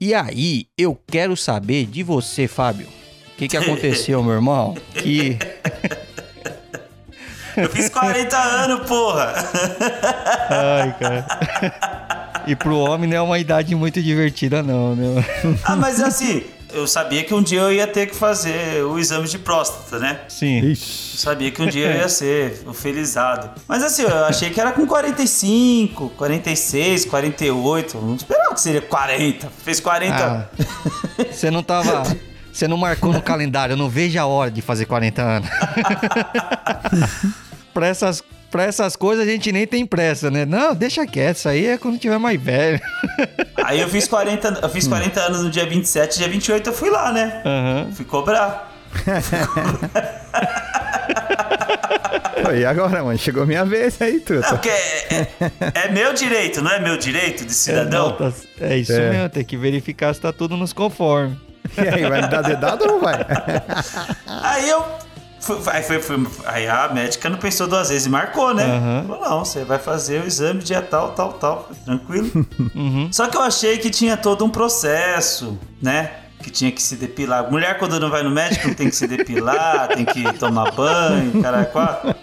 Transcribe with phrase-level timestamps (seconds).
[0.00, 2.86] E aí, eu quero saber de você, Fábio.
[3.32, 4.76] O que, que aconteceu, meu irmão?
[4.94, 5.36] Que.
[7.56, 9.34] Eu fiz 40 anos, porra!
[10.50, 11.26] Ai, cara.
[12.46, 15.24] E pro homem não é uma idade muito divertida, não, né?
[15.64, 19.26] Ah, mas assim, eu sabia que um dia eu ia ter que fazer o exame
[19.26, 20.20] de próstata, né?
[20.28, 20.60] Sim.
[20.60, 21.14] Ixi.
[21.14, 23.50] Eu sabia que um dia eu ia ser o felizado.
[23.66, 27.98] Mas assim, eu achei que era com 45, 46, 48.
[27.98, 29.50] Não esperava que seria 40.
[29.64, 30.16] Fez 40.
[30.16, 30.46] Ah,
[31.30, 32.02] você não tava.
[32.52, 35.48] Você não marcou no calendário, eu não vejo a hora de fazer 40 anos.
[37.72, 38.20] pra, essas,
[38.50, 40.44] pra essas coisas a gente nem tem pressa, né?
[40.44, 42.80] Não, deixa quieto, isso aí é quando tiver mais velho.
[43.64, 46.88] Aí eu fiz 40, eu fiz 40 anos no dia 27, dia 28 eu fui
[46.88, 47.42] lá, né?
[47.44, 47.92] Aham.
[47.92, 48.72] Fui cobrar.
[52.42, 53.18] Pô, E agora, mano?
[53.18, 54.48] Chegou minha vez aí, Não, truta.
[54.48, 58.16] porque é, é- é meu direito, não é meu direito de cidadão?
[58.18, 59.10] É, não, tá- é isso É.
[59.10, 61.36] mesmo, tem que verificar se tá tudo nos conformes.
[61.76, 63.26] E aí, vai me dar dedado ou não vai?
[64.26, 64.82] Aí eu.
[65.66, 68.64] Aí, foi- foi- aí a médica não pensou duas vezes e marcou, né?
[68.64, 69.04] Aham.
[69.08, 71.68] Falou, não, você vai fazer o exame dia tal, tal, tal.
[71.84, 72.30] Tranquilo.
[72.74, 73.08] Uhum.
[73.12, 76.10] Só que eu achei que tinha todo um processo, né?
[76.42, 77.50] Que tinha que se depilar.
[77.50, 81.32] Mulher, quando não vai no médico, não tem que se depilar, tem que tomar banho,
[81.72, 82.14] quatro.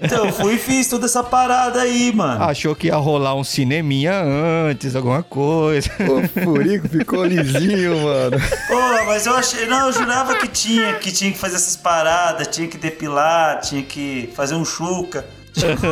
[0.00, 2.42] Então eu fui e fiz toda essa parada aí, mano.
[2.42, 4.22] Achou que ia rolar um cineminha
[4.68, 5.90] antes, alguma coisa.
[6.00, 8.38] O furico ficou lisinho, mano.
[8.68, 9.66] Pô, mas eu achei.
[9.66, 13.82] Não, eu jurava que tinha, que tinha que fazer essas paradas, tinha que depilar, tinha
[13.82, 15.26] que fazer um chuca.
[15.52, 15.82] tinha que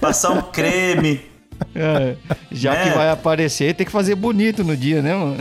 [0.00, 1.33] Passar um creme.
[1.74, 2.14] É,
[2.52, 2.84] já Né?
[2.84, 5.36] que vai aparecer, tem que fazer bonito no dia, né, mano?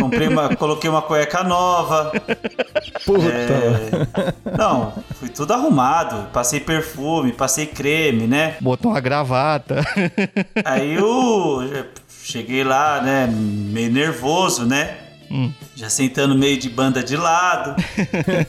[0.00, 2.12] Comprei uma, coloquei uma cueca nova.
[3.04, 3.24] Puta.
[3.28, 6.28] É, Não, fui tudo arrumado.
[6.32, 8.56] Passei perfume, passei creme, né?
[8.60, 9.84] Botou uma gravata.
[10.64, 11.62] Aí eu
[12.22, 13.28] cheguei lá, né?
[13.30, 14.96] Meio nervoso, né?
[15.30, 15.52] Hum.
[15.74, 17.74] Já sentando meio de banda de lado.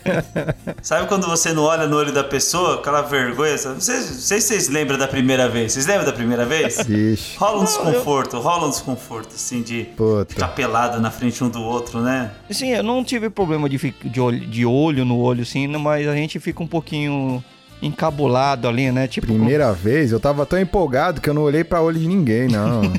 [0.81, 3.57] Sabe quando você não olha no olho da pessoa, aquela vergonha?
[3.57, 3.75] sabe?
[3.75, 5.73] Não sei, não sei se vocês lembram da primeira vez.
[5.73, 6.77] Vocês lembram da primeira vez?
[6.79, 7.37] Ixi.
[7.37, 10.33] Rola um desconforto, rola um desconforto, assim, de Puta.
[10.33, 12.31] ficar pelado na frente um do outro, né?
[12.49, 16.15] Sim, eu não tive problema de, de, olho, de olho no olho, sim, mas a
[16.15, 17.43] gente fica um pouquinho
[17.81, 19.07] encabulado ali, né?
[19.07, 22.47] Tipo, Primeira vez, eu tava tão empolgado que eu não olhei pra olho de ninguém,
[22.47, 22.81] não.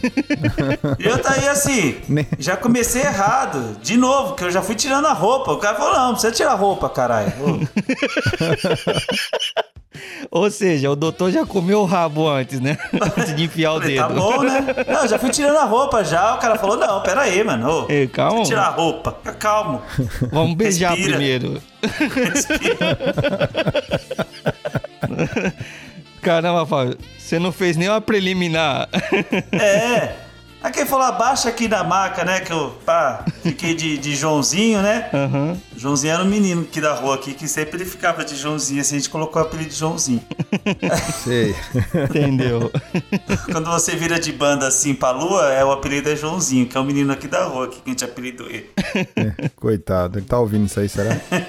[0.99, 1.97] E eu tá aí assim,
[2.39, 3.77] já comecei errado.
[3.83, 5.53] De novo, que eu já fui tirando a roupa.
[5.53, 7.33] O cara falou, não, não precisa tirar a roupa, caralho.
[10.31, 12.77] Ou seja, o doutor já comeu o rabo antes, né?
[13.17, 14.09] antes de enfiar o Falei, dedo.
[14.09, 14.65] tá bom, né?
[14.89, 16.35] Não, já fui tirando a roupa já.
[16.35, 17.87] O cara falou, não, pera aí, mano.
[17.91, 18.43] Ei, calma.
[18.45, 19.13] tirar a roupa.
[19.23, 19.83] Fica calmo.
[20.33, 21.17] Vamos beijar Respira.
[21.17, 21.63] primeiro.
[26.23, 28.89] Caramba, Fábio, você não fez nem uma preliminar.
[29.53, 30.26] É.
[30.63, 32.41] Aí quem falou, abaixa aqui na maca, né?
[32.41, 35.09] Que eu, pá, fiquei de, de Joãozinho, né?
[35.13, 35.57] Aham.
[35.77, 38.97] Joãozinho era um menino aqui da rua aqui, que sempre ele ficava de Joãozinho, assim,
[38.97, 40.23] a gente colocou o apelido de Joãozinho.
[41.23, 41.55] Sei.
[42.09, 42.73] Entendeu?
[43.53, 46.81] Quando você vira de banda assim pra lua, é o apelido é Joãozinho, que é
[46.81, 48.71] um menino aqui da rua aqui, que a gente apelidou ele.
[49.55, 51.17] Coitado, ele tá ouvindo isso aí, será?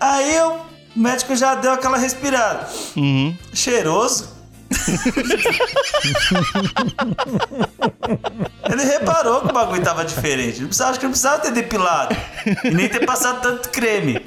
[0.00, 0.60] Aí eu,
[0.94, 2.68] o médico já deu aquela respirada.
[2.94, 3.34] Uhum.
[3.54, 4.33] Cheiroso.
[8.70, 10.60] Ele reparou que o bagulho tava diferente.
[10.60, 12.16] Não precisava, acho que não precisava ter depilado.
[12.64, 14.20] E nem ter passado tanto creme.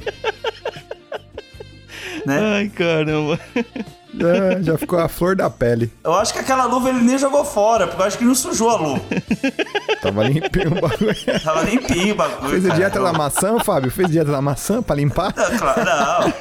[2.25, 2.39] Né?
[2.57, 3.39] Ai, caramba.
[4.19, 5.91] É, já ficou a flor da pele.
[6.03, 8.69] Eu acho que aquela luva ele nem jogou fora, porque eu acho que não sujou
[8.69, 9.01] a luva.
[10.01, 11.15] Tava limpinho o bagulho.
[11.43, 12.49] Tava limpinho o bagulho.
[12.49, 12.75] Fez cara.
[12.75, 13.91] dieta da maçã, Fábio?
[13.91, 15.33] Fez dieta da maçã pra limpar?
[15.35, 16.33] Não, claro, não.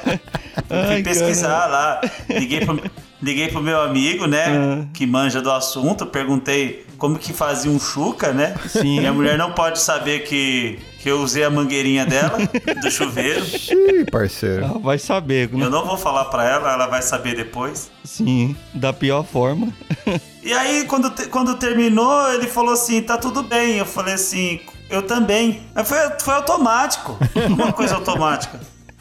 [0.69, 2.01] Ai, Fui pesquisar lá.
[2.29, 2.81] Liguei pro,
[3.21, 4.45] liguei pro meu amigo, né?
[4.47, 4.85] Ah.
[4.93, 6.05] Que manja do assunto.
[6.05, 8.55] Perguntei como que fazia um chuca, né?
[8.67, 8.99] Sim.
[8.99, 12.37] Minha mulher não pode saber que, que eu usei a mangueirinha dela,
[12.81, 13.43] do chuveiro.
[13.45, 14.65] Ih, parceiro.
[14.65, 15.65] Ela vai saber, né?
[15.65, 17.91] Eu não vou falar pra ela, ela vai saber depois.
[18.03, 19.67] Sim, da pior forma.
[20.47, 23.79] E aí, quando, quando terminou, ele falou assim: tá tudo bem.
[23.79, 25.61] Eu falei assim: eu também.
[25.83, 27.17] Foi, foi automático.
[27.49, 28.57] Uma coisa automática.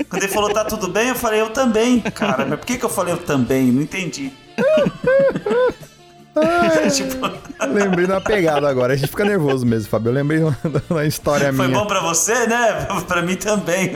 [0.09, 2.01] Quando ele falou tá tudo bem, eu falei: eu também.
[2.01, 3.73] Cara, mas por que, que eu falei eu também?
[3.73, 4.33] Não entendi.
[6.95, 8.93] tipo, Lembrei uma pegada agora.
[8.93, 10.11] A gente fica nervoso mesmo, Fábio.
[10.11, 11.79] Eu lembrei de uma, de uma história foi minha.
[11.79, 12.87] bom pra você, né?
[13.09, 13.93] Pra mim também.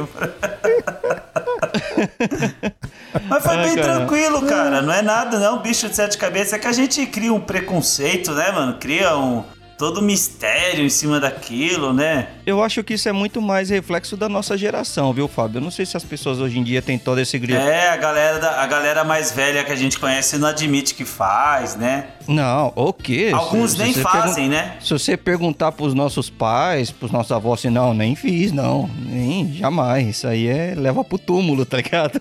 [3.29, 3.97] Mas foi Ai, bem cara.
[3.97, 4.82] tranquilo, cara.
[4.82, 5.61] Não é nada, não.
[5.61, 6.55] Bicho de sete cabeças.
[6.55, 8.76] É que a gente cria um preconceito, né, mano?
[8.79, 9.44] Cria um.
[9.81, 12.29] Todo mistério em cima daquilo, né?
[12.44, 15.56] Eu acho que isso é muito mais reflexo da nossa geração, viu, Fábio?
[15.56, 17.59] Eu não sei se as pessoas hoje em dia têm todo esse grito.
[17.59, 21.06] É, a galera, da, a galera mais velha que a gente conhece não admite que
[21.06, 22.09] faz, né?
[22.29, 23.31] Não, o quê?
[23.32, 24.77] Alguns Se- nem se fazem, né?
[24.81, 28.87] Se você perguntar pros nossos pais, pros nossos avós, assim, não, nem fiz, não.
[28.99, 30.06] Nem, jamais.
[30.09, 32.21] Isso aí é leva pro túmulo, tá ligado?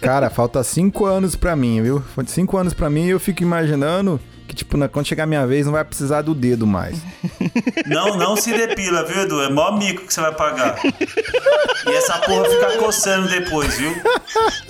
[0.00, 2.00] Cara, falta cinco anos pra mim, viu?
[2.14, 4.18] Falta Cinco anos pra mim e eu fico imaginando
[4.54, 6.96] que, tipo, na- quando chegar a minha vez, não vai precisar do dedo mais.
[7.86, 9.42] Não, não se depila, viu, Edu?
[9.42, 10.78] É mó mico que você vai pagar.
[10.84, 13.94] E essa porra fica coçando depois, viu?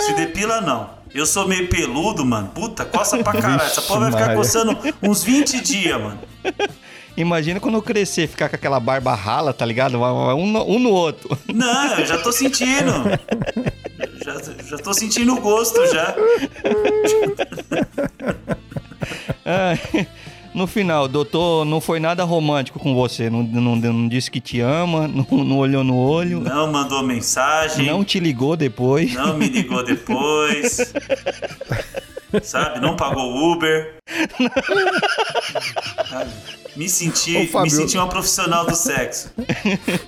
[0.01, 0.91] Se depila, não.
[1.15, 2.49] Eu sou meio peludo, mano.
[2.49, 3.63] Puta, coça pra caralho.
[3.63, 6.19] Essa porra vai ficar coçando uns 20 dias, mano.
[7.17, 9.97] Imagina quando eu crescer, ficar com aquela barba rala, tá ligado?
[10.03, 11.39] Um no, um no outro.
[11.53, 12.93] Não, eu já tô sentindo.
[14.25, 14.35] Já,
[14.71, 16.17] já tô sentindo o gosto já.
[19.45, 20.06] Ai,
[20.55, 23.29] no final, doutor não foi nada romântico com você.
[23.31, 27.87] Não, não, não disse que te ama, não, não olhou no olho, Não mandou mensagem.
[27.87, 29.12] não te ligou depois.
[29.15, 30.93] Não me ligou depois.
[32.43, 32.81] Sabe?
[32.81, 33.95] Não pagou Uber.
[36.77, 39.31] Me senti, Ô, me senti uma profissional do sexo.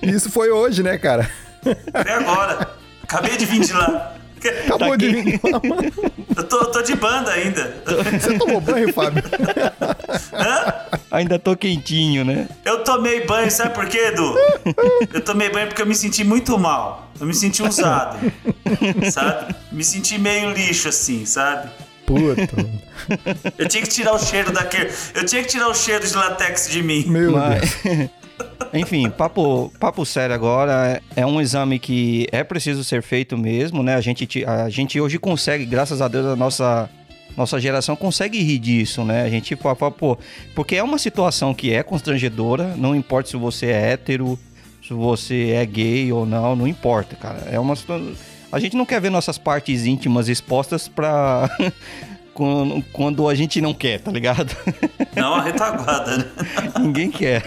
[0.01, 1.29] Isso foi hoje, né, cara?
[1.93, 2.69] Até agora.
[3.03, 4.16] Acabei de vir de lá.
[4.65, 5.21] Acabou Tá de aqui.
[5.23, 5.41] vir.
[6.35, 7.75] Eu tô, tô de banda ainda.
[8.19, 9.23] Você tomou banho, Fábio?
[10.33, 10.73] Hã?
[11.11, 12.47] Ainda tô quentinho, né?
[12.65, 14.35] Eu tomei banho, sabe por quê, Edu?
[15.13, 17.11] Eu tomei banho porque eu me senti muito mal.
[17.19, 18.17] Eu me senti usado.
[19.11, 19.55] Sabe?
[19.71, 21.69] Me senti meio lixo assim, sabe?
[22.05, 22.55] Puta.
[23.57, 24.91] Eu tinha que tirar o cheiro daquele.
[25.15, 27.03] Eu tinha que tirar o cheiro de latex de mim.
[27.07, 28.09] Meu Deus.
[28.73, 31.01] Enfim, papo, papo sério agora.
[31.15, 33.95] É um exame que é preciso ser feito mesmo, né?
[33.95, 36.89] A gente, a gente hoje consegue, graças a Deus, a nossa,
[37.35, 39.23] nossa geração consegue rir disso, né?
[39.23, 40.17] A gente fala, pô,
[40.55, 44.37] porque é uma situação que é constrangedora, não importa se você é hétero,
[44.85, 47.47] se você é gay ou não, não importa, cara.
[47.51, 47.73] É uma.
[48.51, 51.49] A gente não quer ver nossas partes íntimas expostas pra.
[52.37, 54.55] quando, quando a gente não quer, tá ligado?
[55.17, 56.25] Não a retaguarda, né?
[56.79, 57.41] Ninguém quer.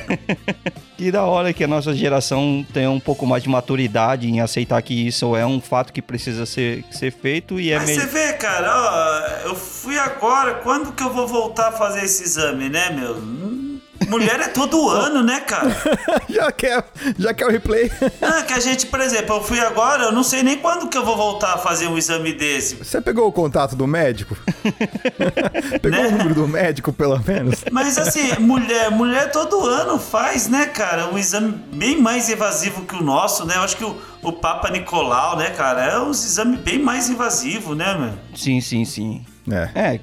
[0.96, 4.82] Que da hora que a nossa geração tenha um pouco mais de maturidade em aceitar
[4.82, 8.00] que isso é um fato que precisa ser, ser feito e é Mas meio.
[8.00, 12.24] você vê, cara, ó, eu fui agora, quando que eu vou voltar a fazer esse
[12.24, 13.69] exame, né, meu?
[14.08, 15.76] Mulher é todo ano, né, cara?
[16.28, 16.84] Já quer,
[17.18, 17.90] já quer o replay.
[18.22, 20.96] Ah, que a gente, por exemplo, eu fui agora, eu não sei nem quando que
[20.96, 22.76] eu vou voltar a fazer um exame desse.
[22.76, 24.36] Você pegou o contato do médico?
[25.82, 26.06] Pegou Né?
[26.08, 27.64] o número do médico, pelo menos?
[27.70, 32.94] Mas assim, mulher, mulher todo ano faz, né, cara, um exame bem mais invasivo que
[32.94, 33.56] o nosso, né?
[33.56, 37.74] Eu acho que o, o Papa Nicolau, né, cara, é um exame bem mais invasivo,
[37.74, 38.12] né, meu?
[38.34, 39.24] Sim, sim, sim.
[39.50, 39.70] É.
[39.74, 40.00] É,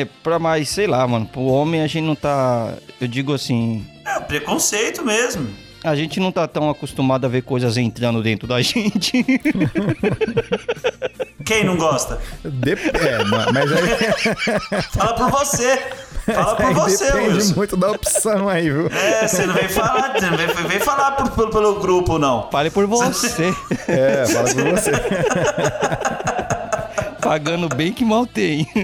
[0.00, 1.26] é pra mais, sei lá, mano.
[1.26, 2.74] Pro homem a gente não tá.
[3.00, 3.86] Eu digo assim.
[4.06, 5.48] É o preconceito mesmo.
[5.84, 9.24] A gente não tá tão acostumado a ver coisas entrando dentro da gente.
[11.44, 12.18] Quem não gosta?
[12.44, 15.78] Dep- é, ma- mas aí, Fala por você.
[16.26, 17.54] Fala por você, depende Wilson.
[17.54, 18.88] muito da opção aí, viu?
[18.88, 22.50] É, você não vem falar, você não vem, vem falar por- pelo, pelo grupo, não.
[22.50, 23.54] Fale por você.
[23.86, 24.90] É, fala por você.
[27.20, 28.66] Pagando bem que mal tem.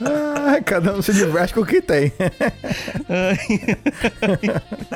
[0.00, 2.12] Ah, cada um se diverte com o que tem.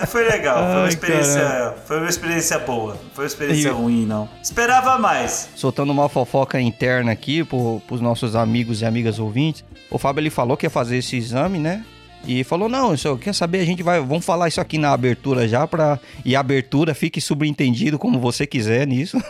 [0.06, 2.96] Foi legal, foi uma Ai, experiência, foi uma experiência boa.
[3.12, 4.28] Foi uma experiência E- ruim, não.
[4.40, 5.48] Esperava mais.
[5.56, 9.64] Soltando uma fofoca interna aqui pro, pros nossos amigos e amigas ouvintes.
[9.90, 11.84] O Fábio ele falou que ia fazer esse exame, né?
[12.26, 13.60] E falou: não, isso, quer saber?
[13.60, 14.00] A gente vai.
[14.00, 15.98] Vamos falar isso aqui na abertura já pra.
[16.24, 19.18] E a abertura fique subentendido como você quiser nisso.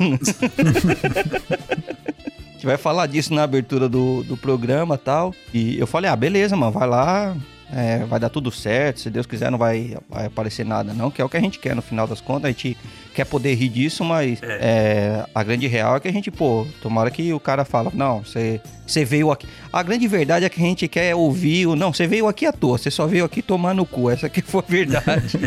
[2.46, 5.34] A gente vai falar disso na abertura do, do programa tal.
[5.52, 7.36] E eu falei, ah, beleza, mano, vai lá.
[7.74, 9.00] É, vai dar tudo certo.
[9.00, 11.10] Se Deus quiser, não vai, vai aparecer nada, não.
[11.10, 12.44] Que é o que a gente quer, no final das contas.
[12.44, 12.76] A gente
[13.14, 17.10] quer poder rir disso, mas é, a grande real é que a gente, pô, tomara
[17.10, 18.60] que o cara fala, não, você,
[19.06, 19.48] veio aqui.
[19.72, 21.74] A grande verdade é que a gente quer ouvir o.
[21.74, 24.10] Não, você veio aqui à toa, você só veio aqui tomar no cu.
[24.10, 25.38] Essa aqui foi a verdade.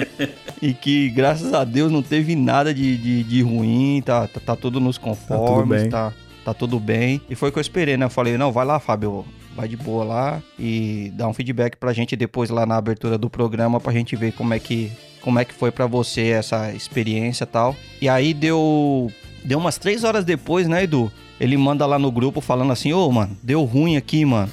[0.60, 4.56] e que, graças a Deus, não teve nada de, de, de ruim, tá, tá, tá
[4.56, 5.90] tudo nos conformes, bem.
[5.90, 6.12] tá,
[6.44, 7.22] tá tudo bem.
[7.30, 8.04] E foi o que eu esperei, né?
[8.04, 11.92] Eu falei, não, vai lá, Fábio, vai de boa lá e dá um feedback pra
[11.92, 15.44] gente depois lá na abertura do programa pra gente ver como é que, como é
[15.44, 17.76] que foi pra você essa experiência e tal.
[18.00, 19.10] E aí deu,
[19.44, 21.10] deu umas três horas depois, né, Edu?
[21.40, 24.50] Ele manda lá no grupo falando assim, ô, mano, deu ruim aqui, mano.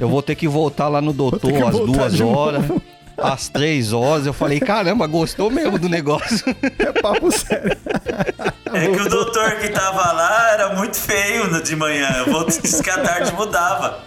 [0.00, 2.64] Eu vou ter que voltar lá no doutor às duas horas.
[3.16, 6.44] Às três horas, eu falei, caramba, gostou mesmo do negócio.
[6.78, 7.76] É papo sério.
[8.74, 12.24] É que o doutor que tava lá era muito feio de manhã.
[12.26, 14.00] Eu vou disse que à tarde mudava.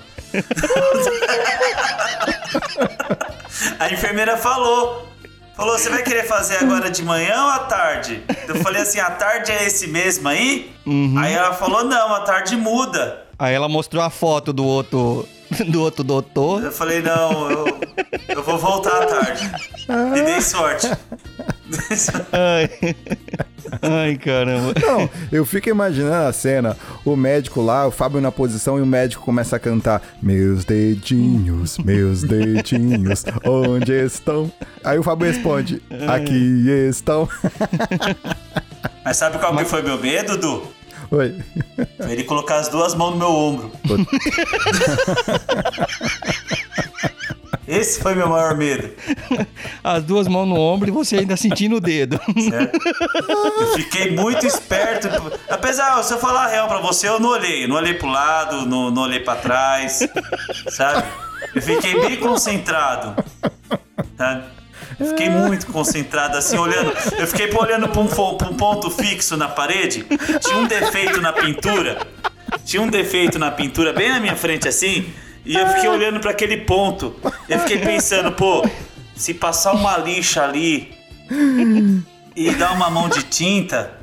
[3.80, 5.08] A enfermeira falou.
[5.56, 8.24] Falou, você vai querer fazer agora de manhã ou à tarde?
[8.48, 10.74] Eu falei assim, a tarde é esse mesmo aí?
[11.18, 13.26] Aí ela falou, não, a tarde muda.
[13.38, 15.28] Aí ela mostrou a foto do outro,
[15.68, 16.64] do outro doutor.
[16.64, 17.66] Eu falei, não, eu,
[18.30, 19.52] eu vou voltar à tarde.
[20.16, 20.88] E dei sorte.
[22.32, 22.96] Ai,
[23.82, 24.74] Ai caramba.
[24.80, 28.86] Não, eu fico imaginando a cena, o médico lá, o Fábio na posição e o
[28.86, 34.52] médico começa a cantar Meus dedinhos, meus dedinhos, onde estão?
[34.84, 37.28] Aí o Fábio responde, aqui estão.
[39.04, 40.79] Mas sabe qual que foi meu medo, Dudu?
[41.12, 41.36] Oi.
[41.98, 43.72] Foi ele colocar as duas mãos no meu ombro.
[47.68, 48.90] Esse foi meu maior medo.
[49.84, 52.20] As duas mãos no ombro e você ainda sentindo o dedo.
[52.50, 52.80] certo?
[53.60, 55.08] Eu fiquei muito esperto.
[55.48, 57.68] Apesar, se eu falar a real pra você, eu não olhei.
[57.68, 60.00] Não olhei pro lado, não, não olhei pra trás.
[60.70, 61.08] Sabe?
[61.54, 63.24] Eu fiquei bem concentrado.
[64.18, 64.59] Sabe?
[65.00, 66.92] Fiquei muito concentrado, assim, olhando.
[67.18, 70.06] Eu fiquei olhando pra um, um ponto fixo na parede.
[70.42, 72.06] Tinha um defeito na pintura.
[72.66, 75.12] Tinha um defeito na pintura, bem na minha frente, assim.
[75.46, 77.16] E eu fiquei olhando pra aquele ponto.
[77.48, 78.68] Eu fiquei pensando, pô,
[79.16, 80.94] se passar uma lixa ali
[82.36, 83.99] e dar uma mão de tinta,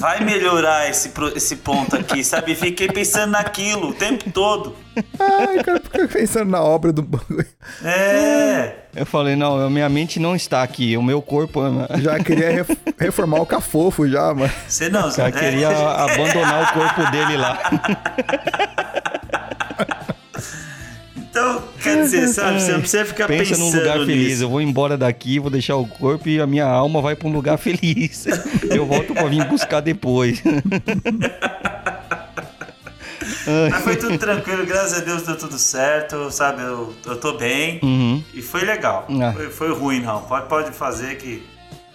[0.00, 2.54] vai melhorar esse, esse ponto aqui, sabe?
[2.54, 4.74] Fiquei pensando naquilo o tempo todo.
[5.18, 7.46] Ai, cara, fica pensando na obra do bagulho.
[7.84, 8.72] É.
[8.96, 11.60] Eu falei, não, a minha mente não está aqui, o meu corpo.
[12.02, 14.50] Já queria ref- reformar o cafofo já, mano.
[14.66, 15.32] Você não, Já é.
[15.32, 17.58] queria abandonar o corpo dele lá.
[21.40, 22.60] Então, quer dizer, sabe?
[22.60, 24.28] Você não precisa ficar Pensa pensando num lugar feliz.
[24.28, 24.42] nisso.
[24.44, 27.32] Eu vou embora daqui, vou deixar o corpo e a minha alma vai para um
[27.32, 28.26] lugar feliz.
[28.68, 30.42] Eu volto para vir buscar depois.
[33.70, 36.62] Mas foi tudo tranquilo, graças a Deus deu tudo certo, sabe?
[36.62, 38.22] Eu, eu tô bem Uhum.
[38.34, 39.06] e foi legal.
[39.20, 39.32] Ah.
[39.32, 40.20] Foi, foi ruim, não.
[40.22, 41.42] Pode, pode fazer que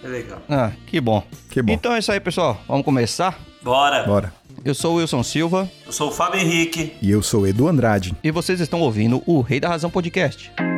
[0.06, 0.38] foi legal.
[0.48, 1.22] Ah, que bom.
[1.50, 1.72] Que bom.
[1.72, 2.60] Então é isso aí, pessoal.
[2.68, 3.38] Vamos começar?
[3.62, 4.04] Bora.
[4.04, 4.32] Bora.
[4.64, 6.92] Eu sou o Wilson Silva Eu sou o Fábio Henrique.
[7.00, 8.14] E eu sou Edu Andrade.
[8.22, 10.50] e vocês estão ouvindo o Rei da Razão Podcast.
[10.56, 10.75] Fala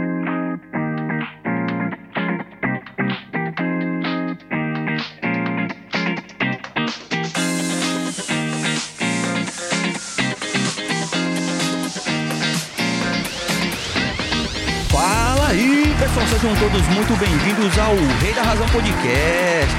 [16.18, 19.74] pessoal, sejam todos muito bem-vindos ao Rei da Razão Podcast.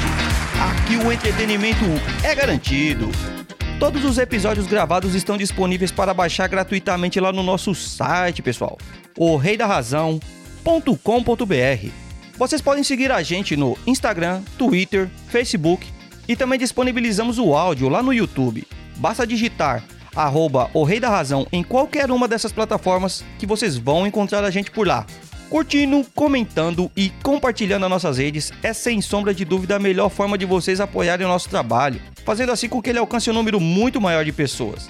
[0.72, 1.86] Aqui o entretenimento
[2.24, 3.10] é garantido.
[3.79, 8.77] Todos os episódios gravados estão disponíveis para baixar gratuitamente lá no nosso site, pessoal.
[9.17, 9.39] O.
[12.38, 15.88] Vocês podem seguir a gente no Instagram, Twitter, Facebook
[16.27, 18.65] e também disponibilizamos o áudio lá no YouTube.
[18.98, 19.84] Basta digitar
[20.15, 24.51] arroba o Rei da Razão em qualquer uma dessas plataformas que vocês vão encontrar a
[24.51, 25.05] gente por lá.
[25.50, 30.38] Curtindo, comentando e compartilhando as nossas redes é sem sombra de dúvida a melhor forma
[30.38, 34.00] de vocês apoiarem o nosso trabalho, fazendo assim com que ele alcance um número muito
[34.00, 34.88] maior de pessoas.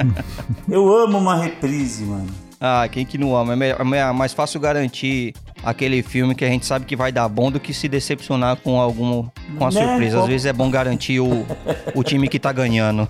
[0.68, 2.28] eu amo uma reprise, mano.
[2.60, 3.52] Ah, quem que não ama?
[3.64, 5.34] É é mais fácil garantir
[5.66, 8.80] aquele filme que a gente sabe que vai dar bom do que se decepcionar com
[8.80, 9.26] algum
[9.58, 9.82] com a Né?
[9.84, 10.20] surpresa.
[10.20, 11.44] Às vezes é bom garantir o,
[11.94, 13.08] o time que tá ganhando.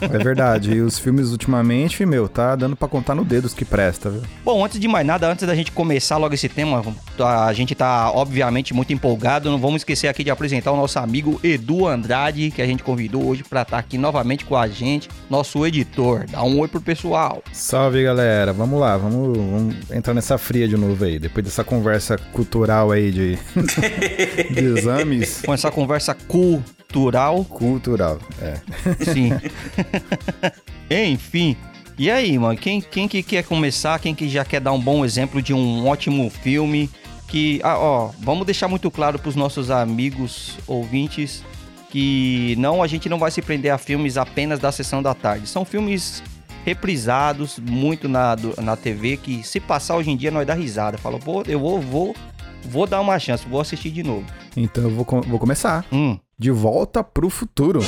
[0.00, 0.72] É verdade.
[0.72, 4.22] E os filmes ultimamente, meu, tá dando pra contar no dedo os que presta, viu?
[4.44, 6.84] Bom, antes de mais nada, antes da gente começar logo esse tema,
[7.18, 9.50] a gente tá obviamente muito empolgado.
[9.50, 13.24] Não vamos esquecer aqui de apresentar o nosso amigo Edu Andrade, que a gente convidou
[13.26, 16.26] hoje pra estar aqui novamente com a gente, nosso editor.
[16.30, 17.42] Dá um oi pro pessoal.
[17.50, 18.52] Salve, galera.
[18.52, 21.18] Vamos lá, vamos, vamos entrar nessa fria de novo aí.
[21.18, 21.93] Depois dessa conversa
[22.32, 23.38] cultural aí de,
[24.52, 25.42] de exames.
[25.44, 27.44] Com essa conversa cultural.
[27.44, 28.54] Cultural, é.
[29.04, 29.30] Sim.
[31.12, 31.56] Enfim.
[31.96, 33.98] E aí, mano, quem, quem que quer começar?
[34.00, 36.90] Quem que já quer dar um bom exemplo de um ótimo filme?
[37.28, 41.44] Que, ah, ó, vamos deixar muito claro pros nossos amigos ouvintes
[41.94, 45.46] que não, a gente não vai se prender a filmes apenas da sessão da tarde.
[45.46, 46.24] São filmes
[46.64, 50.96] reprisados muito na, na TV que se passar hoje em dia nós dá risada.
[50.98, 52.14] Fala, pô, eu vou, vou,
[52.64, 54.24] vou dar uma chance, vou assistir de novo.
[54.56, 55.84] Então eu vou, vou começar.
[55.92, 57.80] Hum, De volta pro futuro.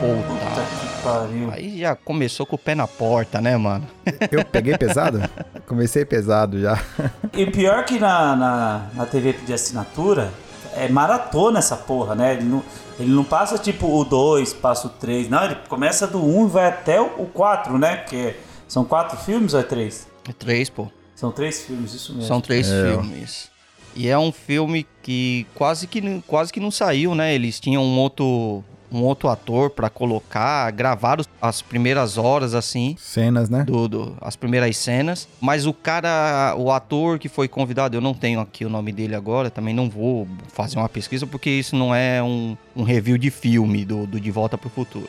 [0.00, 0.39] Que
[1.12, 1.50] pariu.
[1.50, 3.86] Aí já começou com o pé na porta, né, mano?
[4.30, 5.20] Eu peguei pesado?
[5.66, 6.82] Comecei pesado já.
[7.32, 10.32] E pior que na, na, na TV de assinatura,
[10.74, 12.34] é maratona essa porra, né?
[12.34, 12.62] Ele não,
[12.98, 15.28] ele não passa tipo o 2, passa o 3.
[15.28, 17.96] Não, ele começa do 1 um e vai até o 4, né?
[17.96, 18.34] Porque
[18.68, 20.06] são quatro filmes ou é três?
[20.28, 20.88] É três, pô.
[21.14, 22.26] São três filmes, isso mesmo.
[22.28, 22.90] São três É.
[22.90, 23.50] filmes.
[23.94, 27.34] E é um filme que quase que, quase que não saiu, né?
[27.34, 33.48] Eles tinham um outro, um outro ator pra colocar, gravaram as primeiras horas, assim, Cenas,
[33.48, 33.64] né?
[33.64, 35.28] do, do- as primeiras cenas.
[35.40, 39.14] Mas o cara, o ator que foi convidado, eu não tenho aqui o nome dele
[39.14, 43.30] agora, também não vou fazer uma pesquisa, porque isso não é um, um review de
[43.30, 45.08] filme do, do De Volta pro Futuro.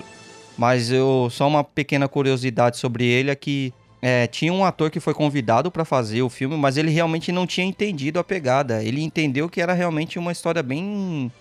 [0.57, 5.00] Mas eu só uma pequena curiosidade sobre ele é que é, tinha um ator que
[5.00, 8.83] foi convidado pra fazer o filme, mas ele realmente não tinha entendido a pegada.
[8.83, 11.31] Ele entendeu que era realmente uma história bem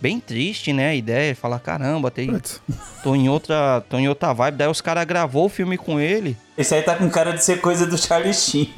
[0.00, 0.90] bem triste, né?
[0.90, 2.30] A ideia, falar caramba, tem,
[3.02, 4.56] tô em outra, tô em outra vibe.
[4.56, 6.36] Daí os caras gravou o filme com ele.
[6.56, 8.68] Esse aí tá com cara de ser coisa do Charlie Sheen.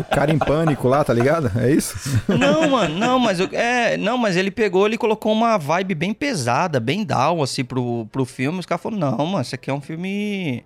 [0.00, 1.50] o cara em pânico lá, tá ligado?
[1.58, 2.22] É isso?
[2.28, 6.14] Não, mano, não, mas eu- é, não, mas ele pegou, ele colocou uma vibe bem
[6.14, 8.58] pesada, bem down assim pro, pro filme.
[8.60, 10.64] Os caras falaram: "Não, mano, isso aqui é um filme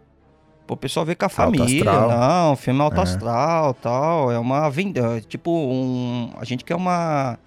[0.67, 2.09] Pô, o pessoal vê com a família, astral.
[2.09, 3.03] não, filme alto É.
[3.03, 7.39] astral, tal, é uma venda, tipo um, a gente quer uma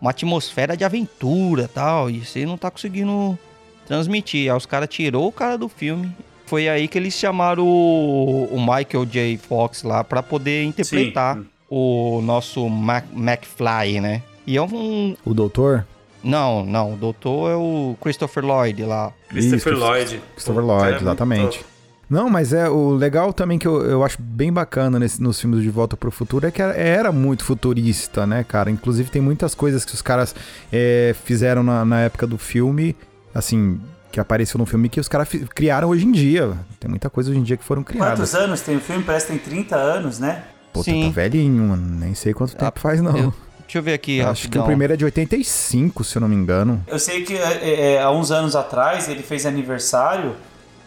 [0.00, 3.38] uma atmosfera de aventura, tal, e você não tá conseguindo
[3.86, 4.50] transmitir.
[4.50, 6.12] Aí os caras tirou o cara do filme.
[6.46, 9.36] Foi aí que eles chamaram o, o Michael J.
[9.36, 11.46] Fox lá pra poder interpretar Sim.
[11.68, 14.22] o nosso Mac, McFly, né?
[14.46, 15.14] E é um.
[15.24, 15.86] O doutor?
[16.22, 19.12] Não, não, o doutor é o Christopher Lloyd lá.
[19.28, 20.22] Christopher Isso, Lloyd.
[20.34, 21.58] Christopher Pô, Lloyd, é muito exatamente.
[21.58, 21.77] top.
[22.08, 25.62] Não, mas é o legal também que eu, eu acho bem bacana nesse- nos filmes
[25.62, 28.70] de Volta pro Futuro é que era, era muito futurista, né, cara?
[28.70, 30.34] Inclusive tem muitas coisas que os caras
[30.72, 32.96] é, fizeram na, na época do filme,
[33.34, 33.78] assim,
[34.10, 36.52] que apareceu no filme que os caras criaram hoje em dia.
[36.80, 38.18] Tem muita coisa hoje em dia que foram criadas.
[38.18, 39.04] Quantos anos tem o filme?
[39.04, 40.44] Parece que tem 30 anos, né?
[40.72, 41.04] Pô, Sim.
[41.08, 41.98] tá velhinho, mano.
[42.00, 43.16] Nem sei quanto tempo faz, não.
[43.16, 46.28] eu- Deixa eu ver aqui, Acho que o primeiro é de 85, se eu não
[46.28, 46.82] me engano.
[46.86, 50.34] Eu sei que é, é, há uns anos atrás ele fez aniversário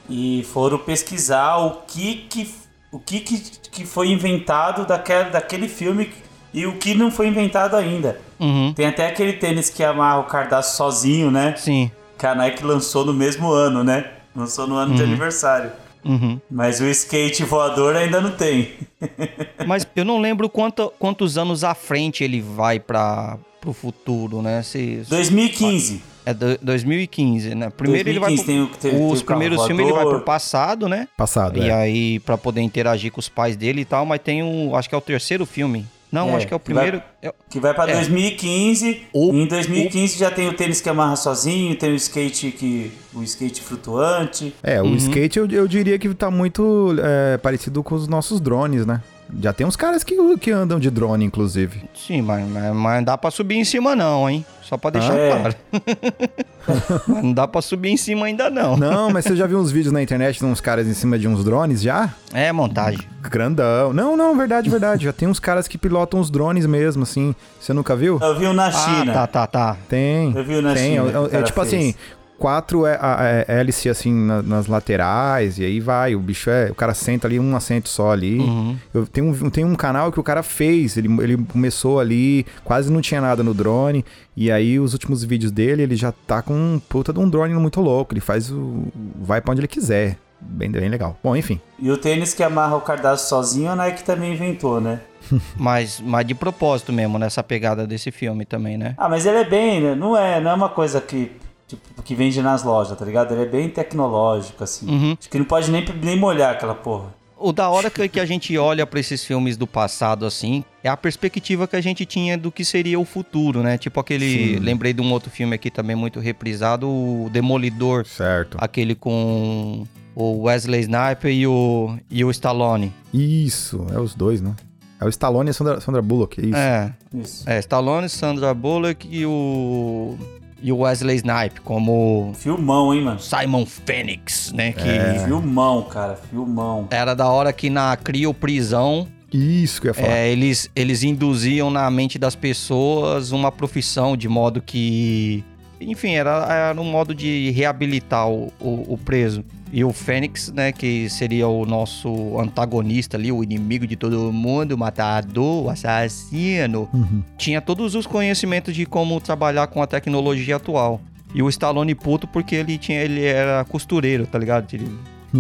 [0.10, 2.54] e foram pesquisar o que que,
[2.92, 3.40] o que, que,
[3.72, 6.12] que foi inventado daquele, daquele filme
[6.54, 8.20] e o que não foi inventado ainda.
[8.40, 11.56] Uhum, Tem até aquele tênis que amarra o cardápio sozinho, né?
[11.58, 11.90] sim.
[12.18, 14.06] Que a Nike lançou no mesmo ano, né?
[14.36, 15.72] Lançou no ano de aniversário.
[16.04, 16.40] Uhum.
[16.50, 18.72] Mas o skate voador ainda não tem.
[19.68, 24.64] Mas eu não lembro quanto, quantos anos à frente ele vai para pro futuro, né?
[24.64, 26.02] Se, 2015.
[26.26, 27.70] é do- 2015, né?
[27.70, 29.94] Primeiro ele vai 2015 tem o- pro, tem- tem os o carro primeiros filmes ele
[29.96, 31.08] vai pro passado, né?
[31.16, 31.74] Passado, E é.
[31.74, 34.96] aí pra poder interagir com os pais dele e tal, mas tem um, acho que
[34.96, 35.86] é o terceiro filme.
[36.12, 37.06] Não, É, acho que é o que vai- primeiro.
[37.21, 37.93] é- Que vai pra É.
[37.93, 39.04] 2015.
[39.13, 42.91] O- e em 2015 já tem o tênis que amarra sozinho, tem o skate que.
[43.13, 44.54] o skate flutuante.
[44.63, 44.95] É, o Uhum.
[44.95, 49.02] skate eu, eu diria que tá muito é, parecido com os nossos drones, né?
[49.39, 51.84] Já tem uns caras que, que andam de drone, inclusive.
[51.94, 54.46] Sim, mas, mas, mas não dá pra subir em cima não, hein?
[54.62, 55.30] Só pra deixar Ah, é?
[55.39, 55.56] claro.
[57.08, 58.78] mas não dá pra subir em cima ainda não.
[58.78, 61.28] Não, mas você já viu uns vídeos na internet de uns caras em cima de
[61.28, 62.10] uns drones já?
[62.34, 63.00] É montagem.
[63.22, 63.94] Grandão.
[63.94, 65.06] Não, não, verdade, verdade.
[65.06, 67.36] já tem uns caras que pilotam os drones mesmo, assim.
[67.60, 68.20] Você nunca viu?
[68.22, 69.13] Eu vi um na Ah, China.
[69.13, 69.78] tá, tá, tá.
[69.89, 70.34] Tem.
[70.36, 70.94] Eu vi na tem.
[70.96, 71.74] China É- é, cara tipo fez.
[71.74, 71.96] assim,
[72.42, 76.16] quatro é, é, é hélice assim na- nas laterais, e aí vai.
[76.16, 76.72] O bicho é.
[76.72, 78.40] O cara senta ali um assento só ali.
[78.40, 78.76] Uhum.
[78.94, 82.92] Eu tenho um, tem um canal que o cara fez, ele, ele começou ali, quase
[82.92, 84.04] não tinha nada no drone,
[84.36, 87.54] e aí os últimos vídeos dele, ele já tá com um puta de um drone
[87.54, 88.86] muito louco, ele faz o...
[89.22, 91.18] vai pra onde ele quiser, bem, bem legal.
[91.24, 95.00] Bom, enfim, E o tênis que amarra o cardápio sozinho, a Nike também inventou, né?
[95.56, 98.96] Mas, mas de propósito mesmo, nessa pegada desse filme também, né?
[98.98, 99.94] Ah, mas ele é bem, né?
[99.96, 101.32] Não é, não é uma coisa que.
[101.72, 103.34] Tipo, que vende nas lojas, tá ligado?
[103.34, 104.90] Ele é bem tecnológico, assim.
[104.90, 105.16] Uhum.
[105.18, 107.14] Acho que não pode nem, nem molhar aquela porra.
[107.38, 110.90] O da hora que, que a gente olha pra esses filmes do passado, assim, é
[110.90, 113.78] a perspectiva que a gente tinha do que seria o futuro, né?
[113.78, 114.56] Tipo aquele.
[114.56, 114.60] Sim.
[114.60, 118.06] Lembrei de um outro filme aqui também muito reprisado, o Demolidor.
[118.06, 118.58] certo.
[118.60, 122.94] Aquele com o Wesley Sniper e o, e o Stallone.
[123.14, 124.54] Isso, é os dois, né?
[125.00, 126.56] É o Stallone e a Sandra, Sandra Bullock, é isso.
[126.56, 127.50] É, Isso.
[127.50, 130.16] é, Stallone, Sandra Bullock e o.
[130.62, 133.19] E o Wesley Snipe, como Filmão, hein, mano?
[133.19, 134.71] Simon Phoenix, né?
[134.74, 135.24] Que É.
[135.26, 136.15] Filmão, cara.
[136.30, 136.88] Filmão.
[136.91, 140.13] era da hora que na crioprisão Isso que eu ia falar.
[140.13, 145.43] É, eles, eles induziam na mente das pessoas uma profissão de modo que.
[145.82, 149.44] Enfim, era, era um modo de reabilitar o, o, o preso.
[149.74, 154.74] E o Fênix, né, que seria o nosso antagonista ali, o inimigo de todo mundo,
[154.74, 157.24] o matador, o assassino, Uhum.
[157.38, 161.00] tinha todos os conhecimentos de como trabalhar com a tecnologia atual.
[161.34, 164.67] E o Stallone puto porque ele tinha ele era costureiro, tá ligado?
[164.74, 164.91] Ele,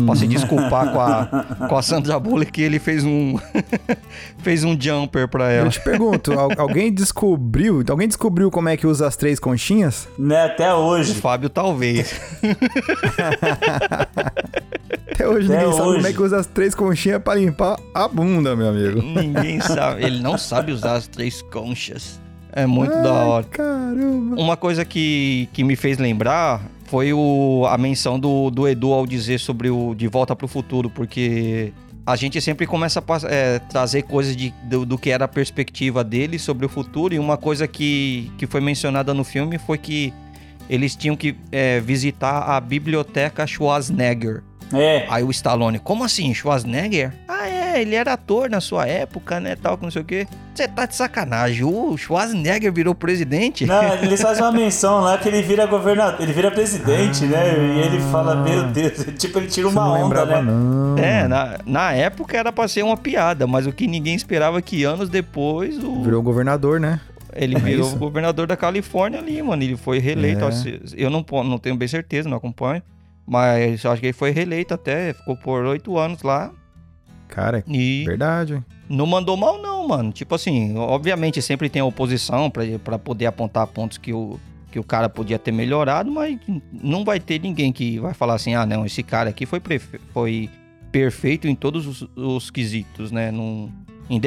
[0.05, 3.35] pra se desculpar com a, com a Sandra Bullock que ele fez um
[4.39, 5.67] fez um jumper pra ela.
[5.67, 10.07] Eu te pergunto, al- alguém descobriu, alguém descobriu como é que usa as três conchinhas?
[10.17, 11.13] Né, até O hoje.
[11.15, 12.19] Fábio talvez.
[15.13, 15.95] Até hoje Até ninguém sabe hoje.
[15.97, 19.01] como é que usa as três conchinhas pra limpar a bunda, meu amigo.
[19.01, 20.03] Ninguém sabe.
[20.03, 22.19] Ele não sabe usar as três conchas.
[22.53, 23.45] É muito da Ai, hora.
[23.45, 24.35] Caramba.
[24.41, 29.07] Uma coisa que, que me fez lembrar foi o, a menção do, do Edu ao
[29.07, 31.71] dizer sobre o De Volta pro Futuro, porque
[32.05, 36.03] a gente sempre começa a é, trazer coisas de, do, do que era a perspectiva
[36.03, 40.13] dele sobre o futuro, e uma coisa que, que foi mencionada no filme foi que
[40.69, 44.43] eles tinham que é, visitar a biblioteca Schwarzenegger.
[44.73, 45.05] É.
[45.09, 47.13] Aí o Stallone, como assim, Schwarzenegger?
[47.27, 50.27] Ah, é, ele era ator na sua época, né, tal, que não sei o quê.
[50.53, 53.65] Você tá de sacanagem, o Schwarzenegger virou presidente?
[53.65, 57.53] Não, eles fazem uma menção lá que ele vira governador, ele vira presidente, né?
[57.57, 60.51] E ele fala, meu Deus, tipo, ele tira uma não onda, lembrava, né?
[60.51, 60.97] não.
[60.97, 64.61] É, na, na época era pra ser uma piada, mas o que ninguém esperava é
[64.61, 66.99] que anos depois o, Virou governador, né?
[67.33, 67.97] ele é virou isso?
[67.97, 69.63] governador da Califórnia ali, mano.
[69.63, 70.43] Ele foi reeleito.
[70.43, 70.49] É.
[70.95, 72.81] Eu não, não tenho bem certeza, não acompanho.
[73.25, 76.51] Mas acho que ele foi reeleito até, ficou por oito anos lá.
[77.27, 78.61] Cara, E verdade.
[78.89, 80.11] não mandou mal, não, mano.
[80.11, 82.51] Tipo assim, obviamente sempre tem oposição
[82.83, 84.37] pra poder apontar pontos que o,
[84.69, 86.37] que o cara podia ter melhorado, mas
[86.71, 89.61] não vai ter ninguém que vai falar assim: ah, não, esse cara aqui foi,
[90.13, 90.49] foi
[90.91, 93.31] perfeito em todos os, os quesitos, né?
[93.31, 93.71] Não,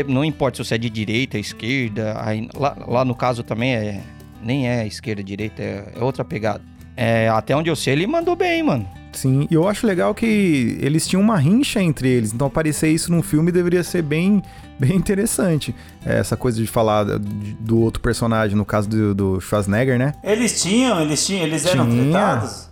[0.08, 4.02] não importa se você é de direita, esquerda, aí, lá, lá no caso também é.
[4.42, 6.62] Nem é esquerda, direita, é, é outra pegada.
[6.96, 8.88] É, até onde eu sei, ele mandou bem, mano.
[9.12, 13.12] Sim, e eu acho legal que eles tinham uma rincha entre eles, então aparecer isso
[13.12, 14.42] num filme deveria ser bem,
[14.78, 15.74] bem interessante.
[16.04, 20.14] É, Essa coisa de falar do, do outro personagem, no caso do, do Schwarzenegger, né?
[20.22, 22.10] Eles tinham, eles tinham, eles eram Tinha.
[22.10, 22.70] tratados?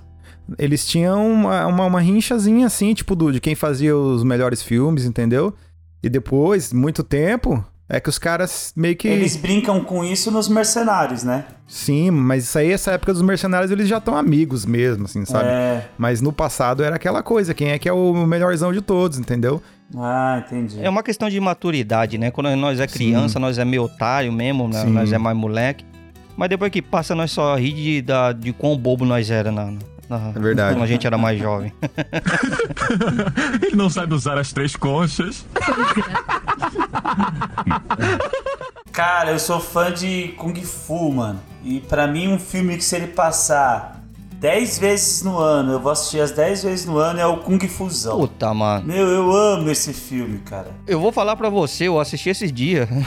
[0.58, 5.04] Eles tinham uma, uma, uma rinchazinha assim, tipo, do, de quem fazia os melhores filmes,
[5.04, 5.54] entendeu?
[6.02, 9.06] E depois, muito tempo, é que os caras meio que.
[9.06, 11.44] Eles brincam com isso nos mercenários, né?
[11.68, 15.48] Sim, mas isso aí, essa época dos mercenários, eles já estão amigos mesmo, assim, sabe?
[15.48, 15.86] É.
[15.98, 19.62] Mas no passado era aquela coisa, quem é que é o melhorzão de todos, entendeu?
[19.94, 20.82] Ah, entendi.
[20.82, 22.30] É uma questão de maturidade, né?
[22.30, 24.82] Quando nós é criança, nós é meio otário mesmo, né?
[24.82, 24.90] Sim.
[24.90, 25.84] nós é mais moleque.
[26.34, 29.70] Mas depois que passa, nós só ri de, da- de quão bobo nós era na,
[30.18, 30.74] na- É verdade.
[30.74, 31.72] quando a gente era mais jovem.
[33.62, 35.44] Ele não sabe usar as três conchas.
[38.92, 41.40] Cara, eu sou fã de Kung Fu, mano.
[41.64, 44.01] E pra mim, um filme que se ele passar
[44.42, 47.60] 10 vezes no ano, eu vou assistir as 10 vezes no ano, é o Kung
[47.68, 48.18] Fusão.
[48.18, 48.84] Puta, mano.
[48.84, 50.72] Meu, eu amo esse filme, cara.
[50.84, 52.88] Eu vou falar pra você, eu assisti esses dias.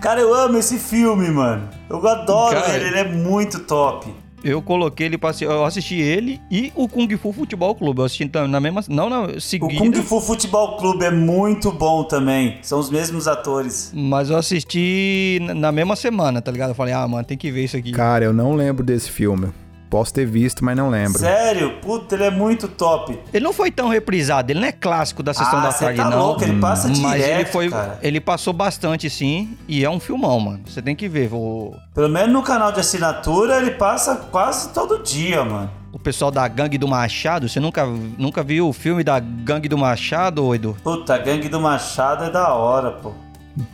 [0.00, 1.68] Cara, eu amo esse filme, mano.
[1.90, 4.14] Eu adoro Cara, ele, ele é muito top.
[4.48, 8.00] Eu coloquei ele pra assi- Eu assisti ele e o Kung Fu Futebol Clube.
[8.00, 8.82] Eu assisti na mesma.
[8.88, 9.74] Não na O seguida.
[9.78, 12.58] Kung Fu Futebol Clube é muito bom também.
[12.62, 13.92] São os mesmos atores.
[13.94, 16.70] Mas eu assisti na mesma semana, tá ligado?
[16.70, 17.90] Eu falei, ah, mano, tem que ver isso aqui.
[17.92, 19.48] Cara, eu não lembro desse filme.
[19.88, 21.18] Posso ter visto, mas não lembro.
[21.18, 21.78] Sério?
[21.80, 23.18] Puta, ele é muito top.
[23.32, 26.10] Ele não foi tão reprisado, ele não é clássico da sessão ah, da tarde, tá
[26.10, 26.18] não.
[26.18, 27.68] louco, ele passa Mas direto, ele foi.
[27.70, 27.98] cara.
[28.02, 29.56] Ele passou bastante, sim.
[29.68, 30.60] E é um filmão, mano.
[30.66, 31.30] Você tem que ver.
[31.32, 35.70] O, Pelo menos no canal de assinatura, ele passa quase todo dia, mano.
[35.92, 37.48] o pessoal da Gangue do Machado.
[37.48, 37.86] Você nunca,
[38.18, 40.76] nunca viu o filme da Gangue do Machado, Edu?
[40.82, 43.12] Puta, Gangue do Machado é da hora, pô.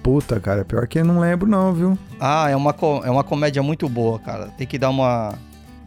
[0.03, 1.98] Puta, cara, pior que eu não lembro não, viu?
[2.20, 2.72] Ah, é uma,
[3.05, 4.46] é uma comédia muito boa, cara.
[4.57, 5.35] Tem que dar uma.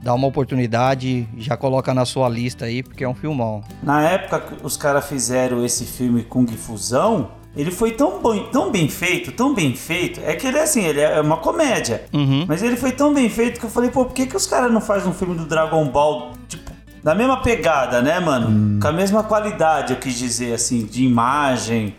[0.06, 3.64] Dar uma oportunidade, já coloca na sua lista aí, porque é um filmão.
[3.82, 8.72] Na época que os caras fizeram esse filme Kung Fusão, ele foi tão, bom, tão
[8.72, 10.22] bem feito, tão bem feito.
[10.24, 12.06] É que ele é assim, ele é uma comédia.
[12.14, 12.46] Uhum.
[12.48, 14.72] Mas ele foi tão bem feito que eu falei, pô, por que, que os caras
[14.72, 16.72] não fazem um filme do Dragon Ball, tipo,
[17.04, 18.80] na mesma pegada, né, mano?
[18.80, 21.96] Com a mesma qualidade, eu quis dizer, assim, de imagem.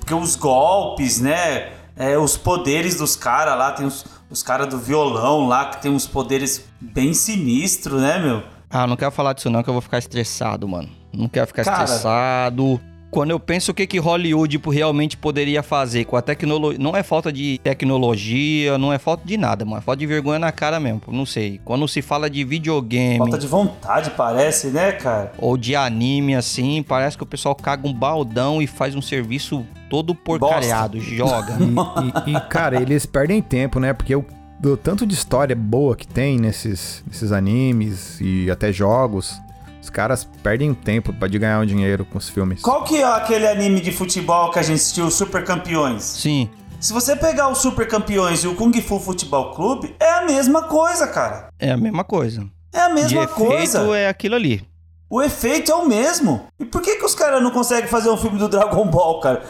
[0.00, 1.74] Porque os golpes, né?
[1.96, 4.04] é, os poderes dos caras lá, tem os,
[4.34, 8.42] os caras do violão lá, que tem uns poderes bem sinistros, né, meu?
[8.68, 10.88] Ah, não quero falar disso não, que eu vou ficar estressado, mano.
[11.12, 11.84] Não quero ficar Cara.
[11.84, 12.80] estressado.
[13.14, 16.78] Quando eu penso o que, que Hollywood tipo, realmente poderia fazer com a tecnologia.
[16.78, 19.78] Não é falta de tecnologia, não é falta de nada, mano.
[19.78, 21.00] É falta de vergonha na cara mesmo.
[21.08, 21.60] Não sei.
[21.64, 25.32] Quando se fala de videogame Falta de vontade, parece, né, cara?
[25.38, 29.64] ou de anime assim, parece que o pessoal caga um baldão e faz um serviço
[29.88, 31.00] todo porcariado.
[31.00, 31.54] Joga.
[31.60, 33.92] E, e- e, cara, eles perdem tempo, né?
[33.92, 34.24] Porque o,
[34.58, 39.40] do tanto de história boa que tem nesses, nesses animes e até jogos,
[39.84, 42.62] os caras perdem tempo pra de ganhar um dinheiro com os filmes.
[42.62, 46.02] Qual que é aquele anime de futebol que a gente assistiu, Super Campeões?
[46.02, 46.48] Sim.
[46.80, 50.62] Se você pegar o Super Campeões e o Kung Fu Futebol Clube, é a mesma
[50.62, 51.48] coisa, cara.
[51.58, 52.46] É a mesma coisa.
[52.72, 53.78] É a De mesma efeito coisa.
[53.96, 54.66] é aquilo ali.
[55.10, 56.46] O efeito é o mesmo.
[56.58, 59.42] E por que, que os caras não conseguem fazer um filme do Dragon Ball, cara?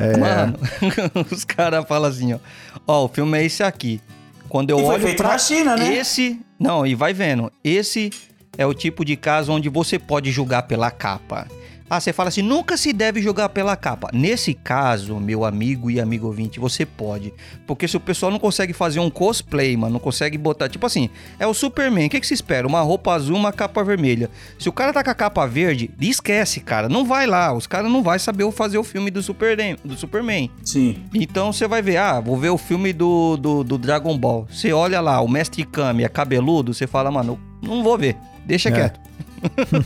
[0.00, 0.58] É, Mano,
[1.30, 2.38] os caras falam assim, ó.
[2.86, 4.00] Ó, o filme é esse aqui.
[4.48, 5.94] Quando eu E foi olho feito pra na China, né?
[5.94, 7.50] esse, não, e vai vendo.
[7.64, 8.10] Esse
[8.56, 11.46] é o tipo de caso onde você pode julgar pela capa.
[11.94, 14.08] Ah, você fala assim, nunca se deve julgar pela capa.
[14.14, 17.34] Nesse caso, meu amigo e amigo ouvinte, você pode.
[17.66, 20.70] Porque se o pessoal não consegue fazer um cosplay, mano, não consegue botar.
[20.70, 22.06] Tipo assim, é o Superman.
[22.06, 22.66] O que, que se espera?
[22.66, 24.30] Uma roupa azul, uma capa vermelha.
[24.58, 26.88] Se o cara tá com a capa verde, esquece, cara.
[26.88, 27.52] Não vai lá.
[27.52, 29.76] Os caras não vão saber fazer o filme do Superman.
[29.84, 30.50] Do Superman.
[30.64, 30.96] Sim.
[31.12, 34.46] Então você vai ver, ah, vou ver o filme do, do, do Dragon Ball.
[34.50, 38.16] Você olha lá, o Mestre Kami é cabeludo, você fala, mano, não vou ver.
[38.44, 38.72] Deixa É.
[38.72, 39.00] quieto.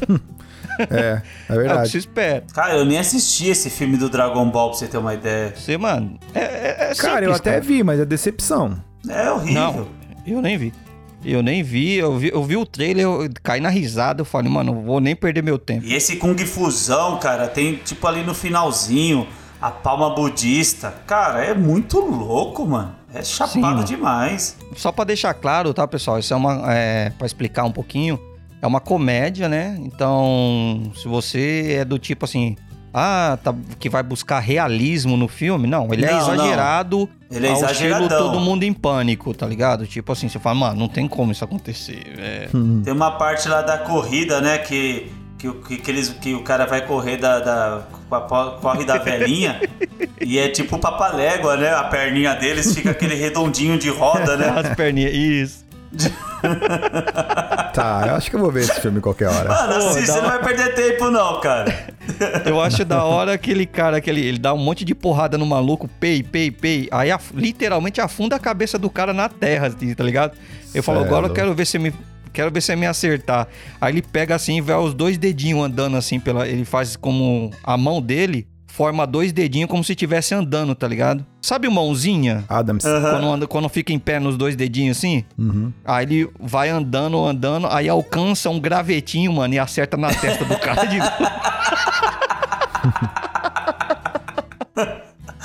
[0.90, 1.88] é, é É o que verdade.
[1.90, 2.45] você espera.
[2.53, 5.55] Cara, eu nem assisti esse filme do Dragon Ball pra você ter uma ideia.
[5.57, 7.62] Você, mano, é, é, é Cara, eu simples, até cara.
[7.62, 8.77] vi, mas é decepção.
[9.09, 9.55] É horrível.
[9.55, 9.88] Não,
[10.27, 10.73] eu nem vi.
[11.25, 14.51] Eu nem vi, eu vi, eu vi o trailer, eu caí na risada, eu falei,
[14.53, 15.85] mano, não vou nem perder meu tempo.
[15.85, 19.27] E esse Kung Fusão, cara, tem tipo ali no finalzinho
[19.61, 20.95] a palma budista.
[21.07, 22.95] Cara, é muito louco, mano.
[23.12, 24.57] É chapado Sim, demais.
[24.77, 26.19] Só pra deixar claro, tá, pessoal?
[26.19, 26.62] Isso é uma.
[26.73, 28.21] É, pra explicar um pouquinho.
[28.66, 29.76] É uma comédia, né?
[29.81, 32.57] Então, se você é do tipo assim.
[32.98, 35.68] Ah, tá, que vai buscar realismo no filme.
[35.68, 36.35] Não, ele é Não, não.
[36.35, 37.09] exagerado.
[37.31, 39.87] Ele é estilo todo mundo em pânico, tá ligado?
[39.87, 42.02] Tipo assim, você fala, mano, não tem como isso acontecer.
[42.18, 42.48] É,
[42.83, 44.57] Tem uma parte lá da corrida, né?
[44.57, 47.38] Que, que, o- que, que eles, que o cara vai correr da.
[47.40, 47.83] da
[48.62, 49.61] corre da velhinha.
[50.22, 51.74] e é tipo papalégua, né?
[51.74, 54.48] A perninha deles fica aquele redondinho de roda, né?
[54.57, 55.12] as perninhas.
[55.12, 55.65] Isso.
[57.72, 59.48] Tá, eu acho que eu vou ver esse filme qualquer hora.
[59.48, 61.94] Mano, assim, dá você não vai perder tempo, não, cara.
[62.46, 65.44] Eu acho da hora aquele cara que ele, ele dá um monte de porrada no
[65.44, 66.88] maluco, pei, pei, pei.
[66.90, 70.32] Aí af- literalmente afunda a cabeça do cara na terra, assim, tá ligado?
[70.74, 71.92] Eu falo, Cê é agora eu quero ver se me.
[72.32, 73.46] Quero ver se você me acertar.
[73.80, 76.46] Aí ele pega assim e vê os dois dedinhos andando assim pela.
[76.48, 78.46] Ele faz como a mão dele
[78.77, 81.25] forma dois dedinhos como se estivesse andando, tá ligado?
[81.41, 82.45] Sabe mãozinha?
[82.47, 82.85] Adams.
[82.85, 85.25] Quando, anda, quando fica em pé nos dois dedinhos assim?
[85.39, 85.73] Uhum.
[85.83, 90.59] Aí ele vai andando, andando, aí alcança um gravetinho, mano, e acerta na testa do
[90.59, 91.11] cara de novo.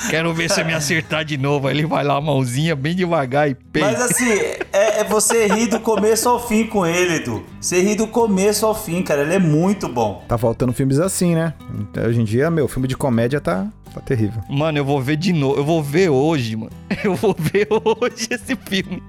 [0.09, 1.67] Quero ver se me acertar de novo.
[1.67, 3.83] Aí ele vai lá, a mãozinha bem devagar e pei.
[3.83, 4.29] Mas assim,
[4.73, 7.43] é, é você rir do começo ao fim com ele, Edu.
[7.59, 9.21] Você rir do começo ao fim, cara.
[9.21, 10.23] Ele é muito bom.
[10.27, 11.53] Tá faltando filmes assim, né?
[11.79, 14.41] Então, hoje em dia, meu, filme de comédia tá, tá terrível.
[14.49, 15.57] Mano, eu vou ver de novo.
[15.57, 16.71] Eu vou ver hoje, mano.
[17.03, 19.01] Eu vou ver hoje esse filme.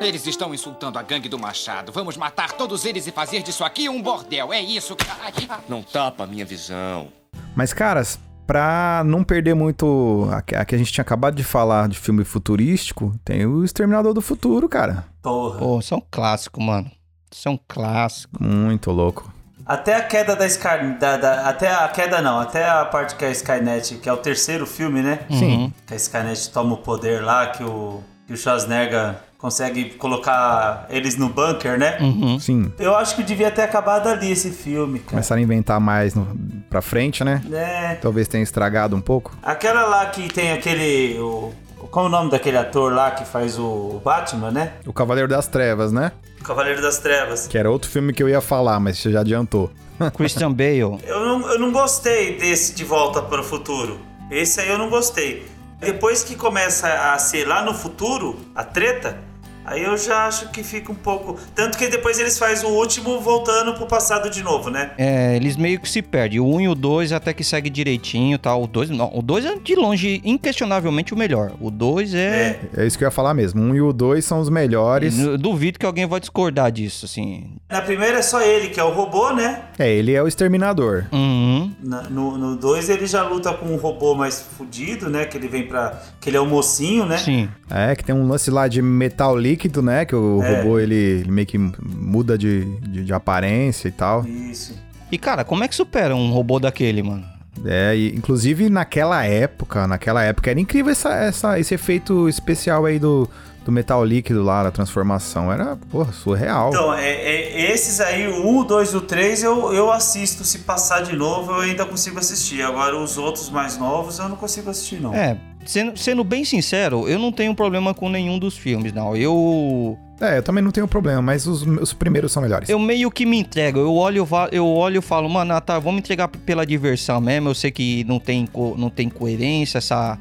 [0.00, 1.92] Eles estão insultando a gangue do Machado.
[1.92, 4.52] Vamos matar todos eles e fazer disso aqui um bordel.
[4.52, 5.32] É isso, cara.
[5.68, 7.08] Não tapa a minha visão.
[7.54, 11.44] Mas, caras, pra não perder muito a, que- a que a gente tinha acabado de
[11.44, 15.04] falar de filme futurístico, tem o Exterminador do Futuro, cara.
[15.22, 15.58] Porra.
[15.58, 16.90] Pô, isso é um clássico, mano.
[17.32, 18.42] Isso é um clássico.
[18.42, 19.32] Muito louco.
[19.66, 20.98] Até a queda da Sky...
[21.00, 24.16] Da, da- até a queda não, até a parte que a Skynet, que é o
[24.18, 25.20] terceiro filme, né?
[25.30, 25.72] Sim.
[25.86, 31.18] Que a Skynet toma o poder lá, que o, que o Schwarzenegger consegue colocar eles
[31.18, 31.98] no bunker, né?
[32.00, 32.40] Uhum.
[32.40, 32.72] Sim.
[32.78, 35.10] Eu acho que devia ter acabado ali esse filme, cara.
[35.10, 36.26] Começaram a inventar mais no,
[36.70, 37.42] pra frente, né?
[37.52, 37.96] É.
[37.96, 39.36] Talvez tenha estragado um pouco.
[39.42, 41.18] Aquela lá que tem aquele.
[41.20, 41.52] O,
[41.90, 44.72] qual é o nome daquele ator lá que faz o Batman, né?
[44.86, 46.12] O Cavaleiro das Trevas, né?
[46.40, 47.46] O Cavaleiro das Trevas.
[47.46, 49.70] Que era outro filme que eu ia falar, mas você já adiantou.
[50.16, 50.98] Christian Bale.
[51.04, 54.00] Eu não, eu não gostei desse De Volta para o Futuro.
[54.30, 55.44] Esse aí eu não gostei.
[55.78, 59.18] Depois que começa a ser lá no futuro, a treta,
[59.64, 61.36] aí eu já acho que fica um pouco.
[61.54, 64.92] Tanto que depois eles fazem o último voltando pro passado de novo, né?
[64.98, 66.40] É, eles meio que se perdem.
[66.40, 68.54] O 1 e o 2 até que segue direitinho, tá?
[68.56, 71.52] O 2, não, o 2 é de longe inquestionavelmente o melhor.
[71.60, 73.62] O 2 é, É isso que eu ia falar mesmo.
[73.62, 75.18] Um e o dois são os melhores.
[75.18, 77.56] Eu duvido que alguém vai discordar disso, assim.
[77.70, 79.62] Na primeira é só ele, que é o robô, né?
[79.78, 81.04] É, ele é o Exterminador.
[81.12, 81.72] Uhum.
[81.82, 85.24] Na- no 2 ele já luta com um robô mais fudido, né?
[85.24, 86.00] Que ele vem pra.
[86.20, 87.18] Que ele é o mocinho, né?
[87.18, 87.48] Sim.
[87.70, 90.04] É, que tem um lance lá de metal líquido, né?
[90.04, 90.56] Que o É.
[90.62, 94.24] robô ele, ele meio que muda de, de, de aparência e tal.
[94.26, 94.74] Isso.
[95.10, 97.24] E, cara, como é que supera um robô daquele, mano?
[97.64, 102.98] É, e, inclusive naquela época, naquela época era incrível essa, essa, esse efeito especial aí
[102.98, 103.28] do,
[103.64, 105.52] do metal líquido lá, da transformação.
[105.52, 106.70] Era, porra, surreal.
[106.70, 110.42] Então, é, é- esses aí, o 1, o 2 e o 3, eu, eu assisto.
[110.44, 112.60] Se passar de novo, eu ainda consigo assistir.
[112.62, 115.14] Agora, os outros mais novos, eu não consigo assistir, não.
[115.14, 119.16] É, sendo, sendo bem sincero, eu não tenho problema com nenhum dos filmes, não.
[119.16, 119.98] Eu.
[120.20, 122.68] É, eu também não tenho problema, mas os, os primeiros são melhores.
[122.68, 123.80] Eu meio que me entrego.
[123.80, 127.48] Eu olho, eu olho e falo, mano, ah, tá, vamos entregar pela diversão mesmo.
[127.48, 130.16] Eu sei que não tem, co- não tem coerência essa,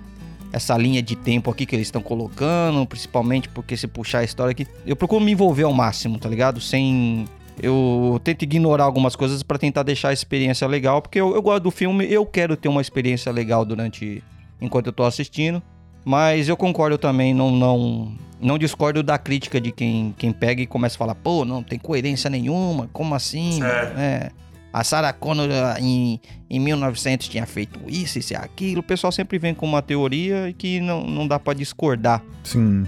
[0.51, 4.51] essa linha de tempo aqui que eles estão colocando, principalmente porque se puxar a história
[4.51, 6.59] aqui, eu procuro me envolver ao máximo, tá ligado?
[6.59, 7.25] Sem
[7.61, 11.61] eu tento ignorar algumas coisas pra tentar deixar a experiência legal, porque eu, eu gosto
[11.63, 14.23] do filme, eu quero ter uma experiência legal durante
[14.61, 15.61] enquanto eu tô assistindo.
[16.05, 20.67] Mas eu concordo também, não, não, não discordo da crítica de quem, quem pega e
[20.67, 23.63] começa a falar, pô, não tem coerência nenhuma, como assim?
[23.63, 24.31] É.
[24.73, 28.79] A Sarah Connor ah, em, em 1900 tinha feito isso, isso e aquilo.
[28.79, 32.23] O pessoal sempre vem com uma teoria que não, não dá pra discordar.
[32.43, 32.83] Sim.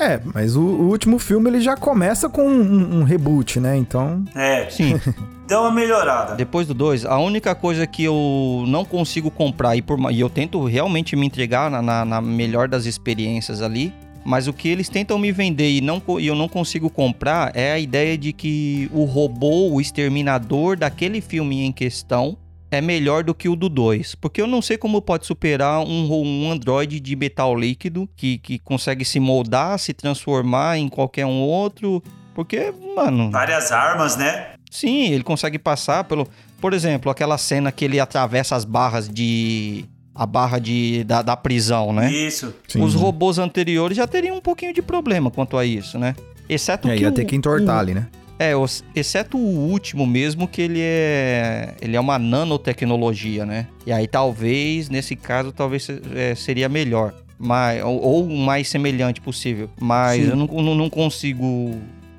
[0.00, 3.76] É, mas o, o último filme ele já começa com um, um reboot, né?
[3.76, 4.24] Então.
[4.34, 4.98] É, Sim,
[5.46, 6.34] deu uma melhorada.
[6.34, 10.30] depois do 2, a única coisa que eu não consigo comprar e, por, e eu
[10.30, 13.92] tento realmente me entregar na, na- na melhor das experiências ali,
[14.24, 17.72] mas o que eles tentam me vender e, não, e eu não consigo comprar é
[17.72, 22.36] a ideia de que o robô, o exterminador daquele filme em questão
[22.70, 24.14] é melhor do que o do 2.
[24.14, 28.58] Porque eu não sei como pode superar um, um androide de metal líquido que, que
[28.58, 32.02] consegue se moldar, se transformar em qualquer um outro.
[32.34, 33.30] Porque, mano.
[33.30, 34.50] Várias armas, né?
[34.70, 36.28] Sim, ele consegue passar pelo.
[36.60, 39.84] Por exemplo, aquela cena que ele atravessa as barras de.
[40.14, 42.12] A barra de, da, da prisão, né?
[42.12, 42.52] Isso.
[42.68, 42.82] sim.
[42.82, 46.14] Os robôs anteriores já teriam um pouquinho de problema quanto a isso, né?
[46.48, 47.02] Exceto É, que.
[47.02, 48.06] ia o- ter que entortar o- ali, né?
[48.40, 48.52] É,
[48.96, 51.74] exceto o último mesmo, que ele é.
[51.78, 53.66] Ele é uma nanotecnologia, né?
[53.84, 57.12] E aí talvez, nesse caso, talvez é, seria melhor.
[57.38, 59.68] Mas, ou, o mais semelhante possível.
[59.78, 60.30] Mas Sim.
[60.30, 61.74] eu não, não, não consigo.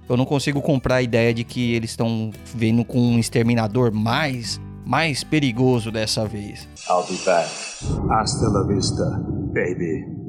[0.08, 4.62] Eu não consigo comprar a ideia de que eles estão vindo com um exterminador mais.
[4.86, 6.68] Mais perigoso dessa vez.
[6.88, 7.50] I'll be back.
[8.12, 9.06] Hasta la vista,
[9.54, 10.21] baby.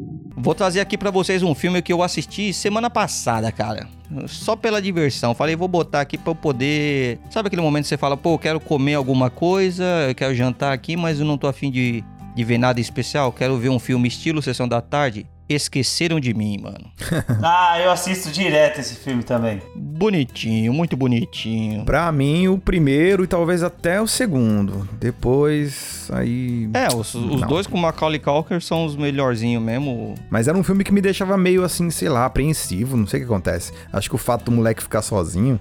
[0.43, 3.87] Vou trazer aqui pra vocês um filme que eu assisti semana passada, cara.
[4.27, 5.37] Só pela diversão.
[5.37, 7.21] Falei, vou botar aqui pra eu poder.
[7.31, 10.97] Sabe aquele momento que você fala, pô, quero comer alguma coisa, eu quero jantar aqui,
[10.97, 12.03] mas eu não tô afim de,
[12.35, 13.31] de ver nada especial.
[13.31, 15.29] Quero ver um filme estilo Sessão da Tarde.
[15.55, 16.91] Esqueceram de mim, mano.
[17.45, 19.61] Ah, eu assisto direto esse filme também.
[19.75, 21.85] Bonitinho, muito bonitinho.
[21.85, 24.89] Pra mim, o primeiro e talvez até o segundo.
[24.99, 26.69] Depois, aí.
[26.73, 30.15] É, os, os dois com Macaulay Culkin são os melhorzinhos mesmo.
[30.31, 33.27] Mas era um filme que me deixava meio assim, sei lá, apreensivo, não sei o
[33.27, 33.73] que acontece.
[33.93, 35.59] Acho que o fato do moleque ficar sozinho.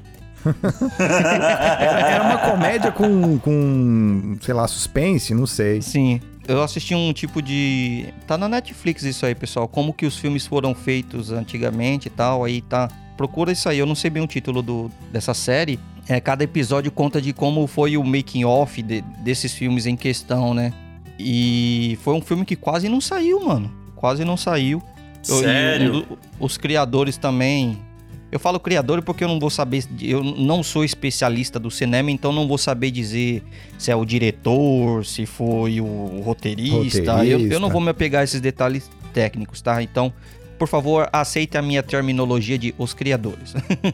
[1.00, 5.82] era, era uma comédia com, com, sei lá, suspense, não sei.
[5.82, 6.22] Sim.
[6.52, 8.06] Eu assisti um tipo de.
[8.28, 9.68] Tá na Netflix isso aí, pessoal.
[9.68, 12.44] Como que os filmes foram feitos antigamente e tal.
[12.44, 12.90] Aí tá.
[13.18, 13.78] Procura isso aí.
[13.78, 15.80] Eu não sei bem o título do, dessa série.
[16.08, 20.54] É, cada episódio conta de como foi o making off de- desses filmes em questão,
[20.54, 20.74] né?
[21.20, 23.72] E foi um filme que quase não saiu, mano.
[23.96, 24.82] Quase não saiu.
[25.30, 25.90] Eu- Sério?
[25.96, 27.78] um do- os criadores também.
[28.32, 29.84] Eu falo criador porque eu não vou saber.
[30.02, 33.44] Eu não sou especialista do cinema, então não vou saber dizer
[33.78, 36.76] se é o diretor, se foi o roteirista.
[36.76, 37.60] Eu, eu Roteirista.
[37.60, 39.84] não vou me apegar a esses detalhes técnicos, tá?
[39.84, 40.14] Então,
[40.58, 43.54] por favor, aceite a minha terminologia de os criadores.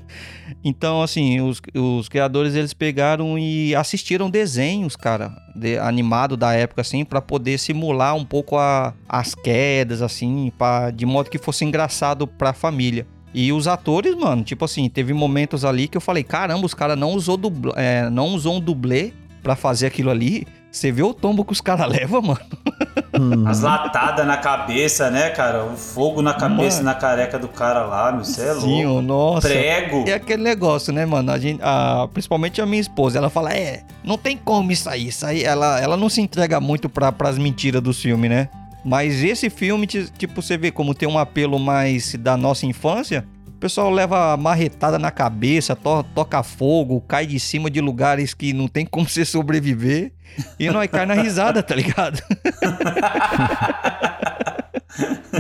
[0.64, 6.82] então, assim, os, os criadores eles pegaram e assistiram desenhos, cara, de, animado da época,
[6.82, 11.64] assim, pra poder simular um pouco a- as quedas, assim, pra, de modo que fosse
[11.66, 13.08] engraçado pra família.
[13.34, 16.98] E os atores, mano, tipo assim, teve momentos ali que eu falei, caramba, os caras
[16.98, 19.14] não usou dublê, é, não usou um dublê
[19.44, 20.48] pra fazer aquilo ali.
[20.72, 23.48] Você vê o tombo que os caras levam, mano.
[23.48, 25.64] As latadas na cabeça, né, cara?
[25.66, 26.94] O fogo na cabeça e Mano.
[26.94, 28.24] na careca do cara lá, meu.
[28.24, 29.00] Você é Sim, louco.
[29.00, 29.48] ó, nossa.
[29.48, 30.04] Prego.
[30.08, 31.32] É aquele negócio, né, mano?
[31.32, 35.08] A gente, a- principalmente a minha esposa, ela fala, é, não tem como isso aí.
[35.08, 38.50] Isso aí ela, ela não se entrega muito pra, pras mentiras do filme, né?
[38.90, 43.26] Mas esse filme, ti- tipo, você vê como tem um apelo mais da nossa infância.
[43.46, 48.54] O pessoal leva marretada na cabeça, to- toca fogo, cai de cima de lugares que
[48.54, 50.14] não tem como você sobreviver.
[50.58, 52.22] E nós cai na risada, tá ligado?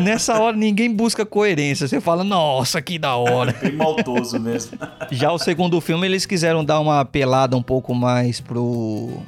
[0.01, 1.87] Nessa hora ninguém busca coerência.
[1.87, 3.53] Você fala, nossa, que da hora.
[3.61, 4.77] Bem maldoso mesmo.
[5.11, 9.21] Já o segundo filme, eles quiseram dar uma pelada um pouco mais pro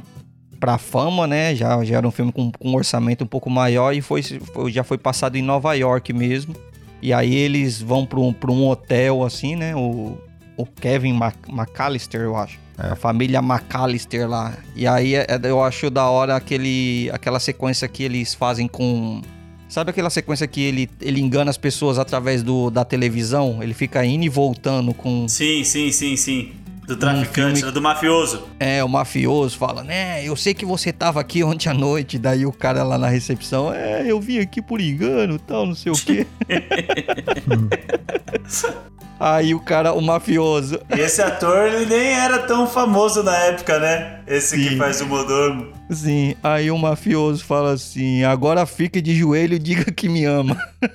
[0.59, 1.55] pra fama, né?
[1.55, 4.71] Já, já era um filme com, com um orçamento um pouco maior e foi, foi-
[4.71, 6.55] já foi passado em Nova York mesmo.
[7.01, 9.75] E aí eles vão pra um, pra um hotel, assim, né?
[9.75, 10.17] O,
[10.57, 12.59] o Kevin Mac- McAllister, eu acho.
[12.77, 14.53] A família McAllister lá.
[14.75, 19.21] E aí é- é- eu acho da hora aquele, aquela sequência que eles fazem com...
[19.69, 23.61] Sabe aquela sequência que ele, ele engana as pessoas através do, da televisão?
[23.61, 25.27] Ele fica indo e voltando com...
[25.27, 26.51] Sim, sim, sim, sim.
[26.95, 28.43] Do traficante, filme- do mafioso.
[28.59, 30.23] É, o mafioso fala, né?
[30.25, 32.17] Eu sei que você tava aqui ontem à noite.
[32.17, 35.91] Daí o cara lá na recepção, é, eu vim aqui por engano tal, não sei
[35.91, 36.25] o quê.
[39.19, 40.79] Aí o cara, o mafioso.
[40.95, 44.21] E esse ator, ele nem era tão famoso na época, né?
[44.25, 44.77] Esse que Sim.
[44.77, 45.73] faz o Modormo.
[45.91, 50.57] Sim, aí o mafioso fala assim: agora fique de joelho e diga que me ama.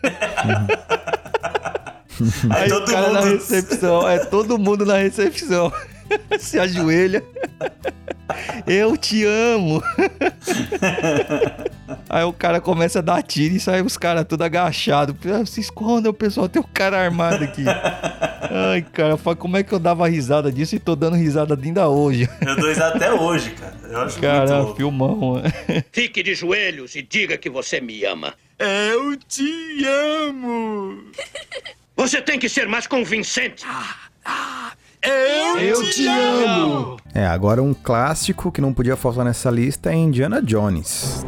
[2.51, 3.33] Aí, Aí todo o cara na mundo.
[3.35, 5.73] recepção, é todo mundo na recepção.
[6.39, 7.23] Se ajoelha.
[8.67, 9.83] Eu te amo.
[12.09, 15.15] Aí o cara começa a dar tiro e sai os caras tudo agachados.
[15.47, 17.65] Se esconda, pessoal, tem um cara armado aqui.
[17.67, 21.89] Ai, cara, fala, como é que eu dava risada disso e tô dando risada ainda
[21.89, 22.29] hoje?
[22.47, 23.75] Eu dou risada até hoje, cara.
[23.85, 24.77] Eu acho muito Cara, louco.
[24.77, 25.43] filmão.
[25.93, 28.35] Fique de joelhos e diga que você me ama.
[28.59, 29.85] Eu te
[30.29, 30.99] amo!
[31.97, 33.65] Você tem que ser mais convincente.
[35.61, 36.97] Eu, te amo!
[37.15, 41.25] É, agora um clássico que não podia faltar nessa lista é Indiana Jones.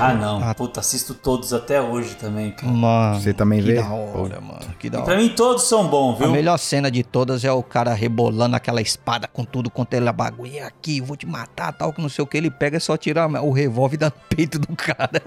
[0.00, 0.42] Ah, não.
[0.42, 0.54] Ah.
[0.54, 2.72] Puta, assisto todos até hoje também, cara.
[2.72, 3.74] Mano, Você também que vê?
[3.74, 4.60] da hora, mano.
[4.78, 5.22] Que da Pra hora.
[5.22, 6.30] mim todos são bons, A viu?
[6.32, 10.12] melhor cena de todas é o cara rebolando aquela espada com tudo quanto ele é
[10.12, 10.52] bagulho.
[10.56, 12.36] "É Aqui, eu vou te matar, tal, que não sei o que.
[12.36, 15.22] Ele pega e só tira o revólver e dá no peito do cara.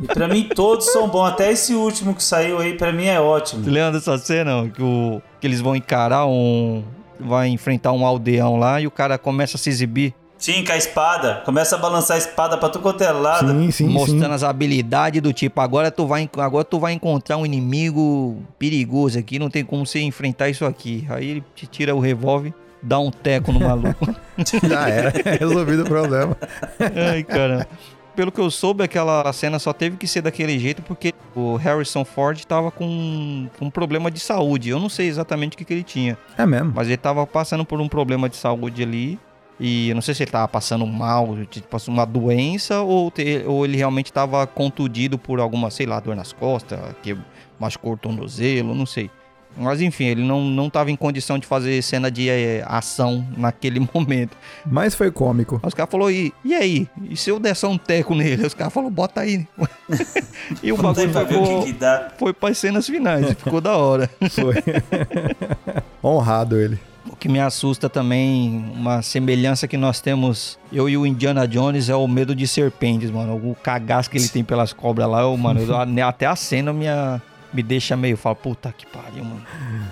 [0.00, 1.26] E pra mim todos são bons.
[1.30, 3.64] Até esse último que saiu aí, pra mim é ótimo.
[3.64, 4.68] Você lembra dessa cena?
[4.68, 6.84] Que, o, que eles vão encarar um.
[7.18, 10.76] Vai enfrentar um aldeão lá e o cara começa a se exibir, Sim, com a
[10.76, 11.42] espada.
[11.44, 13.50] Começa a balançar a espada pra tu quanto é lado.
[13.50, 14.32] Sim, sim, mostrando sim.
[14.32, 19.38] as habilidades do tipo, agora tu, vai, agora tu vai encontrar um inimigo perigoso aqui,
[19.38, 21.04] não tem como você enfrentar isso aqui.
[21.10, 24.14] Aí ele te tira o revólver, dá um teco no maluco.
[24.68, 26.36] Já era, resolvido o problema.
[27.10, 27.66] Ai, cara.
[28.14, 32.04] Pelo que eu soube, aquela cena só teve que ser daquele jeito porque o Harrison
[32.04, 34.70] Ford tava com com um problema de saúde.
[34.70, 36.72] Eu não sei exatamente o que, que ele tinha, É mesmo.
[36.74, 39.18] mas ele tava passando por um problema de saúde ali.
[39.60, 43.64] E eu não sei se ele tava passando mal, tipo, uma doença, ou, te- ou
[43.64, 47.16] ele realmente tava contundido por alguma, sei lá, dor nas costas, que
[47.58, 49.10] machucou o tornozelo, não sei.
[49.56, 53.80] Mas enfim, ele não, não tava em condição de fazer cena de eh, ação naquele
[53.92, 54.36] momento.
[54.64, 55.58] Mas foi cômico.
[55.60, 56.86] Aí os caras falaram, e, e aí?
[57.10, 58.42] E se eu der só um teco nele?
[58.42, 59.44] Aí os caras falaram, bota aí.
[60.62, 62.12] e o bagulho ficou, que, que dá.
[62.16, 64.08] foi para cenas finais, ficou da hora.
[64.30, 64.54] Foi.
[66.04, 66.78] Honrado ele.
[67.18, 71.94] Que me assusta também, uma semelhança que nós temos, eu e o Indiana Jones, é
[71.96, 73.34] o medo de serpentes, mano.
[73.34, 75.74] O cagaço que ele tem pelas cobras lá, eu, mano, eu-
[76.06, 77.20] até a cena minha,
[77.52, 79.42] me deixa meio, fala, puta que pariu, mano.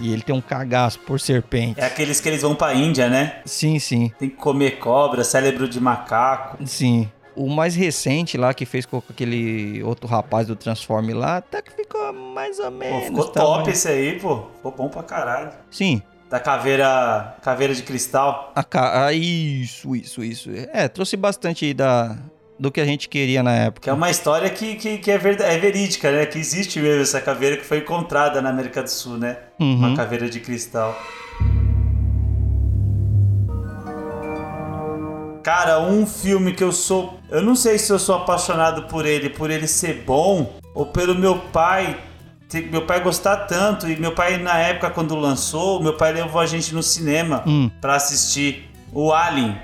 [0.00, 1.80] E ele tem um cagaço por serpente.
[1.80, 3.40] É aqueles que eles vão pra Índia, né?
[3.44, 6.58] Sim, sim, Tem que comer cobra, cérebro de macaco.
[6.64, 7.10] sim.
[7.34, 11.70] O mais recente lá, que fez com aquele outro rapaz do Transform lá, até que
[11.70, 13.04] ficou mais ou Pô, menos.
[13.08, 14.44] ficou tá, top mas- esse aí, pô.
[14.56, 15.50] Ficou bom pra caralho.
[15.70, 17.36] Sim, Da caveira.
[17.42, 18.52] Caveira de cristal.
[18.54, 19.06] A ca...
[19.06, 20.50] ah, isso, isso, isso.
[20.72, 22.16] É, trouxe bastante da...
[22.58, 23.82] do que a gente queria na época.
[23.84, 26.26] Que é uma história que, que, que é, verda- é verídica, né?
[26.26, 29.36] Que existe mesmo essa caveira que foi encontrada na América do Sul, né?
[29.60, 29.76] Uhum.
[29.76, 31.00] Uma caveira de cristal.
[35.44, 37.20] Cara, um filme que eu sou.
[37.30, 41.14] Eu não sei se eu sou apaixonado por ele, por ele ser bom, ou pelo
[41.14, 41.96] meu pai.
[42.70, 43.88] Meu pai gostar tanto.
[43.88, 47.70] E meu pai, na época, quando lançou, meu pai levou a gente no cinema Hum.
[47.80, 49.57] pra assistir o Alien.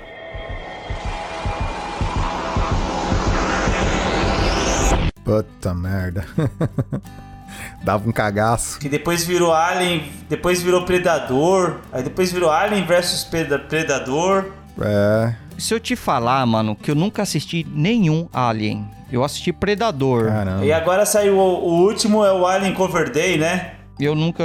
[5.23, 6.25] Puta merda.
[7.83, 8.79] Dava um cagaço.
[8.79, 14.51] Que depois virou Alien, depois virou Predador, aí depois virou Alien versus Preda- Predador.
[14.81, 18.89] É, Se eu te falar, mano, que eu nunca assisti nenhum Alien.
[19.13, 20.25] Eu assisti Predador.
[20.25, 20.65] caramba.
[20.65, 23.73] E agora saiu o, o último, é o Alien Cover Day, né?
[23.99, 24.43] Eu nunca,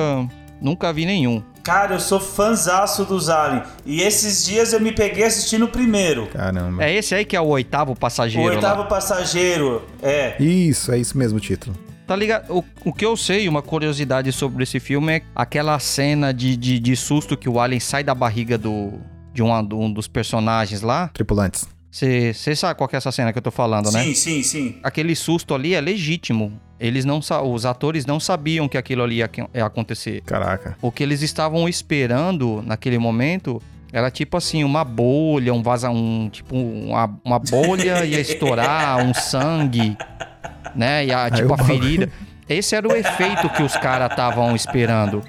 [0.60, 1.42] nunca vi nenhum.
[1.64, 3.62] Cara, eu sou fanzaço dos Alien.
[3.86, 6.26] E esses dias eu me peguei assistindo o primeiro.
[6.26, 6.84] Caramba.
[6.84, 8.86] É esse aí que é o oitavo O passageiro oitavo lá.
[8.88, 9.82] passageiro.
[10.02, 10.36] É.
[10.38, 11.74] Isso, é isso mesmo o título.
[12.06, 12.50] Tá ligado?
[12.50, 16.78] O, o que eu sei, uma curiosidade sobre esse filme é aquela cena de, de,
[16.78, 18.92] de susto que o Alien sai da barriga do,
[19.32, 21.08] de um, um dos personagens lá.
[21.08, 21.66] Tripulantes.
[21.91, 24.05] Você sabe qual que é essa cena que eu tô falando, né?
[24.05, 24.76] Sim, sim, sim.
[24.82, 26.53] aquele susto ali é legítimo.
[26.78, 30.20] Eles não os atores não sabiam que aquilo ali ia, ia acontecer.
[30.22, 30.76] Caraca.
[30.80, 33.61] O que eles estavam esperando naquele momento
[33.93, 39.12] era tipo assim, uma bolha, um vaza um tipo uma, uma bolha ia estourar, um
[39.14, 39.97] sangue,
[40.76, 41.07] né?
[41.07, 42.12] E a, tipo a bagulho- ferida.
[42.49, 45.22] Esse era o efeito que os caras estavam esperando.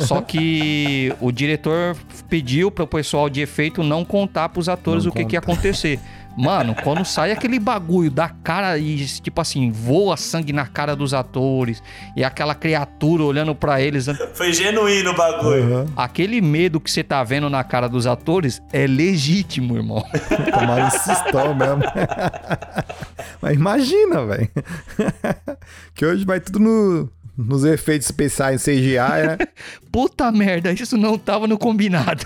[0.00, 1.96] Só que o diretor
[2.28, 5.38] pediu para o pessoal de efeito não contar pros atores Não o que, que ia
[5.38, 5.98] acontecer.
[6.38, 11.12] Mano, quando sai aquele bagulho da cara e, tipo assim, voa sangue na cara dos
[11.12, 11.82] atores
[12.16, 15.78] e aquela criatura olhando pra eles, Foi genuíno o bagulho.
[15.78, 15.86] Uhum.
[15.96, 20.04] aquele medo que você tá vendo na cara dos atores é legítimo, irmão.
[20.52, 21.82] Tomaram um sustão mesmo.
[23.42, 24.48] Mas imagina, velho.
[25.94, 29.38] Que hoje vai tudo no, Nos efeitos especiais em CGI, né?
[29.92, 32.24] Puta merda, isso não tava no combinado.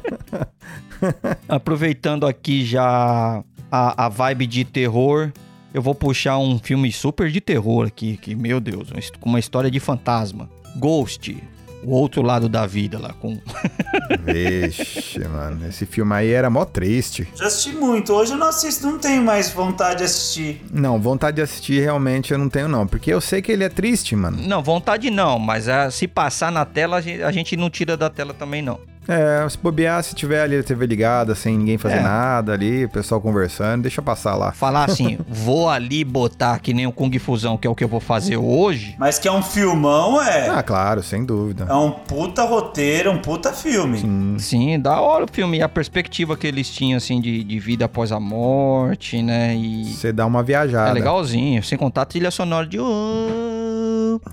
[1.48, 5.32] Aproveitando aqui já a, a vibe de terror,
[5.72, 8.88] eu vou puxar um filme super de terror aqui, que, meu Deus,
[9.20, 10.50] com uma história de fantasma.
[10.76, 11.36] Ghost,
[11.82, 13.38] o outro lado da vida lá, com...
[14.24, 17.28] Vixe, mano, esse filme aí era mó triste.
[17.34, 18.12] Já assisti muito.
[18.12, 20.62] Hoje eu não assisto, não tenho mais vontade de assistir.
[20.72, 23.68] Não, vontade de assistir realmente eu não tenho não, porque eu sei que ele é
[23.68, 24.38] triste, mano.
[24.46, 27.96] Não, vontade não, mas ah, se passar na tela, a gente- a gente não tira
[27.96, 28.78] da tela também não.
[29.10, 32.00] É, se bobear, se tiver ali a TV ligada, sem ninguém fazer É.
[32.02, 34.52] nada ali, o pessoal conversando, deixa passar lá.
[34.52, 37.88] Falar assim, vou ali botar que nem o Kung Fusão, que é o que eu
[37.88, 38.94] vou fazer hoje.
[38.98, 40.48] Mas que é um filmão, é.
[40.48, 41.66] Ah, claro, sem dúvida.
[41.68, 44.38] É um puta roteiro, um puta filme.
[44.38, 45.58] Sim, da hora o filme.
[45.58, 49.54] E a perspectiva que eles tinham, assim, de, de vida após a morte, né?
[49.56, 50.90] E Você dá uma viajada.
[50.90, 51.62] é legalzinho.
[51.62, 52.78] Sem contar a trilha sonora de...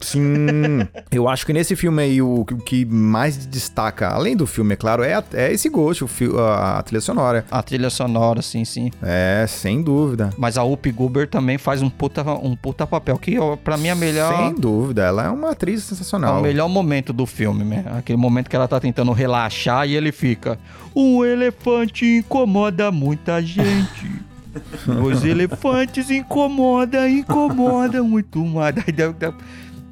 [0.02, 0.88] Sim.
[1.12, 4.76] Eu acho que nesse filme aí o, o que mais destaca, além do filme, é
[4.76, 7.46] claro, é, é esse Ghost, o a, a trilha sonora.
[7.52, 8.92] A trilha sonora, sim, sim.
[9.02, 10.30] É, sem dúvida.
[10.38, 13.18] Mas a Up Goober também faz um puta, um puta papel.
[13.18, 14.36] Que ó, pra mim é a melhor...
[14.38, 16.40] Sem dúvida, ela é uma atriz É sensacional.
[16.40, 17.84] o melhor momento do filme, né?
[17.98, 20.58] Aquele momento que ela tá tentando relaxar e ele fica.
[20.96, 24.28] Um elefante incomoda muita gente.
[25.04, 28.74] Os elefantes incomoda, incomoda muito mais.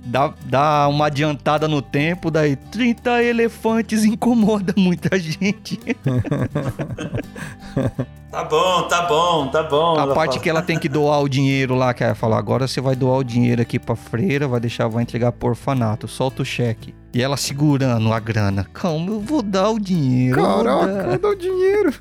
[0.06, 5.80] Dá, dá- uma adiantada no tempo, daí 30 elefantes incomoda muita gente.
[8.32, 9.98] Tá bom, tá bom, tá bom.
[9.98, 10.44] A parte fala.
[10.44, 13.20] que ela tem que doar o dinheiro lá, que ela fala, agora você vai doar
[13.20, 16.94] o dinheiro aqui pra freira, vai deixar, vai entregar pro orfanato, solta o cheque.
[17.16, 18.68] E ela segurando a grana.
[18.74, 20.38] Calma, eu vou dar o dinheiro.
[20.38, 21.94] eu vou Caraca, dar." dá o dinheiro.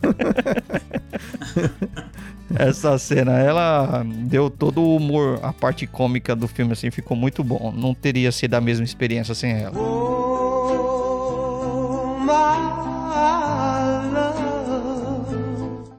[2.59, 7.45] Essa cena, ela deu todo o humor, a parte cômica do filme, assim, ficou muito
[7.45, 7.73] bom.
[7.73, 9.79] Não teria sido a mesma experiência sem ela.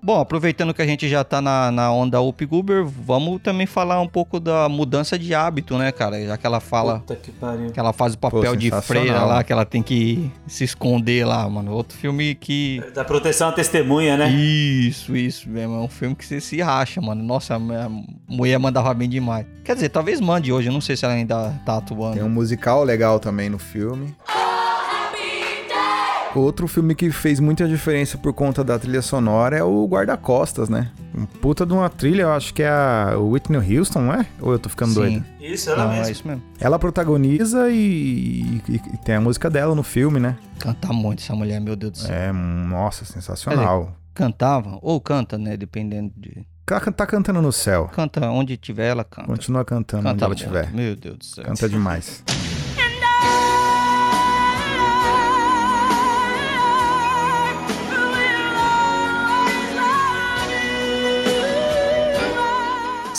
[0.06, 4.00] Bom, aproveitando que a gente já tá na, na onda Up Goober, vamos também falar
[4.00, 6.24] um pouco da mudança de hábito, né, cara?
[6.24, 7.72] Já que ela fala Puta que pariu.
[7.72, 11.26] que ela faz o papel Pô, de freira lá, que ela tem que se esconder
[11.26, 11.72] lá, mano.
[11.72, 12.84] Outro filme que.
[12.94, 14.30] Da proteção à testemunha, né?
[14.30, 15.74] Isso, isso mesmo.
[15.74, 17.24] É um filme que você se racha, mano.
[17.24, 17.90] Nossa, a
[18.30, 19.48] mulher mandava bem demais.
[19.64, 22.14] Quer dizer, talvez mande hoje, eu não sei se ela ainda tá atuando.
[22.14, 24.16] Tem um musical legal também no filme.
[26.40, 30.92] Outro filme que fez muita diferença por conta da trilha sonora é o Guarda-Costas, né?
[31.18, 34.26] Um puta de uma trilha, eu acho que é a Whitney Houston, não é?
[34.42, 34.96] Ou eu tô ficando Sim.
[35.00, 35.26] doido?
[35.40, 36.08] Isso, ela Não, mesma.
[36.08, 36.44] é isso mesmo.
[36.60, 40.36] Ela protagoniza e, e- e tem a música dela no filme, né?
[40.60, 42.14] Canta muito essa mulher, meu Deus do céu.
[42.14, 43.96] É, nossa, sensacional.
[44.14, 45.56] Cantava, ou canta, né?
[45.58, 46.46] Dependendo de.
[46.70, 47.90] Ela tá cantando no céu.
[47.94, 49.28] Canta onde tiver, ela canta.
[49.28, 50.72] Continua cantando onde Canta ela muito, estiver.
[50.74, 51.44] Meu Deus do céu.
[51.44, 52.24] Canta demais.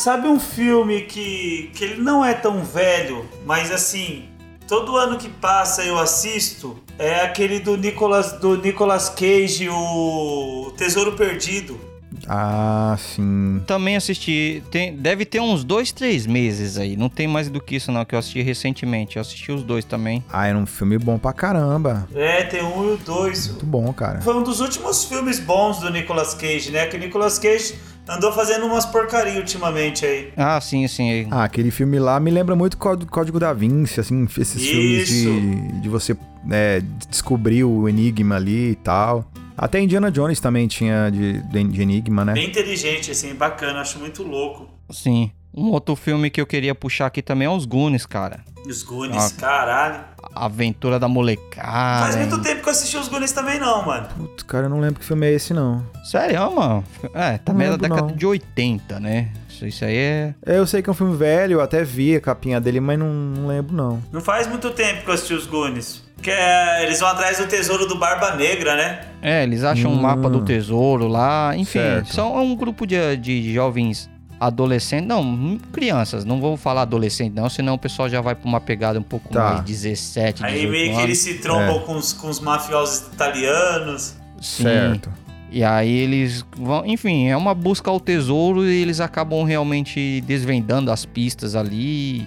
[0.07, 4.27] Sabe um filme que, que ele não é tão velho, mas assim,
[4.69, 11.15] todo ano que passa eu assisto, é aquele do Nicolas, do Nicolas Cage, o Tesouro
[11.15, 11.81] Perdido.
[12.29, 13.61] Ah, sim.
[13.67, 14.63] Também assisti.
[14.71, 16.97] Tem, deve ter uns dois, três meses aí.
[16.97, 19.17] Não tem mais do que isso, não, que eu assisti recentemente.
[19.17, 20.25] Eu assisti os dois também.
[20.33, 22.09] Ah, era um filme bom pra caramba.
[22.15, 23.49] É, tem um e o dois.
[23.49, 24.21] Muito bom, cara.
[24.21, 26.87] Foi um dos últimos filmes bons do Nicolas Cage, né?
[26.87, 27.75] Que o Nicolas Cage
[28.09, 30.33] andou fazendo umas porcaria ultimamente aí.
[30.37, 31.27] Ah, sim, sim.
[31.31, 35.31] Ah, aquele filme lá me lembra muito Código, Código da Vinci, assim, esses filmes Isso.
[35.31, 36.17] de, de você
[36.51, 36.81] é,
[37.11, 39.31] descobrir o enigma ali e tal.
[39.59, 42.35] Até Indiana Jones também tinha de, de- de enigma, né?
[42.35, 44.69] Bem inteligente, assim, bacana, acho muito louco.
[44.91, 45.31] Sim.
[45.55, 48.45] Um outro filme que eu queria puxar aqui também é Os Goonies, cara.
[48.69, 49.41] Os Goonies, Ah.
[49.41, 50.05] caralho.
[50.45, 52.03] Aventura da Molecada.
[52.05, 52.43] Faz muito hein?
[52.43, 54.07] tempo que eu assisti os Goonies também não, mano.
[54.17, 55.85] Putz, cara, eu não lembro que filme é esse, não.
[56.05, 56.85] Sério, mano?
[57.15, 58.17] É, também é da década não.
[58.17, 59.29] de 80, né?
[59.63, 60.35] Isso, aí é.
[60.45, 63.09] Eu sei que é um filme velho, eu até vi a capinha dele, mas não,
[63.09, 64.03] não lembro, não.
[64.13, 66.05] Não faz muito tempo que eu assisti os Goonies.
[66.21, 69.01] Que é, eles vão atrás do tesouro do Barba Negra, né?
[69.23, 70.01] É, eles acham um Hum.
[70.03, 71.55] mapa do tesouro lá.
[71.57, 72.15] Enfim, Certo.
[72.15, 75.07] são é um grupo de, de jovens adolescentes.
[75.09, 76.25] Não, hum, crianças.
[76.25, 79.33] Não vou falar adolescente, não, senão o pessoal já vai pra uma pegada um pouco
[79.33, 79.55] Tá.
[79.55, 81.79] mais 17, 18 Aí meio que eles se trombam É.
[81.81, 84.15] com, os, com os mafiosos italianos.
[84.41, 84.63] Sim.
[84.65, 85.11] Certo.
[85.51, 86.85] E aí eles vão.
[86.85, 92.27] Enfim, é uma busca ao tesouro e eles acabam realmente desvendando as pistas ali.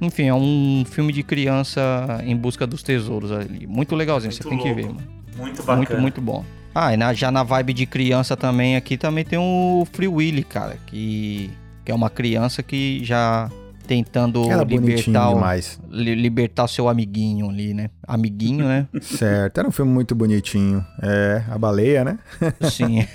[0.00, 3.66] Enfim, é um filme de criança em busca dos tesouros ali.
[3.66, 5.00] Muito legalzinho, você Muito tem que ver, louco.
[5.00, 5.12] mano.
[5.36, 5.76] Muito bacana.
[5.78, 6.44] Muito, muito bom.
[6.74, 10.42] Ah, e na- já na vibe de criança também aqui também tem o Free Willy,
[10.44, 11.50] cara, que,
[11.84, 13.50] que é uma criança que já
[13.86, 15.80] tentando Era bonitinho libertar o, demais.
[15.90, 17.90] li- libertar seu amiguinho ali, né?
[18.06, 18.86] Amiguinho, né?
[19.02, 20.82] Certo, era um filme muito bonitinho.
[21.02, 22.18] É, a baleia, né?
[22.70, 23.06] Sim.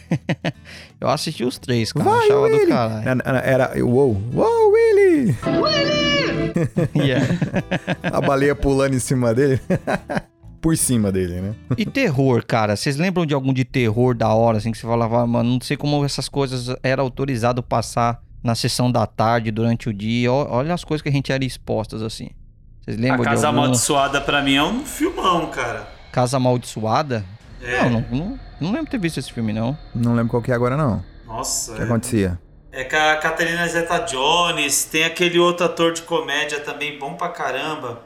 [1.02, 2.10] Eu assisti os três, cara.
[2.10, 2.66] Vai, achava Willy!
[2.66, 3.22] do caralho.
[3.24, 5.36] Era, era uou, uou, Willy!
[6.96, 7.26] Yeah.
[8.04, 9.60] A baleia pulando em cima dele.
[10.68, 11.56] Por cima dele, né?
[11.78, 12.76] E terror, cara?
[12.76, 15.62] Vocês lembram de algum de terror da hora, assim, que você falava, "Ah, mano, não
[15.62, 20.30] sei como essas coisas era autorizado passar na sessão da tarde, durante o dia.
[20.30, 22.32] Olha as coisas que a gente era expostas, assim.
[22.82, 23.60] Vocês A lembram de Casa algum...
[23.62, 25.88] Amaldiçoada pra mim é um filmão, cara.
[26.12, 27.24] Casa Amaldiçoada?
[27.62, 27.84] É.
[27.84, 29.78] Não, não, não, não lembro de ter visto esse filme, não.
[29.96, 31.02] Não lembro qual que é agora, não.
[31.26, 31.72] Nossa.
[31.72, 32.40] O que é- acontecia?
[32.74, 37.30] É com a Catarina Zeta Jones, tem aquele outro ator de comédia também bom pra
[37.30, 38.02] caramba.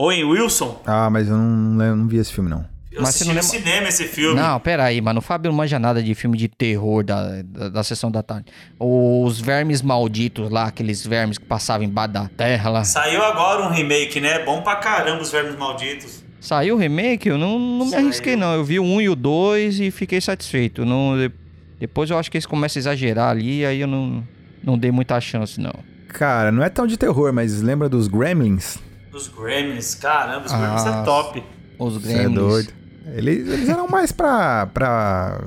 [0.00, 0.80] Owen Wilson.
[0.86, 2.64] Ah, mas eu não, lembro, não vi esse filme, não.
[2.92, 4.40] Eu Mas você assisti não no lembra- cinema esse filme.
[4.40, 5.18] Não, pera aí, mano.
[5.18, 8.46] O Fábio não manja nada de filme de terror da, da, da sessão da tarde.
[8.80, 12.84] Os vermes malditos lá, aqueles vermes que passavam embaixo da terra lá.
[12.84, 14.44] Saiu agora um remake, né?
[14.44, 16.24] Bom pra caramba os Vermes Malditos.
[16.40, 17.28] Saiu o remake?
[17.28, 18.04] Eu não, não me Saiu.
[18.06, 18.54] arrisquei, não.
[18.54, 20.84] Eu vi o 1 e o 2 e fiquei satisfeito.
[20.84, 21.30] Não, de-
[21.78, 24.24] Depois eu acho que eles começam a exagerar ali, aí eu não,
[24.62, 25.74] não dei muita chance, não.
[26.08, 28.78] Cara, não é tão de terror, mas lembra dos Gremlins?
[29.12, 31.44] Os Gremlins, caramba, os Gremlins Ah, é top.
[31.78, 32.34] Os é Gremlins.
[32.34, 32.72] doido.
[33.14, 35.40] Eles, eles eram mais pra, pra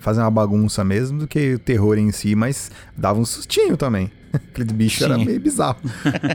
[0.00, 4.10] fazer uma bagunça mesmo do que o terror em si, mas dava um sustinho também.
[4.34, 5.24] Aquele bicho era Sim.
[5.24, 5.76] meio bizarro.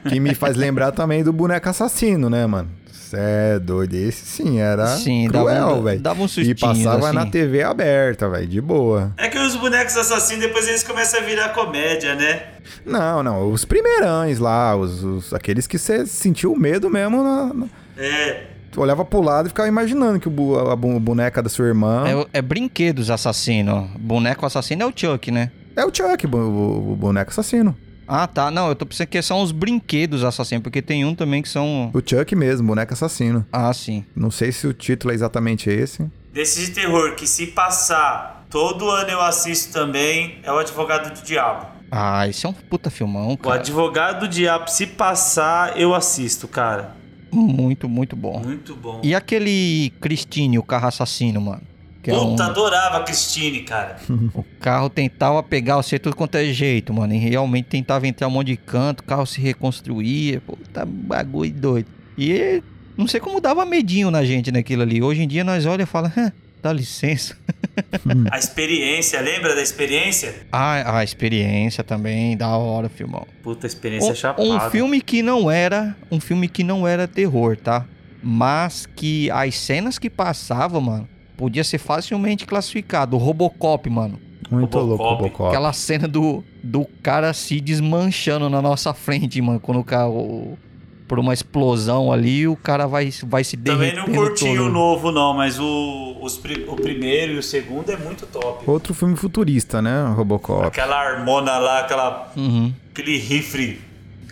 [0.07, 2.69] que me faz lembrar também do boneco assassino, né, mano?
[3.15, 3.93] É doido.
[3.95, 5.99] Esse sim era Sim, cruel, velho.
[6.01, 7.15] dava um E sustinho, passava assim.
[7.15, 9.13] na TV aberta, velho, de boa.
[9.17, 12.41] É que os bonecos assassinos depois eles começam a virar comédia, né?
[12.85, 17.67] Não, não, os primeirões lá, os, os- aqueles que você sentiu medo mesmo na, na-
[17.97, 18.43] É.
[18.71, 21.67] Tu olhava pro lado e ficava imaginando que o, bu- a bu- boneca da sua
[21.67, 22.05] irmã.
[22.07, 23.87] É, é brinquedos assassino.
[23.99, 25.51] Boneco assassino é o Chuck, né?
[25.75, 27.75] É o Chuck, o, o- o boneco assassino.
[28.15, 28.51] Ah, tá.
[28.51, 31.89] Não, eu tô pensando que são os brinquedos assassinos, porque tem um também que são.
[31.91, 33.43] O Chuck mesmo, boneco assassino.
[33.51, 34.05] Ah, sim.
[34.15, 36.05] Não sei se o título é exatamente esse.
[36.31, 41.25] Desse de terror que se passar todo ano eu assisto também é o Advogado do
[41.25, 41.65] Diabo.
[41.89, 43.55] Ah, esse é um puta filmão, O cara.
[43.55, 46.95] Advogado do Diabo, se passar, eu assisto, cara.
[47.31, 48.39] Muito, muito bom.
[48.43, 48.99] Muito bom.
[49.03, 51.63] E aquele Christine, o carro assassino, mano?
[52.03, 53.95] Que é Puta, um- adorava a Christine, cara.
[54.35, 57.13] O carro tentava pegar você tudo quanto é jeito, mano.
[57.13, 60.41] E realmente tentava entrar um monte de canto, o carro se reconstruía.
[60.41, 61.87] Puta bagulho doido.
[62.17, 62.61] E
[62.97, 65.01] não sei como dava medinho na gente naquilo ali.
[65.01, 66.31] Hoje em dia nós olha e fala, "Hã,
[66.61, 67.35] dá licença.
[68.31, 70.45] A experiência, lembra da experiência?
[70.51, 73.25] Ah, a experiência também, da hora, filmão.
[73.41, 74.47] Puta, experiência Um, chapada.
[74.47, 77.85] um filme que não era, um filme que não era terror, tá?
[78.21, 83.15] Mas que as cenas que passavam, mano, podia ser facilmente classificado.
[83.15, 84.19] O Robocop, mano.
[84.51, 85.03] Muito Robocop.
[85.03, 85.49] louco, Robocop.
[85.49, 89.59] Aquela cena do, do cara se desmanchando na nossa frente, mano.
[89.59, 90.07] Quando o cara.
[90.09, 90.57] o-
[91.05, 94.65] por uma explosão ali, o cara vai, vai se Também derretendo não curti todo.
[94.65, 98.63] o novo, não, mas o, os o primeiro e o segundo é muito top.
[98.67, 100.11] Outro filme futurista, né?
[100.15, 100.65] Robocop.
[100.65, 102.73] Aquela harmona lá, aquela, Uhum.
[102.91, 103.79] aquele rifle.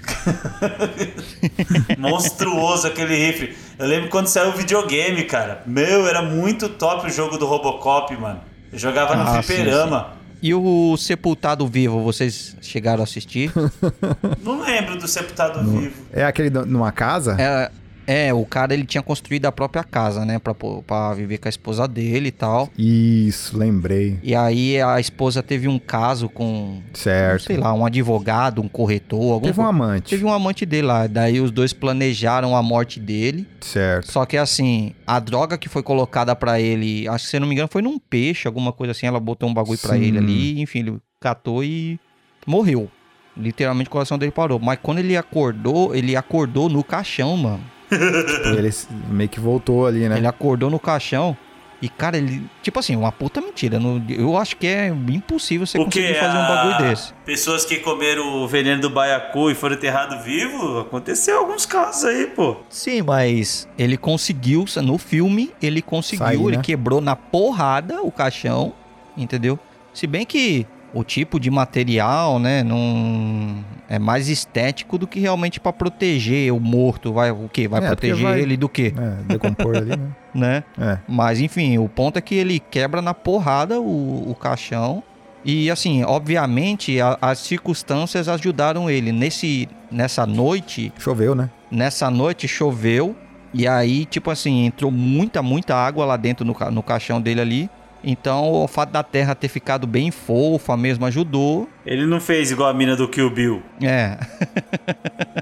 [1.97, 3.55] Monstruoso aquele rifle.
[3.77, 5.63] Eu lembro quando saiu o videogame, cara.
[5.65, 8.41] Meu, era muito top o jogo do Robocop, mano.
[8.71, 10.13] Eu jogava no Ah, fliperama.
[10.41, 13.51] E o Sepultado Vivo, vocês chegaram a assistir?
[14.43, 15.93] Não lembro do Sepultado Vivo.
[16.11, 17.35] É aquele numa casa?
[17.39, 17.69] É,
[18.11, 20.37] é, o cara ele tinha construído a própria casa, né?
[20.39, 22.69] Pra, pra viver com a esposa dele e tal.
[22.77, 24.19] Isso, lembrei.
[24.21, 27.43] E aí a esposa teve um caso com, Certo.
[27.43, 30.09] sei lá, um advogado, um corretor, algum Teve um amante.
[30.09, 31.07] Teve um amante dele lá.
[31.07, 33.47] Daí os dois planejaram a morte dele.
[33.61, 34.11] Certo.
[34.11, 37.47] Só que assim, a droga que foi colocada pra ele, acho que se eu não
[37.47, 39.05] me engano, foi num peixe, alguma coisa assim.
[39.07, 40.01] Ela botou um bagulho pra Sim.
[40.03, 41.99] ele ali, enfim, ele catou e
[42.45, 42.89] morreu.
[43.37, 44.59] Literalmente o coração dele parou.
[44.59, 47.63] Mas quando ele acordou, ele acordou no caixão, mano.
[47.91, 48.69] Tipo, ele
[49.09, 50.17] meio que voltou ali, né?
[50.17, 51.35] Ele acordou no caixão.
[51.81, 52.43] E, cara, ele.
[52.61, 53.79] Tipo assim, uma puta mentira.
[53.79, 56.19] não- eu acho que é impossível você O conseguir que?
[56.19, 57.11] fazer um bagulho desse.
[57.25, 60.81] Pessoas que comeram o veneno do baiacu e foram enterrados vivos?
[60.81, 62.57] Aconteceu alguns casos aí, pô.
[62.69, 66.63] Sim, mas ele conseguiu, no filme, ele conseguiu, Sair, ele né?
[66.63, 68.73] quebrou na porrada o caixão,
[69.17, 69.57] entendeu?
[69.91, 75.59] Se bem que o tipo de material, né, não é mais estético do que realmente
[75.59, 77.67] pra proteger o morto, vai o quê?
[77.67, 80.09] Vai É, proteger vai- ele do quê, É, decompor ali, né?
[80.33, 80.63] né?
[80.79, 80.97] É.
[81.07, 85.01] Mas enfim, o ponto é que ele quebra na porrada o, o caixão.
[85.43, 89.11] E assim, obviamente, a- as circunstâncias ajudaram ele.
[89.11, 91.49] Nesse, nessa noite, Choveu, né?
[91.71, 93.15] Nessa noite choveu
[93.53, 97.69] e aí, tipo assim, entrou muita, muita água lá dentro no, no caixão dele ali.
[98.03, 101.69] Então, o fato da terra ter ficado bem fofa mesmo ajudou.
[101.85, 103.63] Ele não fez igual a mina do Kill Bill.
[103.81, 104.17] É.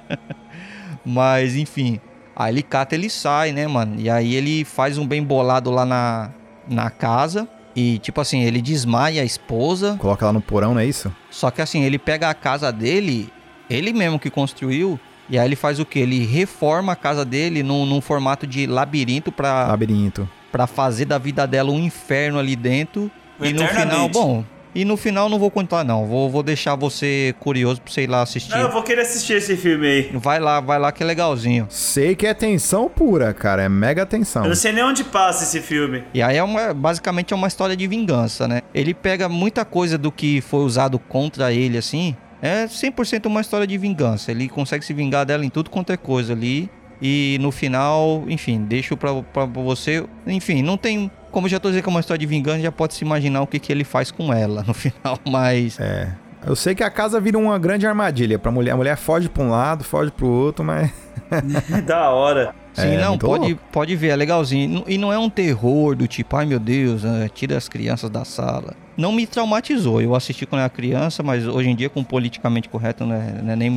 [1.05, 1.99] Mas, enfim.
[2.35, 3.95] Aí ele cata, ele sai, né, mano?
[3.99, 6.31] E aí ele faz um bem bolado lá na,
[6.67, 7.47] na casa.
[7.75, 9.95] E, tipo assim, ele desmaia a esposa.
[9.97, 11.13] Coloca lá no porão, não é isso?
[11.29, 13.31] Só que, assim, ele pega a casa dele,
[13.69, 14.99] ele mesmo que construiu.
[15.29, 15.99] E aí ele faz o quê?
[15.99, 20.27] Ele reforma a casa dele num, num formato de labirinto pra, Labirinto.
[20.51, 23.09] Pra fazer da vida dela um inferno ali dentro.
[23.41, 24.43] E no final, bom.
[24.73, 26.05] E no final não vou contar, não.
[26.05, 28.51] Vou, vou deixar você curioso pra você ir lá assistir.
[28.51, 30.09] Não, eu vou querer assistir esse filme aí.
[30.13, 31.65] Vai lá, vai lá que é legalzinho.
[31.69, 33.63] Sei que é tensão pura, cara.
[33.63, 34.43] É mega tensão.
[34.43, 36.03] Eu não sei nem onde passa esse filme.
[36.13, 38.61] E aí é uma, basicamente é uma história de vingança, né?
[38.73, 42.15] Ele pega muita coisa do que foi usado contra ele, assim.
[42.41, 44.31] É 100% uma história de vingança.
[44.31, 46.69] Ele consegue se vingar dela em tudo quanto é coisa ali.
[47.01, 50.05] E no final, enfim, deixo pra, pra você.
[50.27, 51.09] Enfim, não tem.
[51.31, 53.41] Como eu já tô dizendo que é uma história de vingança, já pode se imaginar
[53.41, 55.17] o que, que ele faz com ela no final.
[55.29, 56.11] Mas É.
[56.45, 58.71] Eu sei que a casa vira uma grande armadilha pra mulher.
[58.71, 60.89] A mulher foge pra um lado, foge pro outro, mas.
[61.85, 62.55] da hora.
[62.73, 63.61] Sim, É, não, pode, louco.
[63.73, 64.85] pode ver, é legalzinho.
[64.87, 68.23] E não é um terror do tipo, ai meu Deus, ah, tira as crianças da
[68.23, 68.73] sala.
[68.95, 70.01] Não me traumatizou.
[70.01, 73.51] Eu assisti quando era criança, mas hoje em dia, com politicamente correto, não é, não
[73.51, 73.69] é nem,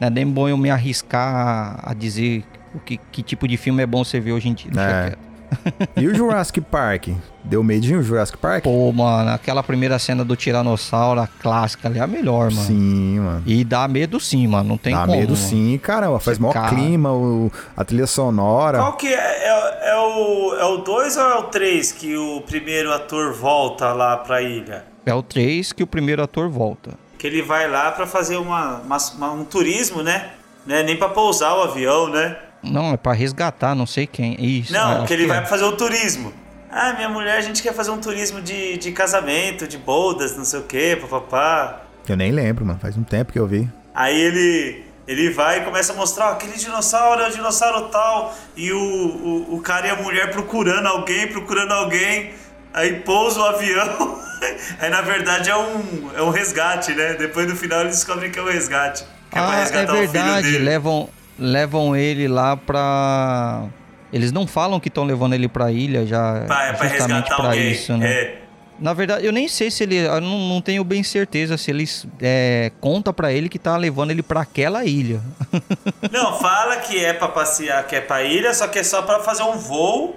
[0.00, 3.82] não é nem bom eu me arriscar a dizer o que, que tipo de filme
[3.82, 4.70] é bom você ver hoje em dia.
[4.70, 5.02] Deixa É.
[5.10, 5.26] quieto.
[5.96, 7.08] E o Jurassic Park?
[7.44, 8.64] Deu medinho o Jurassic Park?
[8.64, 12.66] Pô, mano, aquela primeira cena do Tiranossauro, a clássica ali, é a melhor, mano.
[12.66, 13.42] Sim, mano.
[13.46, 14.68] E dá medo sim, mano.
[14.70, 15.12] Não tem Dá como.
[15.16, 15.36] medo mano.
[15.36, 16.18] sim, caramba.
[16.18, 16.68] Faz maior Cara.
[16.74, 18.78] clima, o- a trilha sonora.
[18.78, 19.16] Qual que é?
[19.16, 23.92] É, é o é o 2 ou é o 3 que o primeiro ator volta
[23.92, 24.84] lá pra ilha?
[25.06, 26.90] É o 3 que o primeiro ator volta.
[27.16, 30.30] Que ele vai lá pra fazer uma, uma- uma- um turismo, né?
[30.66, 30.82] né?
[30.82, 32.36] Nem pra pousar o avião, né?
[32.70, 34.36] Não, é pra resgatar, não sei quem.
[34.38, 34.72] Isso.
[34.72, 35.26] Não, acho que ele é.
[35.26, 36.32] vai fazer o turismo.
[36.70, 40.44] Ah, minha mulher, a gente quer fazer um turismo de, de casamento, de bodas, não
[40.44, 41.82] sei o que, papapá.
[42.08, 42.78] Eu nem lembro, mano.
[42.78, 43.68] Faz um tempo que eu vi.
[43.94, 48.34] Aí ele ele vai e começa a mostrar ó, aquele dinossauro é o dinossauro tal.
[48.56, 52.32] E o, o, o cara e a mulher procurando alguém, procurando alguém.
[52.74, 54.20] Aí pousa o avião.
[54.80, 57.14] Aí na verdade é um, é um resgate, né?
[57.14, 59.04] Depois no final ele descobre que é um resgate.
[59.30, 60.52] Que pra Ah, é resgatar o filho verdade.
[60.52, 60.64] dele.
[60.64, 61.08] Levam,
[61.38, 63.64] levam ele lá pra.
[64.12, 66.44] Eles não falam que estão levando ele pra ilha já.
[66.46, 67.70] Pra, é pra justamente resgatar pra alguém.
[67.72, 68.10] isso, né?
[68.10, 68.38] É.
[68.78, 69.96] Na verdade, eu nem sei se ele.
[69.96, 74.10] Eu não, não tenho bem certeza se eles é, conta pra ele que tá levando
[74.10, 75.20] ele pra aquela ilha.
[76.12, 79.20] Não, fala que é pra passear, que é pra ilha, só que é só pra
[79.20, 80.16] fazer um voo.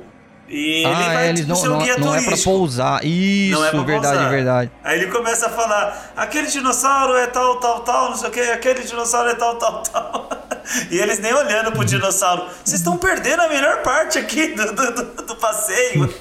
[0.50, 2.50] E ele ah, vai é, eles tipo, não, ser não, guia não é pra turístico.
[2.52, 3.06] pousar.
[3.06, 4.30] Isso, Não é pra verdade, pousar.
[4.32, 4.72] verdade.
[4.84, 8.40] Aí ele começa a falar: aquele dinossauro é tal, tal, tal, não sei o que,
[8.40, 10.30] aquele dinossauro é tal, tal, tal.
[10.92, 12.44] E eles nem olhando pro dinossauro.
[12.64, 16.14] Vocês estão perdendo a melhor parte aqui do, do, do- do passeio.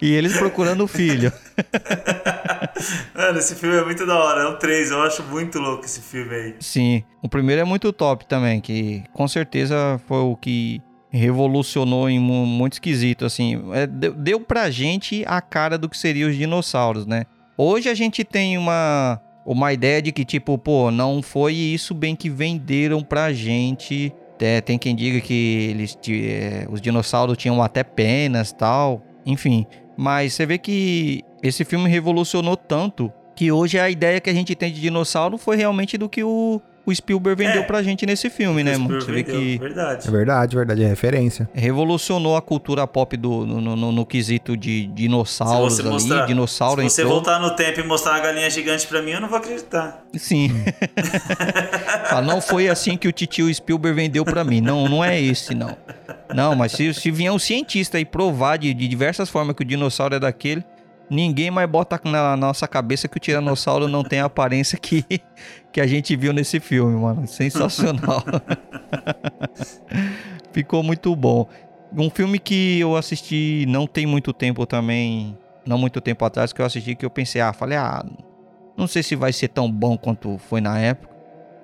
[0.00, 1.32] E eles procurando o filho.
[3.14, 4.42] Mano, esse filme é muito da hora.
[4.42, 6.54] É o 3, eu acho muito louco esse filme aí.
[6.60, 10.80] Sim, o primeiro é muito top também, que com certeza foi o que
[11.18, 13.60] revolucionou em mu- muito esquisito, assim.
[13.72, 17.24] É, deu, pra gente a cara do que seriam os dinossauros, né?
[17.56, 22.16] Hoje a gente tem uma, uma ideia de que, tipo, pô, não foi isso bem
[22.16, 24.12] que venderam pra gente.
[24.40, 29.64] É, tem quem diga que eles, é, os dinossauros tinham até penas tal, enfim.
[29.96, 34.54] Mas você vê que esse filme revolucionou tanto que hoje a ideia que a gente
[34.54, 37.64] tem de dinossauro foi realmente do que o, o Spielberg vendeu É.
[37.64, 39.00] pra gente nesse filme, né, mano?
[39.00, 40.06] Você vê que Verdade.
[40.06, 40.82] É verdade, verdade.
[40.84, 41.48] É referência.
[41.54, 46.82] revolucionou a cultura pop do, no, no- no- no quesito de dinossauros ali, mostrar- dinossauro
[46.82, 47.16] Se você entrou.
[47.16, 50.04] voltar no tempo e mostrar uma galinha gigante pra mim, eu não vou acreditar.
[50.14, 50.50] Sim.
[52.08, 54.60] Fala, não foi assim que o titio Spielberg vendeu pra mim.
[54.60, 55.76] Não, não é esse, não.
[56.34, 59.64] Não, mas se, se vier um cientista e provar de, de diversas formas que o
[59.64, 60.64] dinossauro é daquele,
[61.10, 65.04] ninguém mais bota na nossa cabeça que o tiranossauro não tem a aparência que,
[65.72, 67.26] que a gente viu nesse filme, mano.
[67.26, 68.22] Sensacional.
[70.52, 71.48] Ficou muito bom.
[71.96, 76.60] Um filme que eu assisti não tem muito tempo também, não muito tempo atrás, que
[76.60, 78.04] eu assisti que eu pensei, ah, falei, ah,
[78.76, 81.14] não sei se vai ser tão bom quanto foi na época,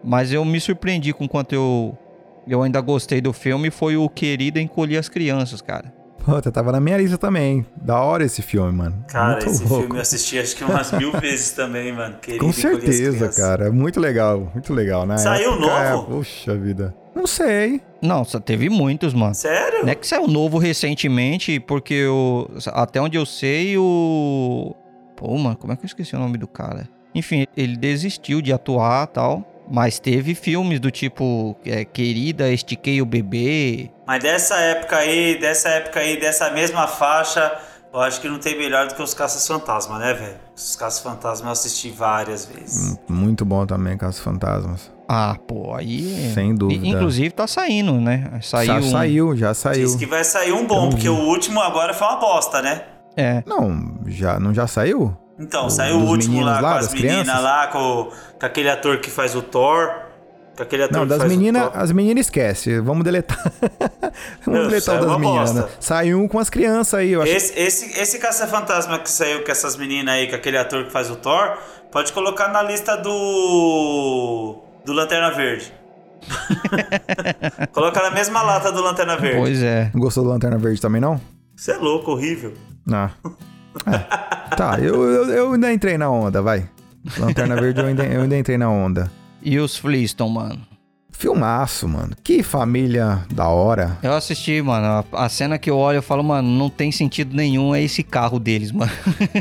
[0.03, 1.99] mas eu me surpreendi com quanto eu,
[2.47, 3.71] eu ainda gostei do filme.
[3.71, 6.00] Foi o Querido Encolher as Crianças, cara.
[6.25, 7.65] Puta, tava na minha lista também.
[7.77, 9.05] Da hora esse filme, mano.
[9.09, 9.81] Cara, Muito esse louco.
[9.81, 12.17] filme eu assisti acho que umas mil vezes também, mano.
[12.21, 13.67] Querido, Com certeza, cara.
[13.67, 15.07] É Muito legal, muito legal.
[15.07, 16.13] Na Saiu época, novo?
[16.13, 16.95] É, puxa vida.
[17.15, 17.81] Não sei.
[18.03, 19.35] Não, só teve muitos, mano.
[19.35, 19.83] Sério?
[19.83, 24.75] Não é que saiu novo recentemente, porque eu, até onde eu sei, o.
[25.17, 26.89] Pô, mano, como é que eu esqueci o nome do cara?
[27.15, 29.45] Enfim, ele desistiu de atuar tal.
[29.71, 33.91] Mas teve filmes do tipo é, Querida, Estiquei o Bebê.
[34.07, 37.57] Mas dessa época aí, dessa época aí, dessa mesma faixa,
[37.93, 40.37] Eu acho que não tem melhor do que os Caças Fantasma, né, velho?
[40.57, 42.97] Os Caças Fantasma eu assisti várias vezes.
[43.09, 44.93] Muito bom também, Casos Fantasmas.
[45.09, 46.31] Ah, pô, aí.
[46.33, 46.87] Sem dúvida.
[46.87, 48.39] Inclusive tá saindo, né?
[48.43, 48.67] Saiu.
[48.67, 49.87] já um- saiu, já saiu.
[49.87, 52.83] Diz que vai sair um bom, porque o último agora foi uma bosta, né?
[53.17, 53.43] É.
[53.45, 55.17] Não, já, não já saiu?
[55.41, 58.99] Então, O- saiu o último lá, lá, com as meninas lá, com, com aquele ator
[58.99, 59.91] que faz o Thor.
[60.57, 62.79] Com aquele ator Não, que das meninas, as meninas esquece.
[62.81, 63.41] Vamos deletar.
[64.45, 65.55] Vamos deletar o das meninas.
[65.55, 65.65] Né?
[65.81, 67.33] Saiu um com as crianças aí, eu acho.
[67.33, 71.09] Esse, esse, esse Caça-Fantasma que saiu com essas meninas aí, com aquele ator que faz
[71.11, 71.57] o Thor,
[71.91, 74.59] pode colocar na lista do.
[74.85, 75.73] do Lanterna Verde.
[77.73, 79.39] Coloca na mesma lata do Lanterna Verde.
[79.39, 79.91] Pois é.
[79.95, 81.19] Não gostou do Lanterna Verde também, não?
[81.57, 82.53] Você é louco, horrível.
[82.87, 83.11] Não.
[83.87, 84.57] É.
[84.57, 86.69] Tá, eu, eu, eu ainda entrei na onda, vai.
[87.19, 89.11] Lanterna Verde eu ainda, eu ainda entrei na onda.
[89.43, 90.71] E os Flintstone, mano?
[91.13, 92.17] Filmaço, mano.
[92.25, 93.99] Que família da hora.
[94.03, 95.05] Eu assisti, mano.
[95.13, 98.03] A, a cena que eu olho, eu falo, mano, não tem sentido nenhum é esse
[98.03, 98.91] carro deles, mano.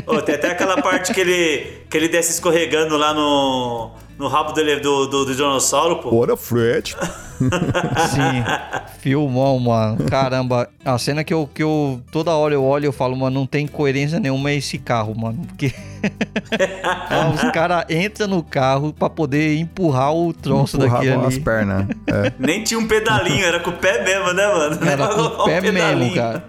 [0.06, 4.52] Ô, tem até aquela parte que ele, que ele desce escorregando lá no, no rabo
[4.52, 6.14] dele, do, do, do dinossauro, pô.
[6.14, 6.94] What a Fred.
[7.40, 8.44] Sim.
[8.98, 10.04] Filmão, mano.
[10.10, 10.68] Caramba.
[10.84, 13.66] A cena que eu, que eu toda hora eu olho eu falo, mano, não tem
[13.66, 15.42] coerência nenhuma esse carro, mano.
[15.46, 15.72] Porque
[16.82, 21.44] Ah, os caras entram no carro pra poder empurrar o troço daquele Empurravam as ali.
[21.44, 21.86] pernas.
[22.10, 22.32] É.
[22.40, 24.78] Nem tinha um pedalinho, era com o pé mesmo, né, mano?
[24.84, 26.14] Era com o um pé mesmo, pedalinho.
[26.14, 26.44] cara.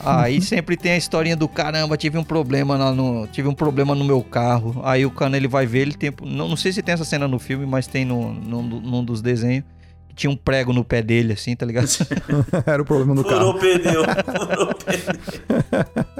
[0.00, 3.26] Aí sempre tem a historinha do caramba, tive um problema no.
[3.26, 4.80] Tive um problema no meu carro.
[4.84, 6.10] Aí o cano ele vai ver, ele tem.
[6.22, 9.20] Não, não sei se tem essa cena no filme, mas tem no, num, num dos
[9.20, 9.64] desenhos.
[10.08, 11.86] que Tinha um prego no pé dele, assim, tá ligado?
[12.66, 13.50] Era o problema do Furou carro.
[13.50, 16.04] o pneu, furou o pneu.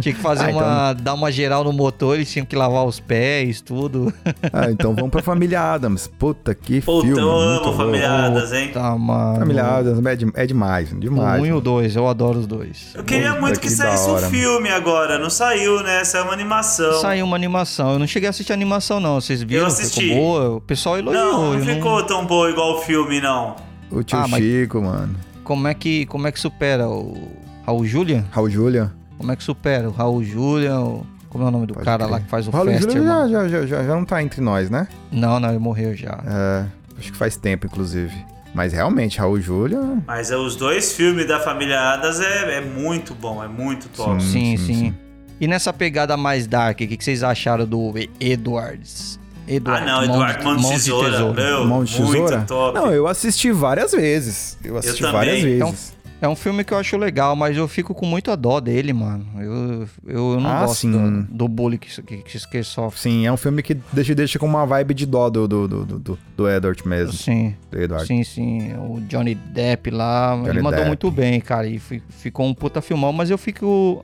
[0.00, 0.92] Tinha que fazer Ah, então- uma.
[0.92, 4.12] dar uma geral no motor, eles tinham que lavar os pés, tudo.
[4.52, 6.06] Ah, então vamos pra Família Adams.
[6.06, 7.20] Puta que Puta, filme.
[7.22, 7.76] eu muito amo.
[7.76, 8.70] Família Adams, hein?
[8.72, 9.38] Tá, mano.
[9.38, 11.40] Família Adams é, de- é demais, demais.
[11.40, 11.60] O 1 e o.
[11.60, 12.90] 2, eu adoro os dois.
[12.94, 15.18] Eu queria Puta, muito que que saísse um filme agora.
[15.18, 16.04] Não saiu, né?
[16.04, 17.00] Saiu uma animação.
[17.00, 17.94] Saiu uma animação.
[17.94, 19.20] Eu não cheguei a assistir a animação, não.
[19.20, 19.66] Vocês viram?
[19.66, 20.00] assisti.
[20.08, 20.50] Ficou boa?
[20.56, 21.24] O pessoal elogiou.
[21.24, 23.56] Não, não eu ficou tão boa igual o filme, não.
[23.90, 25.14] O tio Ah, mas- Chico, mano.
[25.42, 27.16] Como é que, como é que supera o
[27.64, 28.24] Raul Julian?
[28.30, 28.92] Raul Julia.
[29.18, 29.88] Como é que supera?
[29.88, 31.06] O Raul Julian, o...
[31.28, 32.10] como é o nome do Pode cara crer.
[32.10, 33.30] lá que faz o Raul Fester, Julia mano?
[33.30, 34.86] já, já, já, já não tá entre nós, né?
[35.10, 36.18] Não, não, ele morreu já.
[36.26, 36.66] É,
[36.98, 38.12] acho que faz tempo, inclusive.
[38.54, 39.78] Mas realmente, Raul Julia.
[40.06, 44.22] Mas é, os dois filmes da família Adams é, é muito bom, é muito top.
[44.22, 44.74] Sim, sim, sim.
[44.74, 44.94] sim.
[45.38, 49.18] E nessa pegada mais dark, o que, que vocês acharam do Edwards?
[49.48, 51.64] Ah, Edward, não, Eduardo Mão de Tesoura.
[51.64, 52.40] Mão de muito tesoura?
[52.48, 52.78] top.
[52.78, 54.56] Não, eu assisti várias vezes.
[54.64, 55.12] Eu assisti também.
[55.12, 55.95] várias Então, vezes.
[56.20, 59.26] É um filme que eu acho legal, mas eu fico com muita dó dele, mano.
[59.38, 62.98] Eu, eu não Ah, gosto do, do bullying que, que, que, que sofre.
[62.98, 65.84] Sim, é um filme que deixa, deixa com uma vibe de dó do, do, do,
[65.84, 67.12] do, do Edward mesmo.
[67.12, 67.54] Sim.
[67.70, 68.06] Do Edward.
[68.06, 68.72] Sim, sim.
[68.78, 70.86] O Johnny Depp lá, ele Johnny mandou Depp.
[70.88, 71.66] muito bem, cara.
[71.66, 74.02] E fi- ficou um puta filmão, mas eu fico.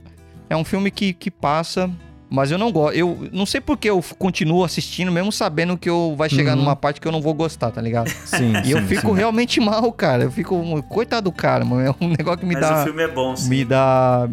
[0.50, 1.90] É um filme que, que passa,
[2.32, 2.96] mas eu não gosto.
[2.96, 6.62] Eu não sei porque eu continuo assistindo, mesmo sabendo que eu vai chegar Uhum.
[6.62, 8.08] numa parte que eu não vou gostar, tá ligado?
[8.24, 9.14] Sim, E eu sim, fico sim.
[9.16, 10.22] realmente mal, cara.
[10.24, 10.82] Eu fico.
[10.84, 11.86] Coitado do cara, mano.
[11.86, 12.80] É um negócio que me Mas dá.
[12.80, 13.48] o filme é bom, sim.
[13.50, 14.28] Me dá.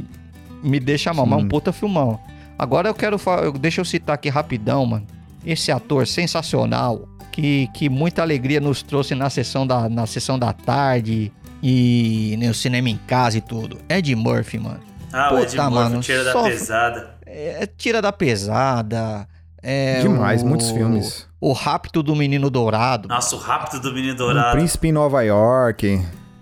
[0.64, 1.48] Me deixa mal, mas é um Sim.
[1.50, 2.20] puta filmão.
[2.58, 3.44] Agora eu quero falar.
[3.44, 5.06] eu- Deixa eu citar aqui rapidão, mano.
[5.46, 7.08] Esse ator sensacional.
[7.32, 11.32] Que, que muita alegria nos trouxe na sessão da, na sessão da tarde.
[11.64, 13.78] E no cinema em casa e tudo.
[13.90, 14.80] Ed Murphy, mano.
[15.12, 17.19] Ah, o Ed Puta, Murphy, mano, tira da pesada.
[17.32, 19.28] É, tira da pesada.
[19.62, 21.28] É Demais, o- muitos filmes.
[21.40, 23.08] O Rapto do Menino Dourado.
[23.08, 24.58] Nossa, o Rápido do Menino Dourado.
[24.58, 26.02] Príncipe em Nova York.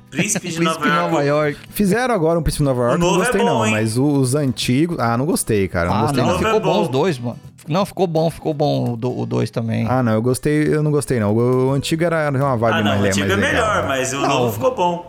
[0.10, 1.12] Príncipe de Príncipe Nova de York.
[1.12, 1.60] Nova York.
[1.72, 3.72] Fizeram agora um Príncipe em Nova York, não novo é gostei bom, não, hein?
[3.74, 4.98] mas o- os antigos...
[5.00, 6.38] Ah, não gostei, cara, não Ah, gostei não, não.
[6.38, 6.74] ficou É bom.
[6.74, 7.40] bom os dois, mano.
[7.68, 9.86] Não, ficou bom, ficou bom o 2 também.
[9.90, 11.36] Ah, não, eu gostei, eu não gostei não.
[11.36, 13.52] O, o antigo era, uma vibe Ah, não, mais, o antigo mais é legal.
[13.52, 13.88] melhor, né?
[13.90, 14.28] mas o Não.
[14.30, 15.08] novo ficou bom.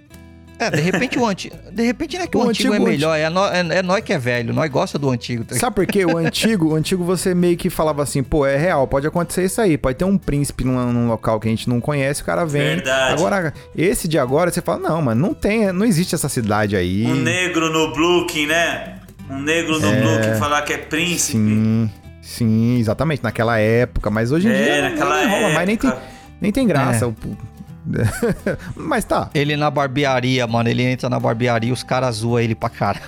[0.58, 1.56] É, de repente o antigo.
[1.70, 3.82] De repente não é que o, O antigo, antigo- é melhor, é, nó- é, é
[3.82, 5.44] nós que é velho, nós gosta do antigo.
[5.44, 5.54] tá?
[5.56, 6.04] Sabe por quê?
[6.04, 9.60] O antigo, o antigo você meio que falava assim, pô, é real, pode acontecer isso
[9.60, 12.44] aí, pode ter um príncipe num, num local que a gente não conhece, o cara
[12.44, 12.62] vem.
[12.76, 13.12] Verdade.
[13.14, 17.06] Agora, esse de agora, você fala, não, mano, não tem, não existe essa cidade aí.
[17.06, 18.98] Um negro no Brooklyn, né?
[19.30, 21.38] Um negro no Brooklyn falar que é príncipe.
[21.38, 21.90] Sim,
[22.22, 25.76] sim, exatamente, naquela época, mas hoje em É, dia não- naquela não rola mais, nem
[25.76, 26.06] tem, época.
[26.40, 27.04] nem tem graça.
[27.04, 27.08] É.
[27.08, 27.14] o-
[28.76, 32.54] mas tá, Ele na barbearia, mano, ele entra na barbearia e os caras zoam ele
[32.54, 33.06] pra caramba.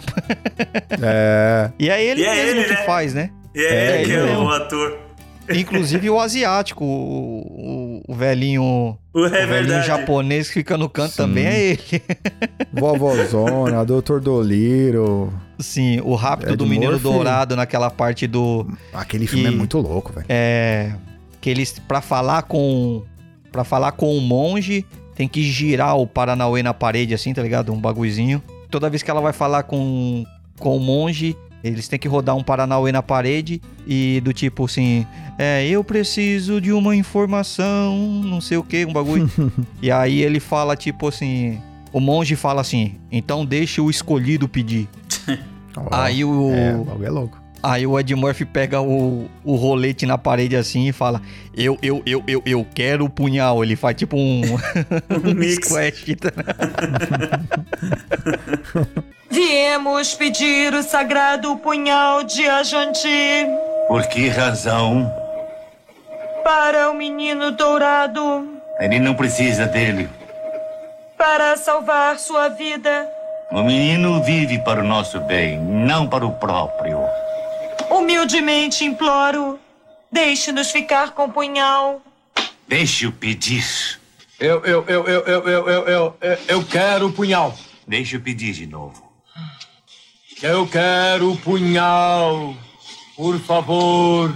[1.03, 1.71] é...
[1.79, 2.85] E é ele E é mesmo ele, que né?
[2.87, 3.31] faz, né?
[3.55, 4.99] E é, É, ele que é o ator.
[5.53, 8.63] Inclusive o asiático, o, o- velhinho.
[8.63, 9.87] O- é o velhinho verdade.
[9.89, 12.03] japonês que fica no canto também é ele.
[12.73, 15.33] Vovozona, Doutor Doliro.
[15.59, 17.03] Sim, o rápido Ed do menino Murphy.
[17.03, 18.67] dourado naquela parte do.
[18.93, 20.27] Aquele filme E- é muito louco, velho.
[20.29, 20.93] É.
[21.41, 23.03] Que eles, pra falar com.
[23.53, 24.85] Pra falar com o monge,
[25.15, 27.73] tem que girar o Paranauê na parede, assim, tá ligado?
[27.73, 28.43] Um bagulhozinho.
[28.71, 30.25] Toda vez que ela vai falar com,
[30.59, 35.05] com o monge, Eles têm que rodar um Paranauê na parede e do tipo assim,
[35.39, 39.31] é, eu preciso de uma informação, não sei o que, um bagulho.
[39.83, 41.61] e aí ele fala tipo assim,
[41.93, 44.89] o monge fala assim, então deixa o escolhido pedir.
[45.93, 47.40] Aí o- É, o bagulho é louco.
[47.63, 51.21] Aí o Ed Murphy pega o, o rolete na parede assim e fala:
[51.55, 53.63] Eu, eu, eu, eu, eu quero o punhal.
[53.63, 54.41] Ele faz tipo um,
[55.25, 55.67] um mix.
[55.67, 56.05] squash.
[56.17, 56.31] tá?
[59.31, 63.47] Viemos pedir o sagrado punhal de Ajanti
[63.87, 65.13] Por que razão?
[66.43, 68.49] para o menino dourado,
[68.81, 70.09] Ele não precisa dele.
[71.19, 73.07] para salvar sua vida.
[73.53, 76.99] O menino vive para o nosso bem, não para o próprio.
[77.91, 79.59] Humildemente imploro,
[80.13, 82.01] deixe-nos ficar com o punhal.
[82.69, 83.65] Deixe-o pedir.
[84.39, 85.87] Eu, eu, eu, eu, eu, eu, eu,
[86.21, 87.55] eu, eu, quero o punhal.
[87.87, 89.11] Deixe-o pedir de novo.
[90.41, 92.55] Eu quero o punhal.
[93.17, 94.35] Por favor.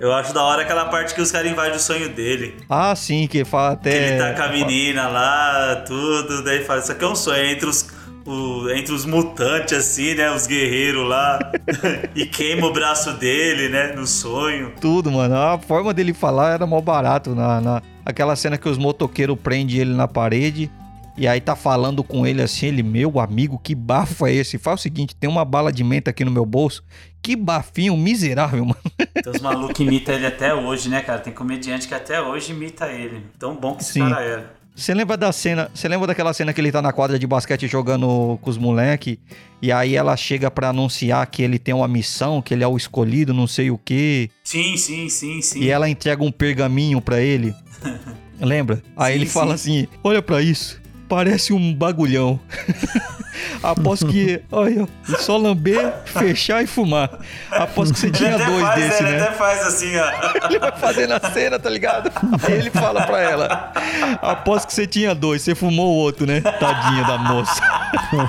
[0.00, 2.56] Eu acho da hora aquela parte que os caras invadem o sonho dele.
[2.70, 4.36] Ah, sim, que fala Que ele tá até.
[4.36, 7.82] com a menina lá, tudo, daí fala, isso aqui é um sonho entre os,
[8.26, 10.30] o- entre os mutantes, assim, né?
[10.34, 11.38] Os guerreiros lá.
[12.14, 13.92] e queima o braço dele, né?
[13.94, 14.72] No sonho.
[14.80, 15.36] Tudo, mano.
[15.36, 17.34] A forma dele falar era mó barato.
[17.34, 20.70] Na, na- aquela cena que os motoqueiros prendem ele na parede.
[21.14, 24.56] E aí tá falando com ele assim, ele, meu amigo, que bafo é esse?
[24.56, 26.82] Faz o seguinte, tem uma bala de menta aqui no meu bolso.
[27.20, 28.80] Que bafinho miserável, mano.
[29.22, 31.18] Tem os malucos imitam ele até hoje, né, cara?
[31.20, 33.26] Tem comediante que até hoje imita ele.
[33.38, 34.08] Tão bom que esse Sim.
[34.08, 34.54] cara era.
[34.74, 35.70] Você lembra da cena?
[35.74, 39.20] Você lembra daquela cena que ele tá na quadra de basquete jogando com os moleque
[39.60, 42.76] e aí ela chega pra anunciar que ele tem uma missão, que ele é o
[42.76, 45.60] escolhido, não sei o quê, Sim, sim, sim, sim.
[45.60, 47.54] e ela entrega um pergaminho pra ele.
[48.40, 48.82] Lembra?
[48.96, 49.82] Aí Sim, ele fala sim.
[49.82, 50.80] assim: "Olha pra isso,
[51.12, 52.40] parece um bagulhão".
[53.62, 54.88] Após que, olha,
[55.18, 57.10] só lamber, fechar e fumar.
[57.50, 59.22] Após que você Ele tinha dois faz, desse, ele né?
[59.22, 60.10] até faz assim, ó.
[60.48, 62.10] Ele vai fazendo a cena, tá ligado?
[62.42, 63.72] Aí ele fala pra ela:
[64.20, 66.40] Após que você tinha dois, você fumou o outro, né?
[66.40, 67.62] Tadinha da moça.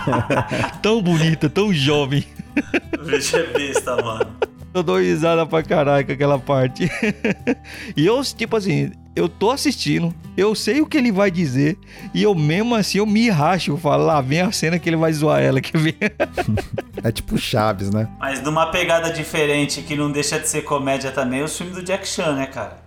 [0.82, 2.26] tão bonita, tão jovem.
[3.00, 4.28] O bicho é besta, mano.
[4.74, 6.90] Eu dou risada pra caralho com aquela parte.
[7.96, 11.78] e eu, tipo assim, eu tô assistindo, eu sei o que ele vai dizer,
[12.14, 13.72] e eu mesmo assim, eu me racho.
[13.72, 15.98] Eu falo, lá vem a cena que ele vai zoar ela, quer ver?
[17.06, 18.08] É tipo Chaves, né?
[18.18, 22.08] Mas numa pegada diferente que não deixa de ser comédia também, os filmes do Jack
[22.08, 22.78] Chan, né, cara?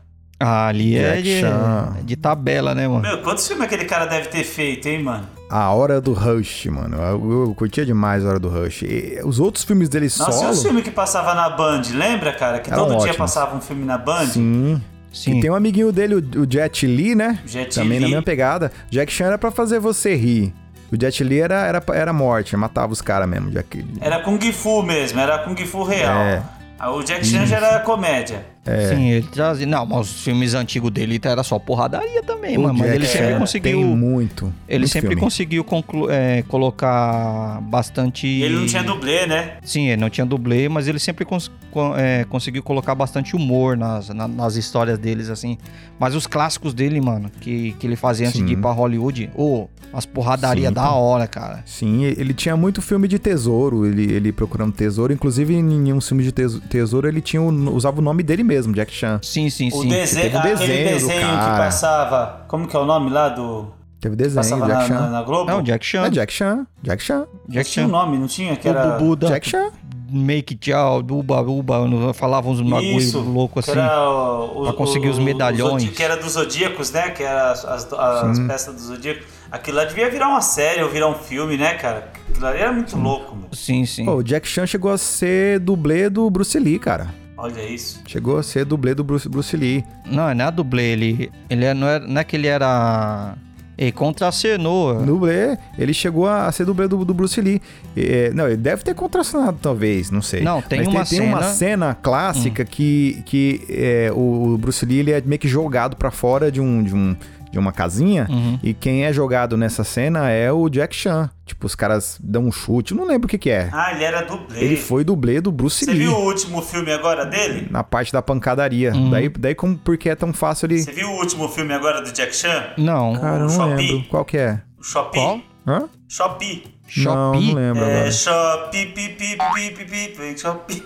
[0.41, 1.97] Ah, ali é Jack de, Chan.
[2.03, 3.03] de tabela, né, mano?
[3.03, 5.29] Meu, quantos filmes aquele cara deve ter feito, hein, mano?
[5.49, 6.97] A Hora do Rush, mano.
[6.97, 8.83] Eu, eu curtia demais a Hora do Rush.
[8.83, 10.51] E os outros filmes dele Nossa, e solo.
[10.51, 12.59] os filmes que passava na Band, lembra, cara?
[12.59, 13.17] Que Eram todo dia ótimos.
[13.17, 14.27] passava um filme na Band?
[14.27, 14.83] Sim.
[15.13, 15.39] Sim.
[15.39, 17.39] E tem um amiguinho dele, o, o Jet Li, né?
[17.47, 18.13] Jet Também na Li.
[18.13, 18.71] mesma pegada.
[18.91, 20.53] Jack Chan era pra fazer você rir.
[20.93, 23.51] O Jet Li era, era, era morte, matava os caras mesmo.
[23.51, 23.85] Jack...
[24.01, 26.13] Era Kung Fu mesmo, era Kung Fu real.
[26.19, 26.43] É.
[26.89, 28.45] O Jack Chan já era comédia.
[28.67, 28.89] É.
[28.95, 29.67] Sim, ele trazia.
[29.67, 32.79] Não, mas os filmes antigos dele era só porradaria também, O mano.
[32.79, 33.73] Mas ele sempre conseguiu.
[33.79, 34.53] Tem muito.
[34.69, 35.21] Ele muito sempre filme.
[35.23, 38.27] conseguiu conclu- é, colocar bastante.
[38.27, 39.57] Ele não tinha dublê, né?
[39.63, 43.77] Sim, ele não tinha dublê, mas ele sempre cons- co- é, conseguiu colocar bastante humor
[43.77, 45.59] nas, na- nas histórias deles, assim.
[45.99, 48.47] Mas os clássicos dele, mano, que, que ele fazia antes Sim.
[48.47, 51.63] de ir pra Hollywood, ô, as porradarias da hora, cara.
[51.65, 55.13] Sim, ele tinha muito filme de tesouro, ele, ele procurando tesouro.
[55.13, 58.93] Inclusive, em um filme de teso- tesouro, ele tinha usava o nome dele mesmo, Jack
[58.93, 59.21] Chan.
[59.23, 59.89] Sim, sim, O sim.
[59.89, 62.45] desenho, teve o aquele desenho do desenho que passava.
[62.49, 63.69] Como que é o nome lá do.
[64.01, 65.01] Teve desenho, Passava Jack na, Chan.
[65.01, 65.51] na, na Globo?
[65.51, 66.05] Não, Jack Chan.
[66.07, 67.93] É Jack Chan, Jack Chan, Jack Tinha um Chan.
[67.93, 68.55] nome, não tinha?
[68.57, 68.91] Que O era.
[68.99, 69.71] Bubu da Jack Chan.
[70.09, 73.73] Make Tchau, do Uba Uba, não- falavam uns bagulho louco assim.
[73.73, 75.83] era o, o- pra conseguir os o- medalhões.
[75.83, 77.11] Zodí- que era dos Zodíacos, né?
[77.11, 79.25] Que era as, as, as peças dos Zodíacos.
[79.51, 82.13] Aquilo lá devia virar uma série ou virar um filme, né, cara?
[82.31, 83.49] Aquilo ali era muito louco, meu.
[83.53, 84.05] Sim, sim.
[84.05, 87.09] Pô, o Jack Chan chegou a ser dublê do Bruce Lee, cara.
[87.39, 88.01] Olha isso.
[88.07, 89.85] Chegou a ser dublê do Bruce, Bruce Lee.
[90.07, 93.35] Não, não é dublê, ele, ele é- não, é, não é que ele era.
[93.79, 95.03] Ele contracenou.
[95.05, 97.61] Dublê, ele chegou a ser dublê do, do Bruce Lee.
[97.95, 100.41] É, não, ele deve ter contracionado, talvez, não sei.
[100.41, 101.55] Não, tem Mas uma tem, uma cena- Hum.
[101.55, 106.11] cena clássica que, que é, o, o Bruce Lee ele é meio que jogado pra
[106.11, 106.83] fora de um.
[106.83, 107.15] De um
[107.51, 108.59] de uma casinha, Uhum.
[108.63, 111.31] e quem é jogado nessa cena é o Jack Chan.
[111.47, 113.69] Tipo, os caras dão um chute, não lembro o que que é.
[113.73, 114.61] Ah, ele era dublê.
[114.61, 116.01] Ele foi dublê do Bruce Você Lee.
[116.01, 117.69] viu o último filme agora dele?
[117.71, 118.93] Na parte da pancadaria.
[118.93, 119.11] Uhum.
[119.11, 120.81] Daí, daí como, porque é tão fácil ele...
[120.83, 122.65] Você viu o último filme agora do Jack Chan?
[122.77, 123.15] Não.
[123.15, 123.93] Cara, não Shopee?
[123.93, 124.09] lembro.
[124.09, 124.61] Qual que é?
[124.79, 125.21] O Shopee.
[125.21, 125.41] Qual?
[125.67, 125.89] Hã?
[126.09, 126.65] Shopee.
[126.97, 127.47] Não, Shopee?
[127.49, 128.13] não lembro É, agora.
[128.13, 130.83] Shopee, pi, pi, pi, pi, pi, pi, Shopee.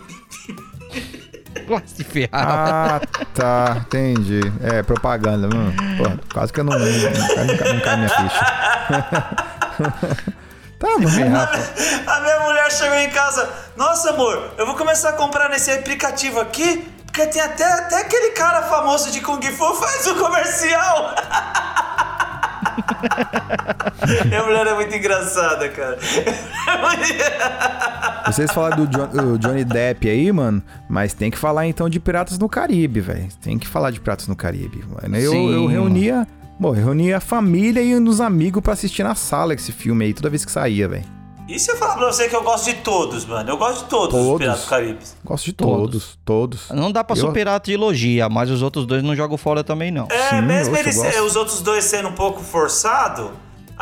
[0.91, 1.30] Vai
[1.87, 2.31] se ferrar.
[2.33, 3.01] Ah,
[3.35, 3.77] tá.
[3.87, 4.41] Entendi.
[4.63, 5.49] É, propaganda.
[5.55, 8.41] Hum, pô, quase que eu não, não, não não cai minha ficha.
[10.81, 11.39] Tá, mano.
[12.07, 13.47] A minha mulher chegou em casa.
[13.77, 18.31] Nossa, amor, eu vou começar a comprar nesse aplicativo aqui, porque tem até, até aquele
[18.31, 21.15] cara famoso de Kung Fu faz o comercial.
[24.27, 25.99] minha mulher é muito engraçada, cara.
[28.27, 32.39] Vocês falaram do John- Johnny Depp aí, mano, mas tem que falar então de Piratas
[32.39, 33.29] no Caribe, velho.
[33.41, 34.85] Tem que falar de Piratas no Caribe.
[34.87, 35.17] Mano.
[35.17, 36.27] Eu, Sim, eu reunia,
[36.59, 40.15] bom, eu reunia a família e uns amigos pra assistir na sala esse filme aí,
[40.15, 41.20] toda vez que saía, velho.
[41.53, 43.51] E se eu falar pra você que eu gosto de todos, mano?
[43.51, 44.39] Eu gosto de todos, os Todos?
[44.39, 44.99] Piratas do Caribe.
[45.25, 45.77] Gosto de Todos.
[45.77, 46.71] todos, todos.
[46.71, 49.91] Não dá pra Eu- superar a trilogia, mas os outros dois não jogam fora também,
[49.91, 50.07] não.
[50.11, 53.33] É, Sim, mesmo eles, os outros dois sendo um pouco forçado,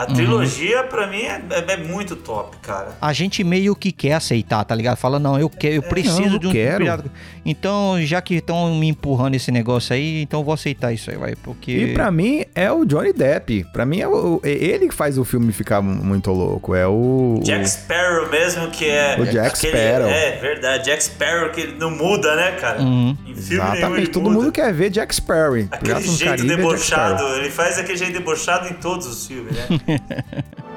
[0.03, 2.97] a trilogia pra mim é, é- é muito top, cara.
[3.01, 4.97] A gente meio que quer aceitar, tá ligado?
[4.97, 6.85] Fala, não, eu quero, eu preciso Não, eu de um quero.
[6.85, 7.05] pirata.
[7.45, 11.17] Então, já que estão me empurrando esse negócio aí, então eu vou aceitar isso aí,
[11.17, 11.35] vai.
[11.35, 11.73] Porque.
[11.73, 13.65] E pra mim é o Johnny Depp.
[13.73, 16.75] Pra mim é o- é ele que faz o filme ficar muito louco.
[16.75, 17.41] É o.
[17.43, 19.17] Jack Sparrow mesmo, que é.
[19.19, 20.09] O Jack aquele- Sparrow.
[20.09, 20.85] É, verdade.
[20.85, 22.81] Jack Sparrow que ele não muda, né, cara?
[22.83, 23.17] Uhum.
[23.27, 24.11] Em filme nenhum ele Exatamente.
[24.11, 24.35] Todo muda.
[24.37, 25.55] mundo quer ver Jack Sparrow.
[25.57, 29.53] Aquele Piratas no jeito é debochado, ele faz aquele jeito debochado em todos os filmes,
[29.55, 29.67] né?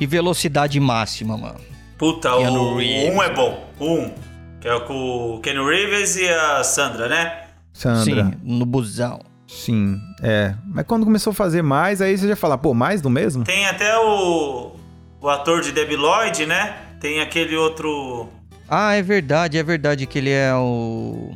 [0.00, 1.60] E velocidade máxima, mano.
[1.96, 3.14] Puta, o Reeves.
[3.14, 3.64] um é bom.
[3.78, 4.14] O um.
[4.60, 7.44] Que é com o Ken Reeves e a Sandra, né?
[7.72, 8.24] Sandra.
[8.24, 9.20] Sim, no busão.
[9.54, 10.54] Sim, é.
[10.66, 13.44] Mas quando começou a fazer mais, aí você já fala, pô, mais do mesmo?
[13.44, 14.72] Tem até o.
[15.20, 16.76] O ator de Debbie Lloyd, né?
[17.00, 18.28] Tem aquele outro.
[18.68, 21.32] Ah, é verdade, é verdade que ele é o.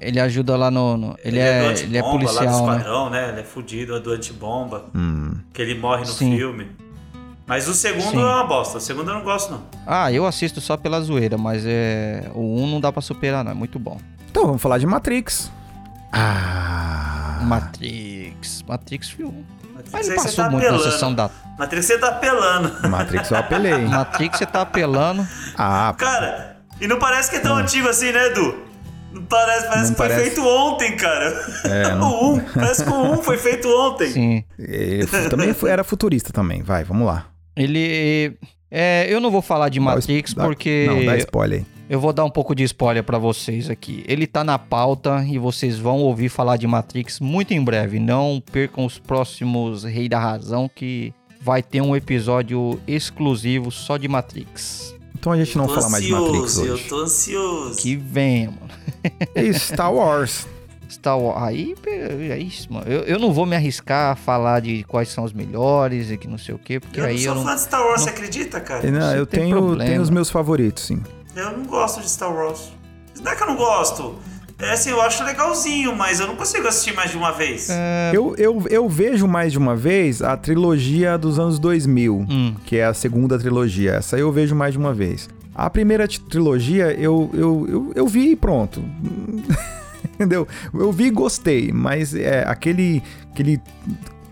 [0.00, 0.96] Ele ajuda lá no.
[0.96, 2.76] no- Ele, do é, antibomba, ele é lá do policial, né?
[2.76, 3.28] esquadrão, né?
[3.30, 4.84] Ele é fudido, é do antibomba.
[4.94, 5.34] Hum.
[5.52, 6.36] Que ele morre no Sim.
[6.36, 6.68] filme.
[7.46, 8.20] Mas o segundo Sim.
[8.20, 8.78] é uma bosta.
[8.78, 9.62] O segundo eu não gosto, não.
[9.86, 12.30] Ah, eu assisto só pela zoeira, mas é.
[12.34, 13.50] O 1 não dá pra superar, não.
[13.50, 13.98] É muito bom.
[14.30, 15.50] Então, vamos falar de Matrix.
[16.12, 17.07] Ah.
[17.44, 18.64] Matrix.
[18.66, 19.44] Matrix filme.
[19.74, 20.90] Matrix Mas ele passou tá muito na apelando.
[20.92, 21.30] sessão da.
[21.58, 22.88] Matrix você tá apelando.
[22.88, 23.76] Matrix eu apelei.
[23.78, 25.26] Matrix você tá apelando.
[25.56, 28.66] Ah, Cara, e não parece que é tão antigo assim, né, Edu?
[29.12, 30.24] Não parece, parece Não que foi parece.
[30.26, 31.46] feito ontem, cara.
[31.64, 34.10] É, não- o 1, parece que o 1 foi feito ontem.
[34.10, 34.44] Sim.
[34.58, 36.62] ele fu- também foi- era futurista também.
[36.62, 37.26] Vai, vamos lá.
[37.56, 38.36] Ele.
[38.70, 40.86] É, eu não vou falar de Matrix dá- porque.
[40.88, 41.66] Não, dá spoiler aí.
[41.88, 44.04] Eu vou dar um pouco de spoiler pra vocês aqui.
[44.06, 47.98] Ele tá na pauta e vocês vão ouvir falar de Matrix muito em breve.
[47.98, 54.06] Não percam os próximos Rei da Razão que vai ter um episódio exclusivo só de
[54.06, 54.94] Matrix.
[55.18, 56.82] Então a gente não fala mais de Matrix ansioso, hoje.
[56.82, 57.78] Eu tô ansioso.
[57.78, 58.70] Que venha, mano.
[59.34, 60.46] E Star Wars.
[60.90, 61.42] Star Wars.
[61.42, 61.74] Aí,
[62.30, 62.86] é isso, mano.
[62.86, 66.28] Eu, eu não vou me arriscar a falar de quais são os melhores e que
[66.28, 67.44] não sei o quê, porque Eu não aí sou eu não.
[67.44, 68.90] fã de Star Wars, você acredita, cara?
[68.90, 71.02] Não, Você eu tenho, tenho os meus favoritos, sim.
[71.38, 72.72] Eu não gosto de Star Wars.
[73.22, 74.16] Não é que eu não gosto.
[74.58, 77.68] É assim, eu acho legalzinho, mas eu não consigo assistir mais de uma vez.
[77.70, 78.10] É.
[78.12, 82.54] Eu, eu, eu vejo mais de uma vez a trilogia dos anos 2000, Hum.
[82.64, 83.92] que é a segunda trilogia.
[83.92, 85.28] Essa eu vejo mais de uma vez.
[85.54, 88.82] A primeira trilogia eu, eu, eu, eu vi e pronto.
[90.14, 90.46] Entendeu?
[90.74, 93.60] Eu vi e gostei, mas é, aquele, aquele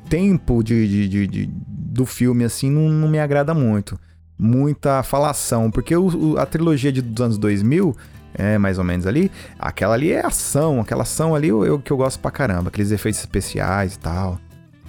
[0.09, 3.97] tempo de, de- de- de- do filme assim não, não me agrada muito.
[4.39, 7.97] Muita falação, porque o- o- a trilogia de, dos anos 2000
[8.35, 9.31] é mais ou menos ali.
[9.59, 12.91] Aquela ali é ação, aquela ação ali eu, eu- que eu gosto pra caramba, aqueles
[12.91, 14.39] efeitos especiais e tal.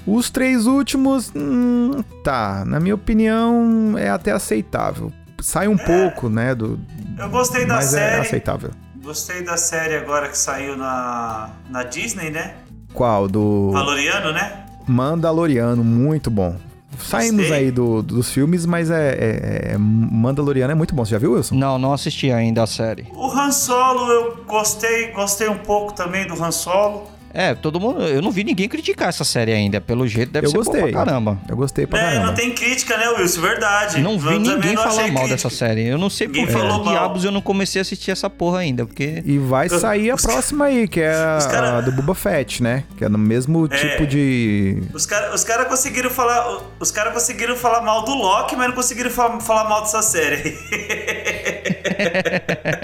[0.05, 5.11] Os três últimos, hum, tá, na minha opinião é até aceitável.
[5.41, 6.79] Sai um pouco, né, do,
[7.17, 8.21] Eu gostei da mas é série.
[8.21, 8.71] aceitável.
[9.03, 12.55] Gostei da série agora que saiu na, na Disney, né?
[12.93, 13.27] Qual?
[13.27, 14.65] Do Valoriano, né?
[14.87, 16.55] Mandaloriano, muito bom.
[16.99, 21.05] Saímos aí do- dos filmes, mas é, é- é- Mandaloriano é muito bom.
[21.05, 21.55] Você já viu, Wilson?
[21.55, 23.07] Não, não assisti ainda a série.
[23.13, 27.03] O Han Solo eu gostei, gostei um pouco também do Han Solo.
[27.33, 28.01] É, todo mundo.
[28.01, 29.79] Eu não vi ninguém criticar essa série ainda.
[29.79, 30.81] Pelo jeito, deve Eu ser gostei.
[30.81, 31.37] boa pra caramba.
[31.47, 32.25] Eu gostei pra É, caramba.
[32.27, 33.41] não tem crítica, né, Wilson?
[33.41, 34.01] Verdade.
[34.01, 35.27] Não vi Eu ninguém não falar mal crítica.
[35.27, 35.85] dessa série.
[35.87, 39.21] Eu não sei por que diabos eu não comecei a assistir essa porra ainda, porque.
[39.25, 42.63] E vai sair a os próxima aí, que é a, cara- a do Boba Fett,
[42.63, 42.83] né?
[42.97, 43.77] Que é no mesmo É.
[43.77, 44.81] tipo de.
[44.93, 46.59] Os caras os cara conseguiram falar.
[46.79, 50.57] Os caras conseguiram falar mal do Loki, mas não conseguiram fa- falar mal dessa série.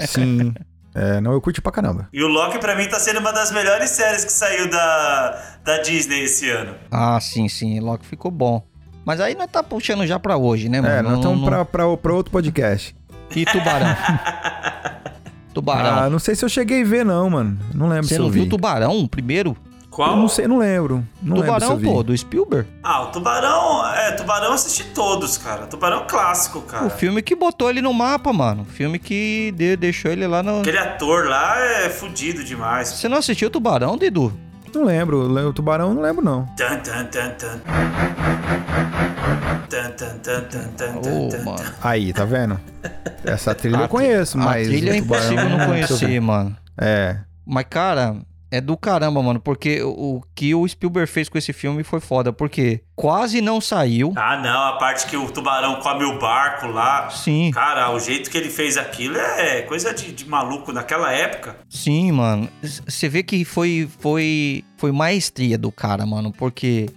[0.06, 0.52] Sim.
[0.94, 2.08] É, não, eu curti pra caramba.
[2.12, 5.78] e o Loki, pra mim, tá sendo uma das melhores séries que saiu da, da
[5.82, 6.74] Disney esse ano.
[6.90, 7.80] Ah, sim, sim.
[7.80, 8.64] Loki ficou bom.
[9.04, 10.94] Mas aí nós tá puxando já pra hoje, né, mano?
[10.94, 12.94] É, nós Não- estamos não- pra, pra, pra outro podcast.
[13.34, 13.88] E Tubarão?
[15.52, 15.98] tubarão.
[16.04, 17.58] Ah, não sei se eu cheguei a ver, não, mano.
[17.74, 18.48] Não lembro Você se não eu viu vi.
[18.48, 19.56] Tubarão primeiro?
[19.94, 20.10] Qual?
[20.10, 21.06] Eu não sei, não lembro.
[21.22, 21.86] Não lembro se Tubarão, eu vi.
[21.86, 22.68] pô, do Spielberg.
[22.82, 23.86] Ah, o Tubarão.
[23.94, 25.66] É, Tubarão eu assisti todos, cara.
[25.68, 26.86] Tubarão é clássico, cara.
[26.86, 28.62] O filme que botou ele no mapa, mano.
[28.62, 30.62] O filme que de- deixou ele lá no.
[30.62, 32.88] Aquele ator lá é fudido demais.
[32.88, 34.32] Você não assistiu Tubarão, Dedu?
[34.74, 35.30] Não lembro.
[35.48, 36.44] O Tubarão eu não lembro, não.
[36.56, 37.60] Tan, tan, tan, tan.
[41.44, 41.56] Mano.
[41.56, 41.72] tan.
[41.82, 42.58] Aí, tá vendo?
[43.24, 44.66] Essa trilha A eu conheço, mas.
[44.66, 46.56] A trilha é impossível não conhecer, mano.
[46.76, 47.18] É.
[47.46, 48.16] Mas, cara,
[48.56, 49.40] é do caramba, mano.
[49.40, 52.32] Porque o, o que o Spielberg fez com esse filme foi foda.
[52.32, 54.12] Porque quase não saiu.
[54.16, 57.10] Ah, não, a parte que o tubarão come o barco lá.
[57.10, 61.56] Sim, Cara, o jeito que ele fez aquilo é coisa de, de maluco naquela época.
[61.68, 62.48] sim, mano.
[62.62, 66.32] Você vê que foi, foi, foi maestria do cara, mano.
[66.32, 66.88] Porque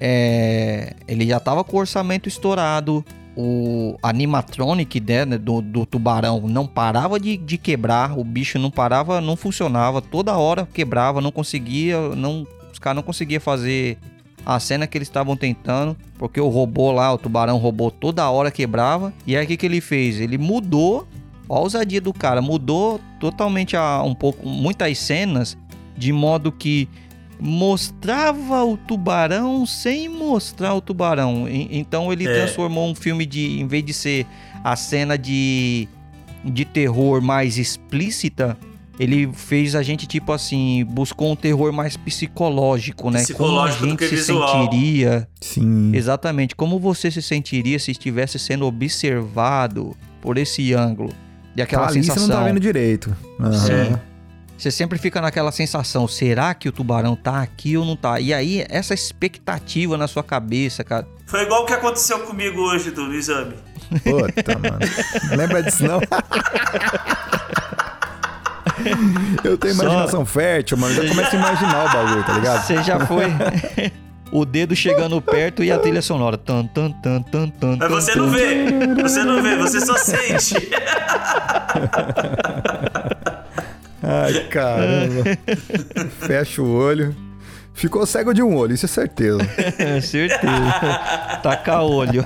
[0.00, 3.04] é, ele já tava com o orçamento estourado.
[3.36, 8.18] O animatronic né, do, do tubarão não parava de, de quebrar.
[8.18, 10.00] O bicho não parava, não funcionava.
[10.00, 12.00] Toda hora quebrava, não conseguia.
[12.16, 13.98] Não, os caras não conseguiam fazer
[14.44, 15.94] a cena que eles estavam tentando.
[16.18, 19.12] Porque o robô lá, o tubarão robô, toda hora quebrava.
[19.26, 20.18] E aí o que, que ele fez?
[20.18, 21.06] Ele mudou.
[21.48, 22.40] A ousadia do cara.
[22.40, 25.58] Mudou totalmente a, um pouco, muitas cenas.
[25.94, 26.88] De modo que
[27.38, 31.46] mostrava o tubarão sem mostrar o tubarão.
[31.48, 32.32] Então ele É.
[32.32, 34.26] transformou um filme de, em vez de ser
[34.64, 35.88] a cena de,
[36.44, 38.56] de terror mais explícita,
[38.98, 43.20] ele fez a gente tipo assim, buscou um terror mais psicológico, né?
[43.22, 44.48] Psicológico como do a que gente se visual.
[44.62, 45.28] sentiria?
[45.40, 45.90] Sim.
[45.94, 51.10] Exatamente, como você se sentiria se estivesse sendo observado por esse ângulo?
[51.54, 52.24] E aquela ali, sensação.
[52.26, 53.14] você não tá vendo direito.
[53.40, 53.52] Aham.
[53.52, 53.96] Sim.
[54.56, 58.18] Você sempre fica naquela sensação, será que o tubarão tá aqui ou não tá?
[58.18, 61.06] E aí, essa expectativa na sua cabeça, cara.
[61.26, 63.54] Foi igual o que aconteceu comigo hoje do, exame.
[64.02, 64.78] Puta, mano.
[65.36, 66.00] Lembra disso, não?
[69.44, 70.94] Eu tenho Só- imaginação fértil, mano.
[70.94, 72.66] Eu já começo a imaginar o bagulho, tá ligado?
[72.66, 73.26] Você já foi
[74.32, 76.36] o dedo chegando perto e a trilha sonora.
[76.38, 78.18] Tan, tan, tan, tan, tan, Mas tan, você tan.
[78.20, 79.02] não vê.
[79.02, 80.54] Você não vê, você só sente.
[84.02, 85.24] Ai, caramba.
[86.20, 87.14] Fecha o olho.
[87.74, 89.38] Ficou cego de um olho, isso é certeza.
[89.78, 91.38] É, certeza.
[91.42, 92.24] Taca olho.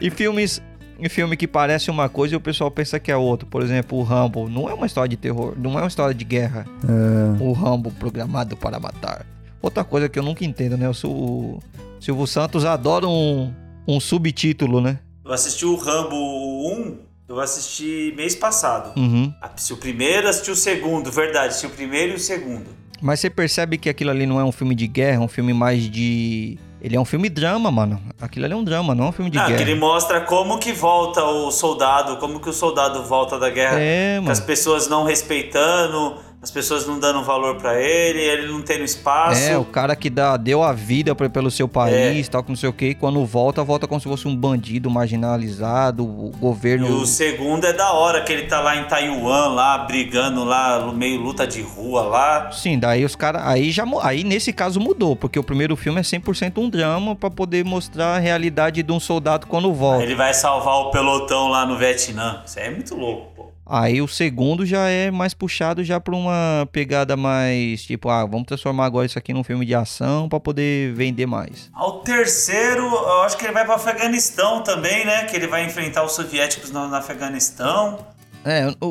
[0.00, 0.62] e filmes.
[0.98, 3.46] E filme que parece uma coisa e o pessoal pensa que é outro.
[3.46, 4.48] Por exemplo, o Rambo.
[4.48, 6.64] Não é uma história de terror, não é uma história de guerra.
[6.88, 9.26] É, O Rambo programado para matar.
[9.60, 10.88] Outra coisa que eu nunca entendo, né?
[10.88, 11.58] O
[12.00, 13.52] Silvio Santos adora um,
[13.86, 14.98] um subtítulo, né?
[15.22, 16.98] Eu assisti o Rambo 1,
[17.28, 18.98] eu assisti mês passado.
[18.98, 19.32] Uhum.
[19.40, 22.66] Assisti o primeiro, assisti o segundo, verdade, assisti o primeiro e o segundo.
[23.02, 25.52] Mas você percebe que aquilo ali não é um filme de guerra, é um filme
[25.52, 26.58] mais de.
[26.80, 28.00] Ele é um filme drama, mano.
[28.20, 29.62] Aquilo ali é um drama, não é um filme de Não, que guerra.
[29.62, 33.78] ele mostra como que volta o soldado, como que o soldado volta da guerra.
[33.80, 34.46] É, Com as mano.
[34.46, 39.40] pessoas não respeitando, as pessoas não dando valor pra ele, ele não tendo espaço.
[39.40, 41.68] É, o cara que dá, deu a vida pra- pelo seu É.
[41.68, 44.36] país, tal, que não sei o que, e quando volta, volta como se fosse um
[44.36, 47.00] bandido marginalizado, o E governo.
[47.00, 50.92] o segundo é da hora, que ele tá lá em Taiwan, lá, brigando lá, no
[50.92, 52.52] meio luta de rua lá.
[52.52, 53.42] Sim, daí os caras.
[53.44, 57.30] Aí já Aí nesse caso mudou, porque o primeiro filme é 100% um drama pra
[57.30, 60.02] poder mostrar a realidade de um soldado quando Aí volta.
[60.02, 62.42] ele vai salvar o pelotão lá no Vietnã.
[62.44, 63.55] Isso aí é muito louco, pô.
[63.68, 68.46] Aí o segundo já é mais puxado já pra uma pegada mais tipo, ah, vamos
[68.46, 71.68] transformar agora isso aqui num filme de ação pra poder vender mais.
[71.74, 75.24] Ao terceiro, eu acho que ele vai pro Afeganistão também, né?
[75.24, 77.98] Que ele vai enfrentar os soviéticos no, no Afeganistão.
[78.44, 78.86] É, o,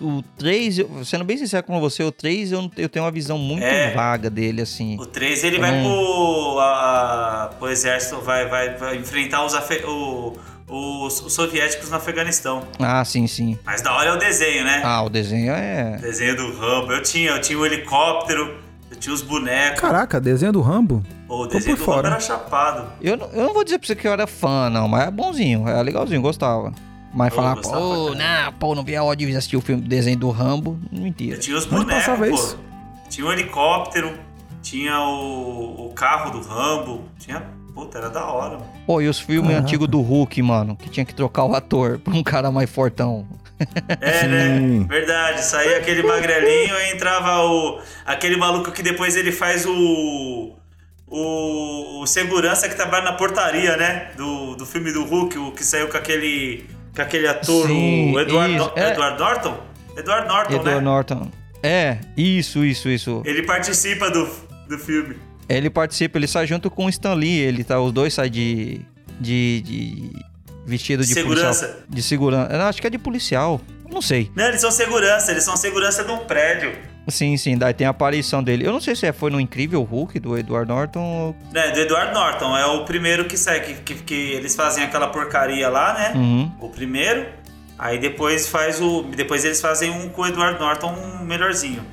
[0.00, 3.10] o, o 3, eu- sendo bem sincero com você, o 3 eu, eu tenho uma
[3.10, 3.90] visão muito É.
[3.92, 4.96] vaga dele, assim.
[5.00, 9.82] O 3 ele Eu vai pro, a- pro exército, vai, vai, vai enfrentar os, afe-
[9.84, 10.36] o-
[10.74, 12.64] os, os soviéticos no Afeganistão.
[12.78, 13.58] Ah, sim, sim.
[13.64, 14.82] Mas da hora é o desenho, né?
[14.84, 15.96] Ah, o desenho é.
[15.98, 16.92] O desenho do Rambo.
[16.92, 18.58] Eu tinha, eu tinha o helicóptero,
[18.90, 19.80] eu tinha os bonecos.
[19.80, 21.02] Caraca, desenho do Rambo?
[21.28, 22.08] O desenho por do Rambo fora.
[22.08, 22.92] era chapado.
[23.00, 25.10] Eu, não- eu não vou dizer pra você que eu era fã, não, mas é
[25.10, 26.72] bonzinho, é legalzinho, gostava.
[27.12, 29.80] Mas Eu falar, gostava pô, não, pô, não vi a hora de assistir o filme
[29.82, 31.38] desenho do Rambo, Eu mentira.
[31.38, 32.24] tinha os bonecos, pô.
[32.34, 32.58] isso?
[33.08, 34.12] Tinha o helicóptero,
[34.62, 37.42] tinha o, o carro do Rambo, tinha...
[37.74, 38.72] Puta, era da hora, mano.
[38.86, 39.66] Pô, e os filmes Caraca.
[39.66, 43.26] antigos do Hulk, mano, que tinha que trocar o ator pra um cara mais fortão.
[44.00, 44.86] É, né?
[44.88, 47.80] Verdade, saía aquele magrelinho e entrava o.
[48.04, 50.54] aquele maluco que depois ele faz o.
[51.06, 54.10] O, o segurança que trabalha na portaria, né?
[54.16, 56.66] Do, do filme do Hulk, o que saiu com aquele.
[56.94, 58.90] com aquele ator, Sim, o Edward, é.
[58.90, 59.60] Edward Norton?
[59.96, 60.80] Edward Norton, Edward né?
[60.80, 61.30] Norton.
[61.62, 63.22] É, isso, isso, isso.
[63.24, 64.28] Ele participa do,
[64.68, 65.16] do filme.
[65.48, 68.80] Ele participa, ele sai junto com o Stan Lee, ele tá, os dois saem de.
[69.20, 69.60] de.
[69.62, 70.10] de
[70.66, 71.66] vestido de Segurança.
[71.66, 71.86] policial.
[71.88, 72.52] De segurança.
[72.54, 73.60] Eu acho que é de policial.
[73.90, 74.30] Não sei.
[74.34, 76.72] Não, eles são segurança, eles são segurança de um prédio.
[77.06, 78.66] Sim, sim, daí tem a aparição dele.
[78.66, 81.36] Eu não sei se é- foi no Incrível Hulk do Edward Norton ou...
[81.54, 85.08] É, do Edward Norton, é o primeiro que sai, que, que, que eles fazem aquela
[85.08, 86.12] porcaria lá, né?
[86.14, 86.50] Uhum.
[86.58, 87.26] O primeiro.
[87.78, 89.02] Aí depois faz o.
[89.02, 91.84] Depois eles fazem um com o Edward Norton um melhorzinho.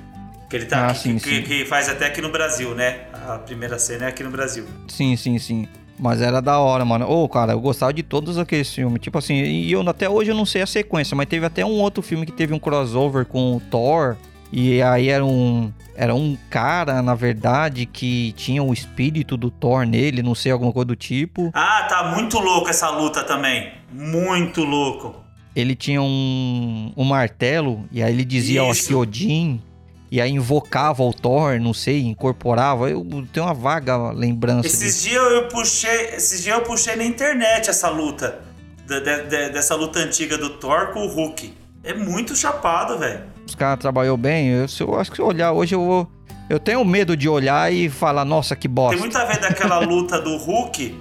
[0.49, 1.41] Que ele tá Ah, aqui, sim, que, sim.
[1.41, 2.99] que faz até aqui no Brasil, né?
[3.35, 4.65] A primeira cena é aqui no Brasil.
[4.87, 5.67] Sim, sim, sim.
[5.97, 7.07] Mas era da hora, mano.
[7.07, 8.99] Ô, cara, eu gostava de todos aqueles filmes.
[8.99, 11.79] Tipo assim, e eu até hoje eu não sei a sequência, mas teve até um
[11.79, 14.15] outro filme que teve um crossover com o Thor.
[14.51, 15.71] E aí era um.
[15.95, 20.73] Era um cara, na verdade, que tinha o espírito do Thor nele, não sei, alguma
[20.73, 21.51] coisa do tipo.
[21.53, 23.71] Ah, tá muito louco essa luta também.
[23.91, 25.15] Muito louco.
[25.55, 28.87] Ele tinha um, um martelo, e aí ele dizia, Isso.
[28.87, 29.61] que Odin.
[30.11, 32.89] E aí invocava o Thor, não sei, incorporava.
[32.89, 33.01] Eu
[33.31, 34.67] tenho uma vaga lembrança.
[34.67, 36.07] Esses dias eu puxei.
[36.15, 38.39] Esses dias eu puxei na internet essa luta.
[38.85, 41.53] Da- de- de- dessa luta antiga do Thor com o Hulk.
[41.81, 43.21] É muito chapado, velho.
[43.47, 44.49] Os caras trabalhou bem.
[44.49, 46.11] Eu, se eu acho que se eu olhar hoje eu vou.
[46.49, 48.91] Eu tenho medo de olhar e falar, nossa, que bosta.
[48.95, 50.93] Tem muito a ver daquela luta do Hulk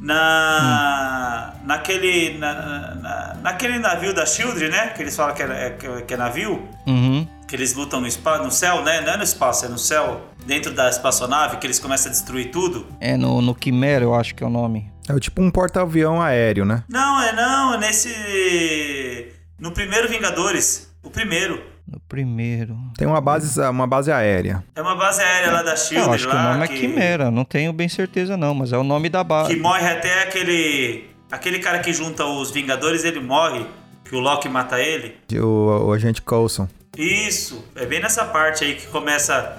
[0.00, 1.52] na.
[1.64, 2.38] naquele.
[2.38, 2.54] Na,
[2.94, 4.88] na- naquele navio da Shield, né?
[4.88, 6.66] Que eles falam que é, que- que é navio.
[6.86, 7.26] Uhum.
[7.46, 9.00] Que eles lutam no espaço, no céu, né?
[9.02, 10.22] Não é no espaço, é no céu.
[10.46, 12.86] Dentro da espaçonave, que eles começam a destruir tudo.
[13.00, 14.90] É no, no Quimera, eu acho que é o nome.
[15.08, 16.82] É tipo um porta-avião aéreo, né?
[16.88, 19.32] Não, é não, é nesse.
[19.58, 20.90] No primeiro Vingadores.
[21.02, 21.62] O primeiro.
[21.86, 22.76] No primeiro.
[22.96, 24.64] Tem uma base, uma base aérea.
[24.74, 26.06] É uma base aérea lá da É, Shield.
[26.06, 27.30] eu acho que o lá, nome é Quimera.
[27.30, 29.54] Não tenho bem certeza, não, mas é o nome da base.
[29.54, 31.10] Que morre até aquele.
[31.30, 33.66] Aquele cara que junta os Vingadores, ele morre.
[34.04, 35.16] Que o Loki mata ele.
[35.34, 36.68] O, o agente Coulson.
[36.98, 39.58] Isso, é bem nessa parte aí que começa.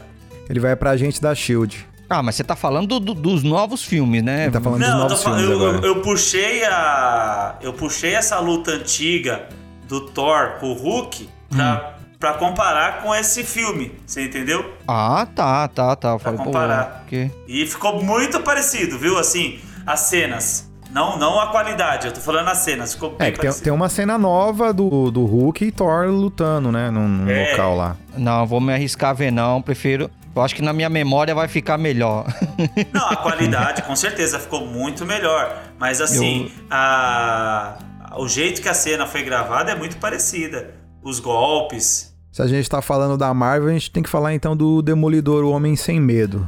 [0.49, 1.85] Ele vai pra agente da SHIELD.
[2.09, 4.43] Ah, mas você tá falando do- do- dos novos filmes, né?
[4.43, 5.87] Ele tá falando dos Não, eu, tô novos fal- filmes eu, eu, agora.
[5.87, 7.55] eu puxei a.
[7.61, 9.49] Eu puxei essa luta antiga
[9.87, 13.91] do Thor com o Hulk pra, pra comparar com esse filme.
[14.05, 14.71] Você entendeu?
[14.87, 16.09] Ah, tá, tá, tá.
[16.09, 17.05] Eu falei, pô, comparar.
[17.07, 17.31] que...
[17.47, 19.17] E ficou muito parecido, viu?
[19.17, 20.71] Assim, as cenas.
[20.95, 22.93] Não, não a qualidade, eu tô falando as cenas.
[22.93, 26.71] Ficou bem É, que tem, tem uma cena nova do, do Hulk e Thor lutando,
[26.71, 26.89] né?
[26.89, 27.51] Num, num É.
[27.51, 27.97] local lá.
[28.17, 29.61] Não, vou me arriscar a ver, não.
[29.61, 30.09] Prefiro.
[30.33, 32.25] Eu acho que na minha memória vai ficar melhor.
[32.93, 35.63] Não, a qualidade com certeza ficou muito melhor.
[35.79, 37.77] Mas assim, a...
[38.17, 40.75] o jeito que a cena foi gravada é muito parecida.
[41.01, 42.13] Os golpes.
[42.33, 45.45] Se a gente tá falando da Marvel, a gente tem que falar então do Demolidor,
[45.45, 46.45] o Homem Sem Medo.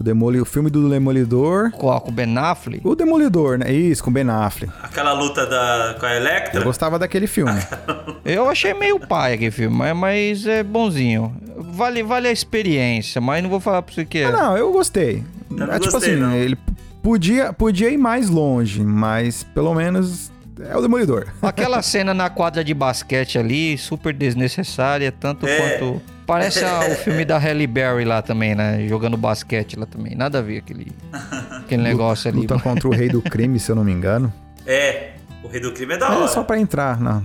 [0.00, 0.40] O, Demoli...
[0.40, 1.70] o filme do Demolidor.
[1.72, 2.86] Com com o Ben Affleck?
[2.86, 3.72] O Demolidor, né?
[3.72, 4.72] Isso, com Ben Affleck.
[4.82, 5.96] Aquela luta da...
[5.98, 6.60] com a Electra.
[6.60, 7.60] Eu gostava daquele filme.
[8.24, 11.34] Eu achei meio pai aquele filme, mas, mas é bonzinho.
[11.56, 14.24] Vale, vale a experiência, mas não vou falar pra você que é.
[14.26, 15.24] Ah, não, eu gostei.
[15.50, 16.32] Eu não é tipo gostei, assim, não.
[16.34, 16.56] ele
[17.02, 20.30] podia, podia ir mais longe, mas pelo menos
[20.60, 21.26] é o Demolidor.
[21.42, 25.78] Aquela cena na quadra de basquete ali, super desnecessária, tanto É.
[25.78, 26.02] quanto.
[26.28, 28.86] Parece a- o filme da Halle Berry lá também, né?
[28.86, 30.14] Jogando basquete lá também.
[30.14, 30.92] Nada a ver aquele,
[31.58, 32.40] aquele negócio ali.
[32.40, 34.30] Luta contra o Rei do Crime, se eu não me engano.
[34.66, 36.24] É, o Rei do Crime é da Mas hora.
[36.26, 37.22] é só pra entrar na,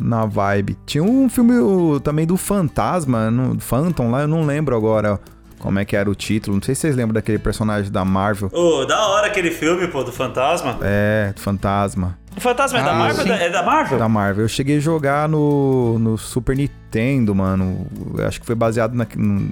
[0.00, 0.76] na vibe.
[0.84, 5.20] Tinha um filme o- também do Fantasma, no, Phantom lá, eu não lembro agora
[5.60, 6.56] como é que era o título.
[6.56, 8.50] Não sei se vocês lembram daquele personagem da Marvel.
[8.52, 10.76] Ô, da hora aquele filme, pô, do Fantasma.
[10.82, 12.18] É, do Fantasma.
[12.36, 13.24] O Fantasma é da Ah, Marvel?
[13.24, 13.30] sim.
[13.32, 13.98] É da Marvel?
[13.98, 14.44] Da Marvel.
[14.44, 17.86] Eu cheguei a jogar no, no Super Nintendo, mano.
[18.16, 19.06] Eu Acho que foi baseado na-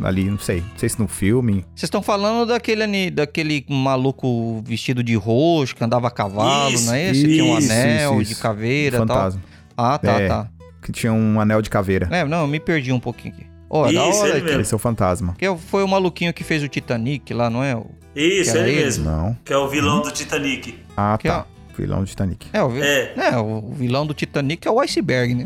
[0.07, 0.61] ali, não sei.
[0.61, 1.65] Não sei se no filme.
[1.75, 6.95] Vocês estão falando daquele, daquele maluco vestido de roxo, que andava a cavalo, Isso, não
[6.95, 7.23] é esse?
[7.25, 8.43] Que tinha um isso, anel isso, de isso.
[8.43, 9.09] caveira e tal.
[9.09, 9.41] Fantasma.
[9.77, 10.29] Ah, tá, É.
[10.29, 10.49] tá.
[10.81, 12.09] Que tinha um anel de caveira.
[12.11, 13.47] É, não, eu me perdi um pouquinho aqui.
[13.69, 14.61] Ó, é da Isso, hora ele.
[14.63, 15.35] Esse é o Fantasma.
[15.37, 17.75] que foi o maluquinho que fez o Titanic lá, não é?
[17.77, 17.87] O-
[18.17, 18.83] Isso, ele ele?
[18.85, 19.05] mesmo.
[19.05, 19.37] Não.
[19.45, 20.79] Que é o vilão do Titanic.
[20.97, 21.45] Ah, Que tá.
[21.79, 22.47] Vilão do Titanic.
[22.53, 23.13] É, o, vi- É.
[23.17, 25.45] é, o vilão do Titanic é o iceberg, né?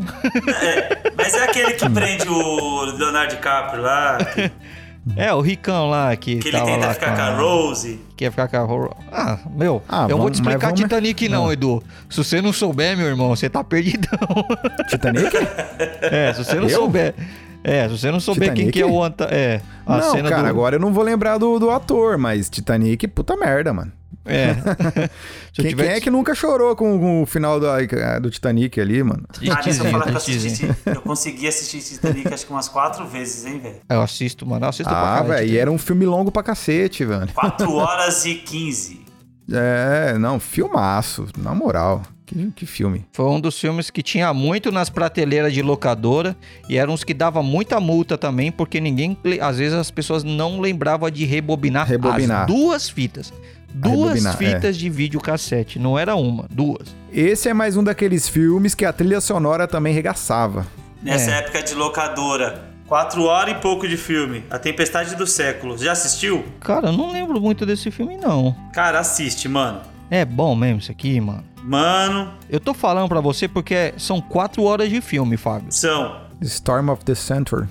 [1.15, 4.51] Mas é aquele que prende o Leonardo DiCaprio lá, que,
[5.17, 7.99] É, o ricão lá que, que ele tenta lá ficar com a Rose.
[8.15, 10.79] Que ia ficar com a Ro- Ah, meu, Ah, eu não vou te explicar vamos-
[10.79, 11.83] Titanic não, Edu.
[12.09, 14.17] Se você não souber, meu irmão, você tá perdidão.
[14.87, 15.29] Titanic?
[16.01, 16.79] é, se você não Eu?
[16.79, 17.13] souber...
[17.65, 18.73] É, se você não souber quem Titanic?
[18.73, 19.03] que é o...
[19.03, 19.25] Anta...
[19.31, 20.47] É, a não, cena cara, do...
[20.49, 23.91] agora eu não vou lembrar do, do ator, mas Titanic, puta merda, mano.
[24.25, 24.53] É.
[25.53, 27.67] Se Quem, tiver quem é que nunca chorou com, com o final do,
[28.21, 29.23] do Titanic ali, mano?
[29.51, 30.69] Ah, deixa eu falar que eu assisti.
[30.85, 33.75] Eu consegui assistir Titanic acho que umas quatro vezes, hein, velho?
[33.89, 34.65] Eu assisto, mano.
[34.65, 37.27] Eu assisto pra Ah, velho, e era um filme longo pra cacete, velho.
[37.33, 39.01] 4 horas e 15.
[39.51, 42.01] É, não, filmaço, na moral.
[42.25, 43.05] Que, que filme.
[43.11, 46.35] Foi um dos filmes que tinha muito nas prateleiras de locadora
[46.69, 50.61] e eram uns que dava muita multa também, porque ninguém, às vezes as pessoas não
[50.61, 52.41] lembravam de rebobinar, Rebobinar.
[52.43, 53.33] as duas fitas.
[53.73, 54.37] Duas rebobinar, é.
[54.37, 56.95] fitas de videocassete, não era uma, duas.
[57.11, 60.65] Esse é mais um daqueles filmes que a trilha sonora também regaçava.
[61.01, 61.39] Nessa É.
[61.39, 64.43] época de locadora, Quatro horas e pouco de filme.
[64.51, 65.77] A Tempestade do Século.
[65.77, 66.43] Já assistiu?
[66.59, 68.55] Cara, eu não lembro muito desse filme, não.
[68.73, 69.81] Cara, assiste, mano.
[70.11, 71.43] É bom mesmo isso aqui, mano.
[71.63, 75.71] Mano, Eu tô falando pra você porque são quatro horas de filme, Fábio.
[75.71, 76.21] são.
[76.41, 77.67] Storm of the Century.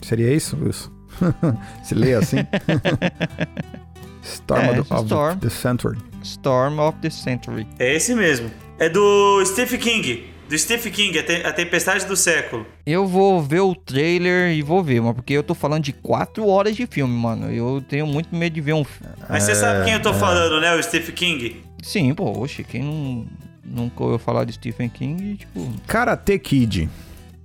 [0.00, 0.90] Seria isso, Wilson?
[1.82, 2.38] Se lê assim?
[4.24, 5.38] Storm É, of, the- of Storm.
[5.38, 5.98] the Century.
[6.22, 7.66] Storm of the Century.
[7.78, 8.50] É esse mesmo.
[8.78, 10.24] É do Stephen King.
[10.48, 12.66] Do Stephen King, a, Te- a Tempestade do Século.
[12.84, 16.46] Eu vou ver o trailer e vou ver, mas porque eu tô falando de quatro
[16.46, 17.50] horas de filme, mano.
[17.50, 18.84] Eu tenho muito medo de ver um.
[18.84, 20.74] fi- Mas você sabe quem eu tô falando, né?
[20.74, 21.62] O Stephen King.
[21.82, 23.26] Sim, pô, oxe, quem não.
[23.66, 26.90] Nunca ouviu falar de Stephen King, tipo, Karate Kid.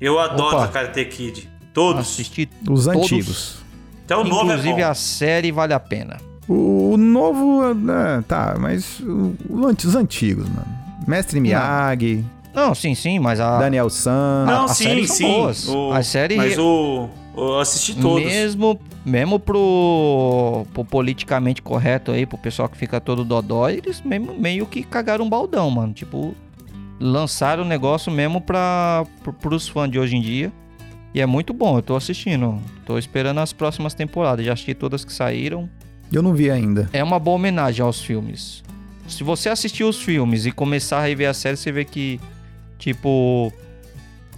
[0.01, 0.67] Eu adoro Opa.
[0.67, 1.49] Karate Kid.
[1.73, 2.01] Todos.
[2.09, 2.87] assistir Os todos.
[2.87, 3.55] antigos.
[4.03, 4.89] Até o novo é Inclusive bom.
[4.89, 6.17] a série vale a pena.
[6.49, 10.67] O, o novo, né, tá, mas o- os antigos, mano.
[11.07, 13.59] Mestre Miyagi, Não, sim, sim, mas a.
[13.59, 14.45] Daniel San.
[14.47, 15.23] Não, as sim, séries são sim.
[15.33, 15.67] boas.
[15.67, 17.07] O- A série- Mas o.
[17.37, 18.25] Eu assisti todos.
[18.25, 24.33] Mesmo, mesmo pro, pro politicamente correto aí, pro pessoal que fica todo dodói, eles mesmo,
[24.37, 25.93] meio que cagaram um baldão, mano.
[25.93, 26.35] Tipo,
[26.99, 30.51] lançaram o negócio mesmo pra, pro, pros fãs de hoje em dia.
[31.13, 32.59] E é muito bom, eu tô assistindo.
[32.85, 34.45] Tô esperando as próximas temporadas.
[34.45, 35.69] Já assisti todas que saíram.
[36.11, 36.89] Eu não vi ainda.
[36.91, 38.63] É uma boa homenagem aos filmes.
[39.07, 42.19] Se você assistir os filmes e começar a rever a série, você vê que,
[42.77, 43.51] tipo,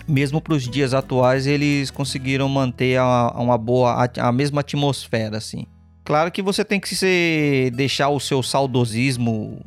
[0.07, 5.65] mesmo pros dias atuais, eles conseguiram manter a, uma boa, a, a mesma atmosfera, assim.
[6.03, 9.63] Claro que você tem que se deixar o seu saudosismo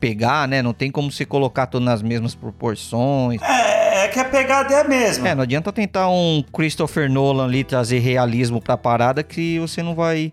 [0.00, 0.60] pegar, né?
[0.60, 3.40] Não tem como se colocar tudo nas mesmas proporções.
[3.40, 5.28] É, é que a pegada é a mesma.
[5.28, 9.94] É, não adianta tentar um Christopher Nolan ali trazer realismo pra parada que você não
[9.94, 10.32] vai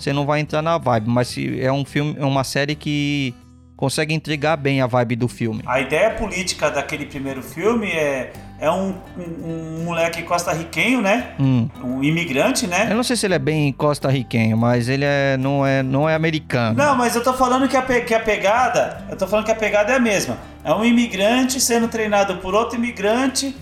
[0.00, 3.34] você não vai entrar na vibe, mas se é um filme, é uma série que
[3.76, 5.62] consegue entregar bem a vibe do filme.
[5.66, 11.34] A ideia política daquele primeiro filme é, é um, um, um moleque costarriquenho, né?
[11.38, 11.68] Hum.
[11.84, 12.88] Um imigrante, né?
[12.90, 16.14] Eu não sei se ele é bem costarriquenho, mas ele é não é não é
[16.14, 16.76] americano.
[16.76, 19.04] Não, mas eu tô falando que a, que a pegada.
[19.10, 20.38] Eu tô falando que a pegada é a mesma.
[20.64, 23.54] É um imigrante sendo treinado por outro imigrante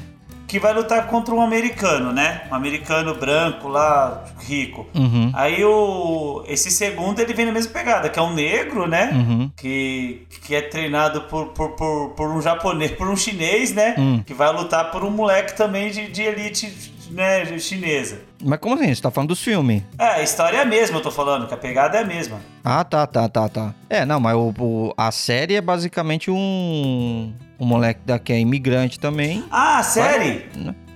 [0.48, 2.44] que vai lutar contra um americano, né?
[2.50, 4.86] Um americano branco lá, rico.
[4.94, 5.30] Uhum.
[5.34, 6.42] Aí o.
[6.48, 9.10] Esse segundo ele vem na mesma pegada, que é um negro, né?
[9.12, 9.50] Uhum.
[9.54, 13.94] Que, que é treinado por, por, por, por um japonês, por um chinês, né?
[13.98, 14.22] Hum.
[14.24, 18.20] Que vai lutar por um moleque também de, de elite né, chinesa.
[18.42, 18.94] Mas como assim?
[18.94, 19.82] Você tá falando dos filmes?
[19.98, 22.38] É, a história é a mesma, eu tô falando, que a pegada é a mesma.
[22.64, 23.74] Ah, tá, tá, tá, tá.
[23.88, 28.38] É, não, mas o, o- a série é basicamente um um moleque da que é
[28.38, 29.42] imigrante também.
[29.50, 30.46] Ah, a série?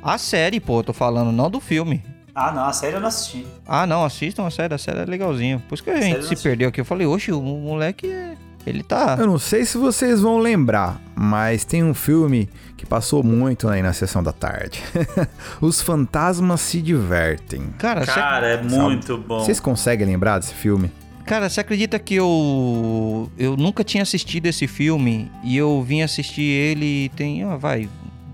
[0.02, 2.02] A série, pô, eu tô falando, não do filme.
[2.34, 3.44] Ah, não, a série eu não assisti.
[3.66, 5.60] Ah, não, assistam a série, a série é legalzinha.
[5.68, 6.42] Por isso que a série gente se assisti.
[6.48, 6.80] perdeu aqui.
[6.80, 9.16] Eu falei, oxe, o moleque, é- ele tá...
[9.18, 13.82] Eu não sei se vocês vão lembrar, mas tem um filme que passou muito aí
[13.82, 14.82] na sessão da tarde.
[15.60, 17.72] Os fantasmas se divertem.
[17.78, 19.40] Cara, Cara, é muito bom.
[19.40, 20.90] Vocês conseguem lembrar desse filme?
[21.24, 26.42] cara, você acredita que eu eu nunca tinha assistido esse filme e eu vim assistir
[26.42, 27.88] ele tem, ah, vai,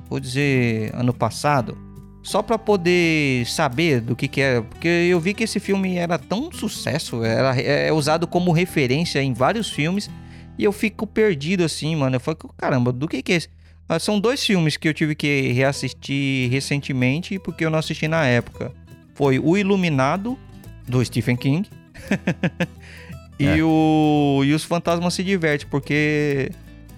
[0.08, 1.76] vou dizer, ano passado,
[2.22, 6.18] só pra poder saber do que que é, porque eu vi que esse filme era
[6.18, 10.10] tão sucesso, era é usado como referência em vários filmes
[10.58, 12.16] e eu fico perdido assim, mano.
[12.16, 13.48] Eu falei, caramba, do que que é esse?
[13.88, 18.26] Ah, São dois filmes que eu tive que reassistir recentemente porque eu não assisti na
[18.26, 18.72] época.
[19.14, 20.38] Foi O Iluminado,
[20.86, 21.68] do Stephen King.
[23.38, 23.62] e, É.
[23.64, 26.50] o, e Os Fantasmas Se Diverte, porque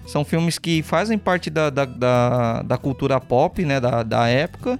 [0.05, 3.79] são filmes que fazem parte da, da, da, da cultura pop, né?
[3.79, 4.79] Da, da época.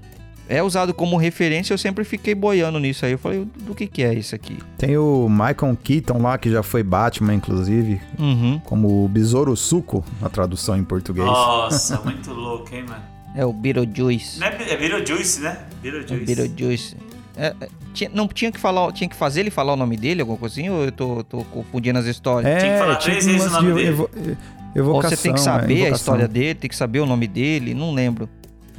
[0.53, 3.13] É usado como referência, eu sempre fiquei boiando nisso aí.
[3.13, 4.57] Eu falei, do que que é isso aqui?
[4.77, 8.59] Tem o Michael Keaton lá, que já foi Batman, inclusive, Uhum.
[8.65, 11.25] como o Besouro Suco, na tradução em português.
[11.25, 13.01] Nossa, muito louco, hein, mano?
[13.33, 14.41] É o Beetlejuice.
[14.41, 15.57] Não é, é Beetlejuice, né?
[15.61, 16.23] É Beetlejuice.
[16.23, 16.97] o Beetlejuice.
[17.37, 20.19] É, é, tinha- não tinha que falar, tinha que fazer ele falar o nome dele,
[20.19, 22.51] alguma coisinha, ou eu tô, tô confundindo as histórias?
[22.51, 23.87] É, Tinha que falar três vezes o nome de dele.
[23.87, 24.35] evo- Ou
[24.75, 25.09] evocação.
[25.17, 25.95] você tem que é, saber a invocação.
[25.95, 28.27] história dele, tem que saber o nome dele, não lembro.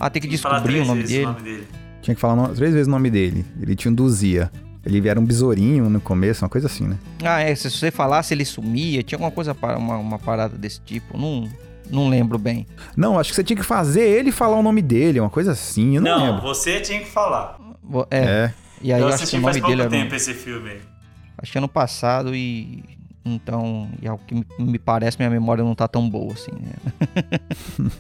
[0.05, 1.69] Ah, tem que descobrir o nome o nome dele.
[2.01, 3.45] Tinha que falar no- três vezes o nome dele.
[3.61, 4.51] Ele te induzia.
[4.85, 6.99] Ele era um besourinho no começo, uma coisa assim, né?
[7.25, 11.17] Ah, é, se você falasse, ele sumia, tinha alguma coisa, uma, uma parada desse tipo,
[11.17, 11.49] não,
[11.89, 12.67] não lembro bem.
[12.97, 15.95] Não, acho que você tinha que fazer ele falar o nome dele, uma coisa assim,
[15.95, 16.43] eu não, Não, lembro.
[16.43, 17.61] você tinha que falar.
[18.11, 18.55] É, É.
[18.83, 19.91] e aí eu eu acho que assisti o faz nome pouco dele era...
[19.91, 20.81] tempo esse filme aí.
[21.39, 22.83] Acho que ano passado e...
[23.25, 27.89] Então, e ao que me- parece, minha memória não tá tão boa, assim, né?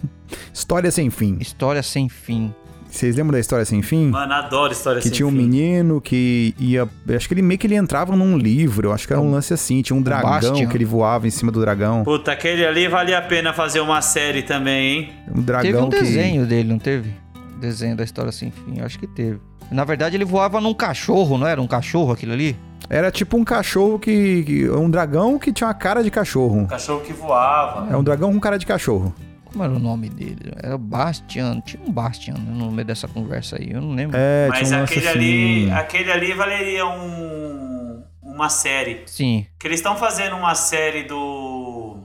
[0.53, 1.36] História sem fim.
[1.40, 2.53] História sem fim.
[2.90, 4.09] Vocês lembram da história sem fim?
[4.11, 5.36] Mano, adoro história que sem tinha um fim.
[5.39, 6.86] menino que ia.
[7.16, 8.93] Acho que ele meio que ele entrava num livro.
[8.93, 9.81] Acho que era um lance assim.
[9.81, 12.05] Tinha um dragão que ele voava em cima do dragão.
[12.05, 15.12] Puta, aquele ali valia a pena fazer uma série também, hein?
[15.35, 16.01] Um dragão Teve um que.
[16.01, 17.15] desenho dele, não teve?
[17.59, 19.40] Desenho da história sem fim, acho que teve.
[19.70, 22.55] Na verdade, ele voava num cachorro, não era um cachorro aquilo ali?
[22.93, 24.43] Era tipo um cachorro que.
[24.44, 26.66] que- um dragão que tinha uma cara de cachorro.
[26.66, 27.90] Cachorro que voava.
[27.90, 29.14] É um dragão com cara de cachorro.
[29.47, 30.52] Como era o nome dele?
[30.62, 31.60] Era Bastian.
[31.62, 34.14] Tinha um Bastian no meio dessa conversa aí, eu não lembro.
[34.20, 35.73] É, Mas tinha um aquele ali, assim.
[35.73, 39.02] aquele ali valeria um, uma série.
[39.06, 39.47] Sim.
[39.59, 41.97] Que eles estão fazendo uma série do,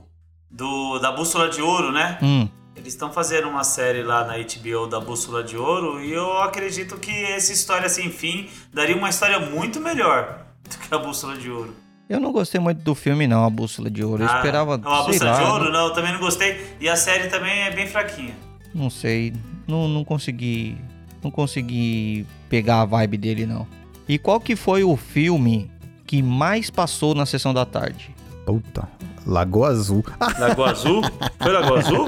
[0.50, 2.18] do da Bússola de Ouro, né?
[2.22, 2.48] Hum.
[2.74, 6.96] Eles estão fazendo uma série lá na HBO da Bússola de Ouro e eu acredito
[6.96, 11.50] que essa história sem fim daria uma história muito melhor do que a Bússola de
[11.50, 11.74] Ouro.
[12.08, 14.22] Eu não gostei muito do filme, não, A Bússola de Ouro.
[14.22, 14.78] Eu Ah, esperava.
[14.78, 16.74] não, a sei Bússola lá, de Ouro, não, eu também não gostei.
[16.80, 18.34] E a série também é bem fraquinha.
[18.74, 19.34] Não sei.
[19.66, 20.78] Não, não consegui.
[21.22, 23.66] Não consegui pegar a vibe dele, não.
[24.08, 25.70] E qual que foi o filme
[26.06, 28.14] que mais passou na sessão da tarde?
[28.46, 28.88] Puta.
[29.26, 30.02] Lagoa Azul.
[30.38, 31.02] Lagoa Azul?
[31.38, 32.06] Foi Lagoa Azul?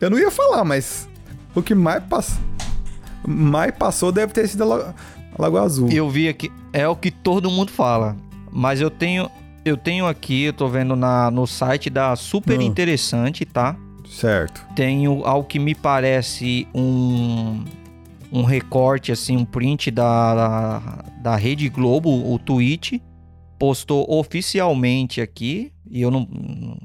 [0.00, 1.08] Eu não ia falar, mas
[1.54, 2.40] o que mais, pass...
[3.26, 4.94] mais passou deve ter sido a La- a
[5.38, 5.88] Lagoa Azul.
[5.90, 8.16] Eu vi aqui, é o que todo mundo fala.
[8.50, 9.30] Mas eu tenho,
[9.64, 12.62] eu tenho aqui, eu tô vendo na, no site da Super Hum.
[12.62, 13.76] Interessante, tá?
[14.08, 14.62] Certo.
[14.76, 17.64] Tenho ao que me parece um,
[18.30, 23.02] um recorte, assim, um print da, da, da Rede Globo, o tweet.
[23.58, 25.72] Postou oficialmente aqui.
[25.90, 26.26] E eu não,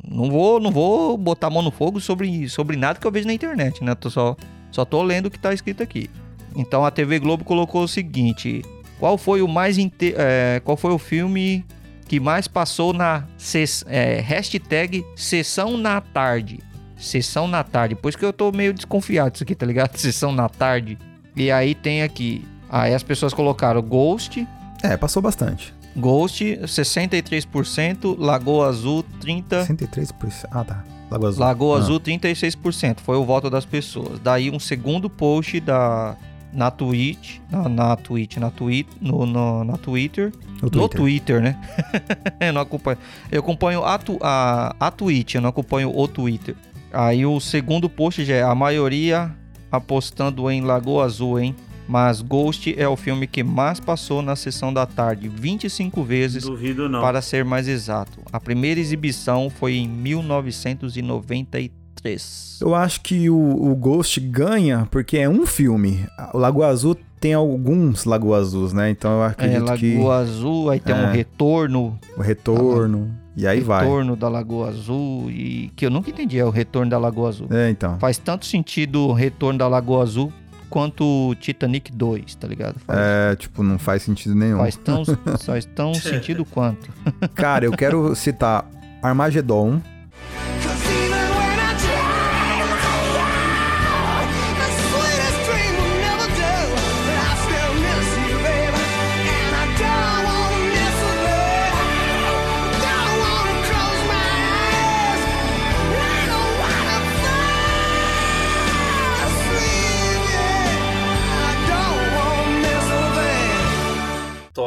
[0.07, 3.27] não, vou, não vou botar a mão no fogo sobre, sobre nada que eu vejo
[3.27, 3.95] na internet, né?
[3.95, 4.35] Tô só,
[4.71, 6.09] só tô lendo o que tá escrito aqui.
[6.57, 8.61] Então a TV Globo colocou o seguinte:
[8.99, 11.63] qual foi o mais inte- é, qual foi o filme
[12.07, 16.59] que mais passou na ses- é, hashtag sessão na tarde?
[16.97, 17.93] Sessão na tarde.
[17.95, 19.95] Por isso que eu tô meio desconfiado disso aqui, tá ligado?
[19.99, 20.97] Sessão na tarde.
[21.35, 22.43] E aí tem aqui.
[22.69, 24.45] Aí as pessoas colocaram Ghost,
[24.83, 25.73] É, passou bastante.
[25.95, 29.43] Ghost 63%, Lagoa Azul 30%.
[29.67, 30.45] 63%.
[30.51, 30.83] Ah, tá.
[31.09, 31.39] Lagoa Azul.
[31.43, 31.79] Lagoa Ah.
[31.79, 34.19] Azul 36%, foi o voto das pessoas.
[34.19, 36.15] Daí um segundo post da
[36.53, 40.99] na Twitch, na, na Twitch, na Twitch, no, no- na Twitter, No no Twitter.
[40.99, 41.59] Twitter, né?
[42.39, 42.97] eu não acompanho.
[43.31, 46.55] Eu acompanho a, tu- a, a Twitch, eu não acompanho o Twitter.
[46.93, 49.31] Aí o segundo post já é a maioria
[49.71, 51.55] apostando em Lagoa Azul, hein?
[51.89, 56.89] Mas Ghost é o filme que mais passou na sessão da tarde, 25 vezes, Duvido
[56.89, 56.99] não.
[56.99, 58.19] para ser mais exato.
[58.31, 61.71] A primeira exibição foi em 1993.
[62.61, 63.35] Eu acho que o,
[63.71, 66.05] o Ghost ganha porque é um filme.
[66.33, 68.89] O Lagoa Azul tem alguns Lagoa Azuis, né?
[68.89, 71.11] Então eu É, acredito Lagoa que Azul, aí tem um É.
[71.13, 73.09] retorno, o retorno.
[73.35, 73.83] E aí vai.
[73.85, 77.47] retorno da Lagoa Azul, e que eu nunca entendi, é o retorno da Lagoa Azul.
[77.51, 77.97] É, então.
[77.99, 80.33] Faz tanto sentido o retorno da Lagoa Azul
[80.69, 82.75] quanto o Titanic 2, tá ligado?
[82.85, 84.57] Faz, É, tipo, não faz sentido nenhum.
[84.57, 85.03] faz tão,
[85.45, 86.89] faz tão sentido quanto.
[87.35, 88.65] Cara, eu quero citar
[89.03, 89.79] Armagedon.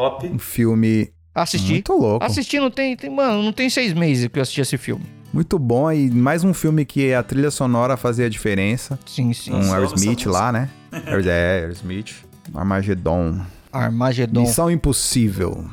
[0.00, 0.26] Top.
[0.26, 1.72] Um filme Assisti.
[1.72, 2.24] muito louco.
[2.24, 5.04] Assisti não tem, tem- Mano, não tem seis meses que eu assisti esse filme.
[5.30, 5.92] Muito bom.
[5.92, 8.98] E mais um filme que a trilha sonora fazia a diferença.
[9.04, 9.50] Sim, sim.
[9.50, 10.70] Nossa, Aerosmith lá, né?
[11.26, 12.24] é, Aerosmith.
[12.54, 13.40] Armagedon.
[13.70, 14.40] Armagedon.
[14.40, 15.66] Missão Impossível.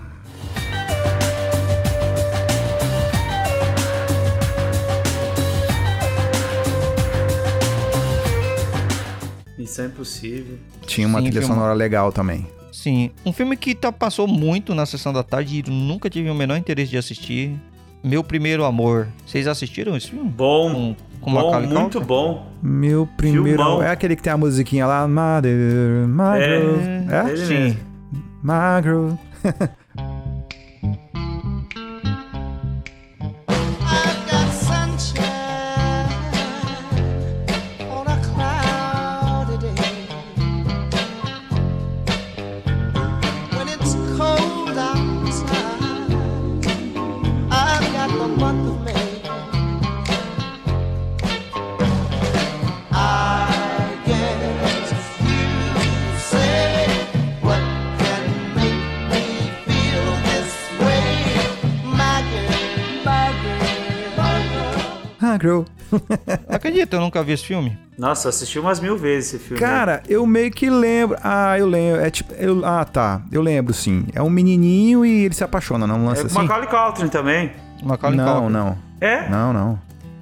[9.58, 10.58] Missão Impossível.
[10.86, 12.48] Tinha uma Sim, trilha sonora legal também.
[12.78, 16.36] Sim, um filme que tá, passou muito na sessão da tarde e nunca tive o
[16.36, 17.56] menor interesse de assistir.
[18.04, 19.08] Meu Primeiro Amor.
[19.26, 20.30] Vocês assistiram esse filme?
[20.30, 22.08] Bom, Com, com bom Macaulay muito Culkin?
[22.08, 22.46] bom.
[22.62, 23.58] Meu primeiro.
[23.58, 23.82] Filmão.
[23.82, 25.08] É aquele que tem a musiquinha lá.
[25.08, 26.46] Mother, Magro.
[27.10, 27.30] É?
[27.30, 27.54] ele Sim.
[27.56, 27.80] mesmo.
[28.44, 29.20] Magro.
[66.50, 67.78] Acredita, eu nunca vi esse filme.
[67.98, 69.60] Nossa, eu assisti umas mil vezes esse filme.
[69.60, 71.18] Cara, eu meio que lembro.
[71.24, 72.02] Ah, eu lembro.
[72.02, 72.34] É tipo.
[72.36, 73.22] eu- Ah, tá.
[73.32, 74.06] Eu lembro, sim.
[74.14, 76.00] É um menininho e ele se apaixona, não?
[76.06, 76.34] Um é assim?
[76.34, 77.52] Macaulay Culkin também.
[77.84, 78.54] Macaulay Não, Culkin.
[78.54, 78.78] não.
[79.02, 79.30] É?
[79.30, 79.80] Não, não.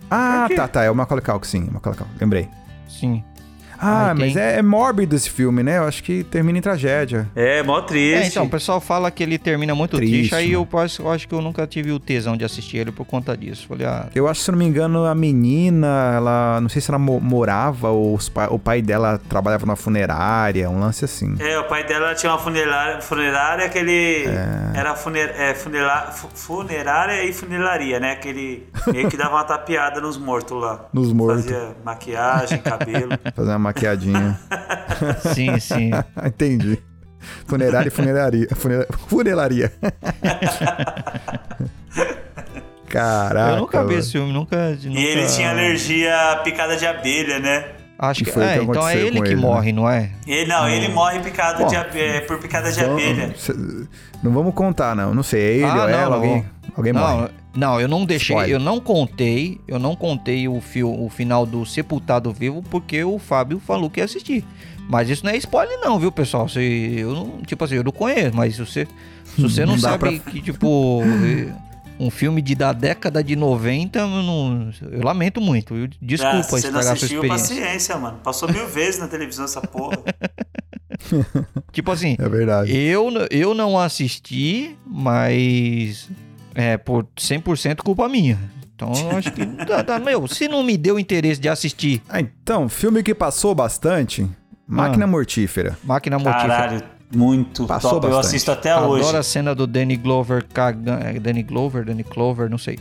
[0.10, 0.56] Ah, quê?
[0.56, 0.84] tá, tá.
[0.84, 1.70] É o Macaulay Culkin, sim.
[1.72, 2.14] Macaulay Culkin.
[2.20, 2.50] Lembrei.
[2.88, 3.24] Sim.
[3.80, 5.78] Ah, Aí mas tem- é, é mórbido esse filme, né?
[5.78, 7.28] Eu acho que termina em tragédia.
[7.36, 8.24] É, mó triste.
[8.24, 10.56] É, então, o pessoal fala que ele termina muito triste, Triste, aí né?
[10.56, 13.36] eu, acho- eu acho que eu nunca tive o tesão de assistir ele por conta
[13.36, 13.66] disso.
[13.68, 16.60] Falei, ah, Eu acho, se não me engano, a menina, ela.
[16.62, 20.70] Não sei se ela mo- morava ou os pa- o pai dela trabalhava numa funerária,
[20.70, 21.36] um lance assim.
[21.40, 24.80] É, o pai dela tinha uma funerária, funerária que ele É.
[24.80, 28.16] era funer, é, funera- fu- funerária e funilaria, né?
[28.16, 30.86] Que ele meio que dava uma tapeada nos mortos lá.
[30.94, 31.44] Nos mortos.
[31.46, 33.10] Fazia maquiagem, cabelo.
[33.36, 34.40] Fazer uma maquiadinha.
[35.34, 35.92] sim, sim.
[36.26, 36.80] Entendi.
[37.48, 38.48] Funerária e funeraria.
[38.56, 39.74] Funera- Funelaria.
[42.88, 43.52] Caraca.
[43.56, 44.70] eu nunca vi esse filme, nunca.
[44.72, 44.88] nunca...
[45.00, 47.66] E ele tinha alergia à picada de abelha, né?
[47.98, 49.42] Acho que que, foi o é, que então é ele que ele, né?
[49.42, 50.12] morre, não é?
[50.28, 53.34] Ele, não, ele morre picado Bom, de abe- é, por picada de Vamos- abelha.
[54.22, 55.14] Não vamos contar, não.
[55.16, 56.14] Não sei, é ele Ah, ou não, ela, não.
[56.16, 57.30] alguém, alguém Não, morre.
[57.56, 58.56] Não, eu não deixei, Spoiler.
[58.56, 63.18] eu não contei, eu não contei o, fio, o final do Sepultado Vivo porque o
[63.18, 64.44] Fábio falou que ia assistir.
[64.88, 66.48] Mas isso não é spoiler não, viu, pessoal?
[66.48, 66.60] Se,
[66.98, 68.88] eu não, tipo assim, eu não conheço, mas se você,
[69.36, 71.02] se você não, Não sabe pra- que, tipo,
[72.00, 75.76] um filme de, da década de 90, eu, não, eu lamento muito.
[75.76, 77.56] Eu- Desculpa Ah, se você não estragar a sua assistiu, experiência.
[77.56, 78.20] paciência, mano.
[78.24, 79.98] Passou mil vezes na televisão essa porra.
[81.72, 82.76] Tipo assim, É verdade.
[82.76, 86.10] Eu, eu não assisti, mas
[86.56, 88.40] é por 100% culpa minha.
[88.76, 89.46] Então eu acho que.
[89.66, 93.54] tá, tá, meu, se não me deu interesse de assistir Ah, então, filme que passou
[93.54, 94.28] bastante.
[94.68, 95.78] Máquina Mortífera.
[95.84, 96.48] Máquina Mortífera.
[96.48, 96.84] Caralho,
[97.16, 98.08] muito Passou top.
[98.08, 98.28] Eu bastante.
[98.32, 99.16] assisto até Adoro hoje.
[99.16, 101.20] a cena do Danny Glover cagando.
[101.20, 102.80] Danny Glover, Danny Clover, não sei.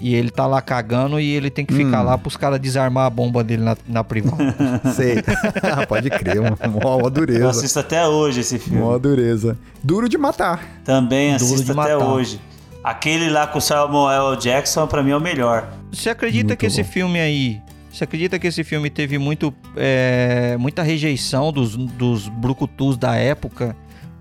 [0.00, 2.04] E ele tá lá cagando e ele tem que ficar Hum.
[2.04, 4.54] lá pros caras desarmar a bomba dele na, na privada.
[4.94, 5.16] Sei.
[5.88, 7.50] Pode crer, mó, mó Eu dureza.
[7.50, 8.78] assisto até hoje esse filme.
[8.78, 9.58] Mó dureza.
[9.82, 10.64] Duro de matar.
[10.84, 11.98] Também Duro assisto de até matar.
[12.12, 12.40] hoje.
[12.82, 14.36] Aquele lá com o Samuel L.
[14.40, 15.68] Jackson, pra mim, é o melhor.
[15.92, 16.88] Você acredita Muito que esse bom.
[16.88, 17.60] filme aí.
[17.92, 23.74] Você acredita que esse filme teve muito, é, muita rejeição dos, dos brucutus da época?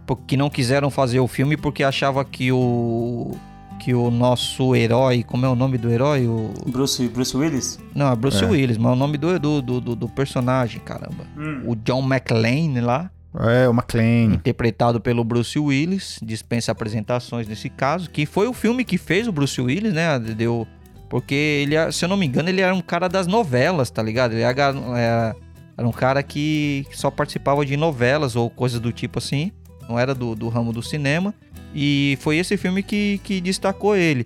[0.06, 3.32] Porque não quiseram fazer o filme porque achava que o.
[3.80, 5.22] Que o nosso herói.
[5.24, 6.26] Como é o nome do herói?
[6.28, 7.80] O, Bruce, Bruce Willis?
[7.94, 8.48] não, é Bruce É.
[8.48, 11.26] Willis, mas é o nome do, do, do, do- do personagem, caramba.
[11.38, 11.62] Hum.
[11.68, 14.34] O John McClane lá, É, o McLean.
[14.36, 19.32] interpretado pelo Bruce Willis, dispensa apresentações nesse caso, que foi o filme que fez o
[19.32, 20.18] Bruce Willis, né?
[20.20, 20.66] Deu.
[21.10, 24.34] Porque ele, se eu não me engano, ele era um cara das novelas, tá ligado?
[24.34, 24.62] Ele era,
[24.98, 25.36] era-
[25.78, 29.52] era um cara que só participava de novelas ou coisas do tipo assim.
[29.88, 31.34] Não era do, do ramo do cinema.
[31.74, 34.26] E foi esse filme que, que destacou ele.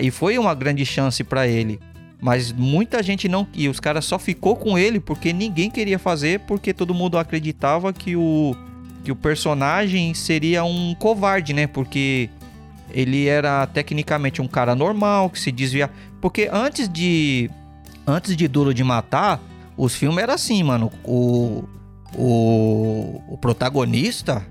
[0.00, 1.78] E foi uma grande chance pra ele.
[2.20, 3.46] Mas muita gente não.
[3.52, 7.92] E os caras só ficou com ele porque ninguém queria fazer, porque todo mundo acreditava
[7.92, 8.56] que o,
[9.04, 11.66] que o personagem seria um covarde, né?
[11.66, 12.30] Porque
[12.90, 15.90] ele era tecnicamente um cara normal, que se desvia.
[16.20, 17.50] Porque antes de.
[18.06, 19.40] Antes de Duro de Matar,
[19.76, 20.90] os filmes eram assim, mano.
[21.04, 21.64] O.
[22.14, 24.46] O, o protagonista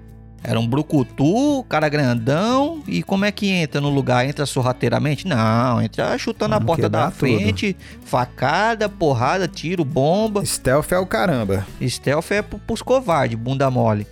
[0.47, 2.84] era um brucutu, cara grandão.
[2.88, 4.27] E como é que entra no lugar?
[4.27, 5.27] Entra sorrateiramente?
[5.27, 7.19] Não, entra chutando a Vamos porta da quebrar tudo.
[7.39, 10.45] frente, facada, porrada, tiro, bomba.
[10.45, 11.65] Stealth é o caramba.
[11.81, 14.05] Stealth é pro- pros covardes, bunda mole.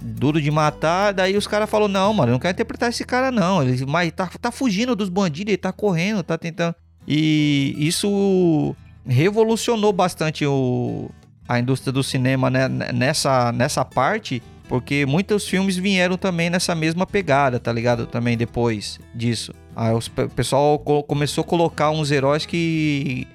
[0.00, 3.30] Duro de matar, daí os caras falaram, não, mano, eu não quero interpretar esse cara,
[3.30, 3.62] não.
[3.62, 6.74] Ele mas tá, tá fugindo dos bandidos, ele tá correndo, tá tentando.
[7.06, 8.74] E isso
[9.06, 11.10] revolucionou bastante o,
[11.48, 17.04] a indústria do cinema né, nessa, nessa parte, porque muitos filmes vieram também nessa mesma
[17.04, 18.06] pegada, tá ligado?
[18.06, 19.52] Também depois disso.
[19.74, 23.26] Aí os- o pessoal co- começou a colocar uns heróis que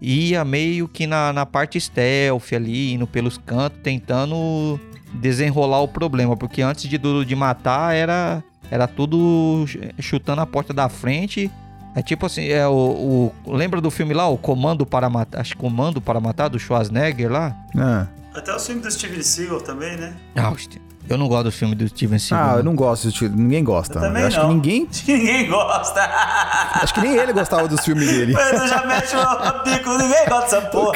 [0.00, 4.78] ia meio que na, na parte stealth ali, indo pelos cantos, tentando
[5.14, 10.74] desenrolar o problema, porque antes de de Matar era, era tudo ch- chutando a porta
[10.74, 11.50] da frente.
[11.94, 15.56] É tipo assim, é o, o- lembra do filme lá, o Comando para Matar, acho
[15.56, 17.56] Comando para Matar do Schwarzenegger lá?
[17.76, 20.16] Ah, Até o filme do Steven Seagal também, né?
[20.34, 20.80] Ah, hostia,
[21.14, 22.54] eu não gosto do filme do Steven Seagal.
[22.54, 22.74] Ah, eu não.
[22.74, 23.98] gosto, ninguém gosta.
[23.98, 24.48] Eu também acho não.
[24.48, 24.88] que ninguém.
[24.92, 26.00] Acho que ninguém gosta.
[26.82, 28.32] Acho que nem ele gostava dos filmes dele.
[28.32, 30.92] Mano, já mete o bico, ninguém gosta dessa porra.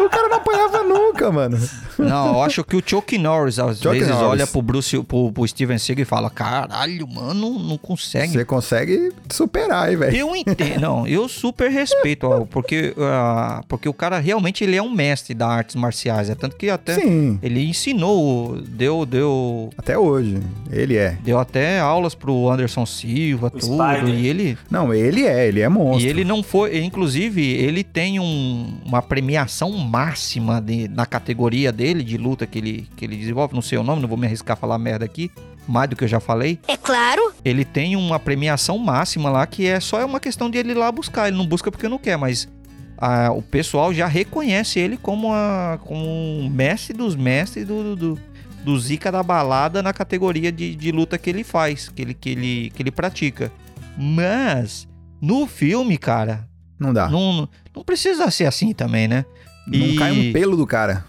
[0.00, 1.58] O cara não apanhava nunca, mano.
[1.98, 4.28] Não, eu acho que o Chuck Norris às Chuck vezes Norris.
[4.28, 8.32] olha pro Bruce, pro, pro Steven Seagal e fala: "Caralho, mano, não consegue".
[8.32, 10.16] Você consegue superar aí, velho.
[10.16, 14.82] Eu entendo, não, eu super respeito, ó, porque, ah, porque o cara realmente ele é
[14.82, 19.27] um mestre das artes marciais, é tanto que até Sim, ele ensinou, deu, deu,
[19.76, 20.38] até hoje.
[20.70, 21.16] Ele é.
[21.22, 24.08] deu até aulas pro Anderson Silva, tudo, Spider.
[24.14, 26.06] e ele Não, ele é, ele é monstro.
[26.06, 32.02] e ele não foi, inclusive, ele tem um- uma premiação máxima de- na categoria dele
[32.02, 34.56] de luta que ele, que ele desenvolve, não sei o nome, não vou me arriscar
[34.56, 35.30] a falar merda aqui,
[35.66, 36.58] mais do que eu já falei.
[36.66, 37.32] É claro.
[37.44, 40.90] Ele tem uma premiação máxima lá que é só uma questão de ele ir lá
[40.90, 41.28] buscar.
[41.28, 42.48] Ele não busca porque não quer, mas
[42.96, 47.96] a- o pessoal já reconhece ele como, a, como um mestre dos mestres do, do,
[48.14, 48.20] do,
[48.64, 52.30] do Zika da balada na categoria de, de luta que ele faz, que ele, que,
[52.30, 53.50] ele, que ele pratica.
[53.96, 54.86] Mas,
[55.20, 56.48] no filme, cara,
[56.78, 57.08] Não dá.
[57.08, 59.24] Não, não, não precisa ser assim também, né?
[59.72, 61.04] E- cai um pelo do cara.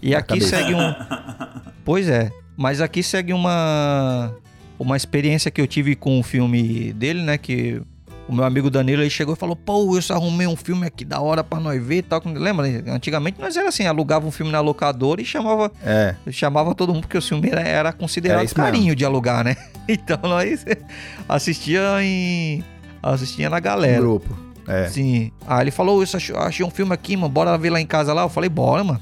[0.00, 0.56] e aqui cabeça.
[0.56, 0.94] segue um.
[1.84, 2.30] Pois é.
[2.56, 4.34] Mas aqui segue uma.
[4.78, 7.36] Uma experiência que eu tive com o filme dele, né?
[7.38, 7.80] Que
[8.28, 11.04] o meu amigo Danilo ele chegou e falou: Pô, eu só arrumei um filme aqui
[11.04, 12.22] da hora pra nós ver e tal.
[12.24, 12.66] Lembra?
[12.92, 16.14] Antigamente nós era assim: alugava um filme na locadora e chamava, É.
[16.30, 19.56] chamava todo mundo, porque o filme era, era considerado carinho de alugar, né?
[19.86, 20.64] Então nós
[21.28, 22.64] assistia em.
[23.02, 24.00] assistia na Um galera.
[24.00, 24.34] grupo.
[24.66, 24.88] É.
[24.88, 25.30] Sim.
[25.46, 28.14] Aí ele falou, isso, achei, achei um filme aqui, mano, bora ver lá em casa
[28.14, 28.22] lá.
[28.22, 29.00] Eu falei, bora, mano.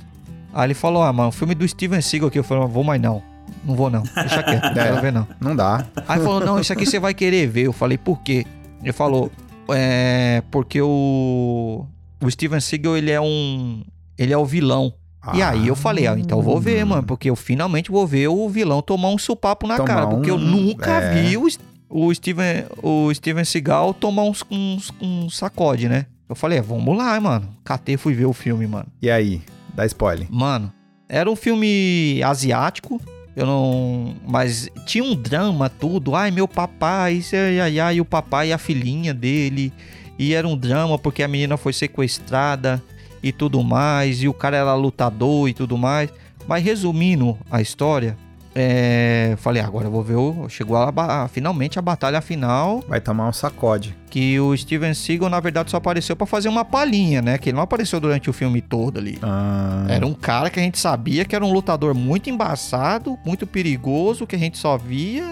[0.53, 2.39] Aí ele falou, ah, mano, um filme do Steven Seagal aqui.
[2.41, 3.23] Eu falei, vou mais não.
[3.65, 4.03] Não vou não.
[4.03, 5.29] Deixa quieto, não quero ver não.
[5.41, 5.87] Não dá.
[6.09, 7.67] Aí falou, não, isso aqui você vai querer ver.
[7.67, 8.45] Eu falei, por quê?
[8.83, 9.31] Ele falou,
[9.69, 11.87] é, porque o,
[12.23, 13.83] o Steven Seagal, ele é um,
[14.19, 14.93] ele é o vilão.
[15.35, 18.27] E aí eu falei, ah, então eu vou ver, mano, porque eu finalmente vou ver
[18.27, 21.23] o vilão tomar um supapo na cara, porque eu um- nunca é.
[21.23, 21.47] vi o,
[21.89, 26.07] o Steven, o Steven Seagal tomar uns, uns, um sacode, né?
[26.29, 27.49] Eu falei, é, vamos lá, mano.
[27.63, 28.87] Catei, fui ver o filme, mano.
[29.01, 29.43] E aí?
[29.75, 30.27] Dá spoiler.
[30.29, 30.73] Mano,
[31.09, 33.01] era um filme asiático.
[33.35, 34.15] Eu não.
[34.27, 36.15] Mas tinha um drama, tudo.
[36.15, 39.73] Ai, meu papai, isso é, ai, ai, o papai e a filhinha dele.
[40.19, 42.83] E era um drama porque a menina foi sequestrada
[43.23, 44.23] e tudo mais.
[44.23, 46.11] E o cara era lutador e tudo mais.
[46.47, 48.17] Mas resumindo a história,
[48.55, 50.17] é, falei, agora eu vou ver.
[50.17, 53.97] O, chegou a, ba- finalmente a batalha final Vai tomar um sacode.
[54.11, 57.39] que o Steven Seagal, na verdade, só apareceu pra fazer uma palhinha, né?
[57.39, 59.19] Que ele não apareceu durante o filme todo ali.
[59.23, 63.47] Ah, Era um cara que a gente sabia que era um lutador muito embaçado, muito
[63.47, 65.25] perigoso, que a gente só via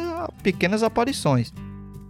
[0.42, 1.52] pequenas aparições.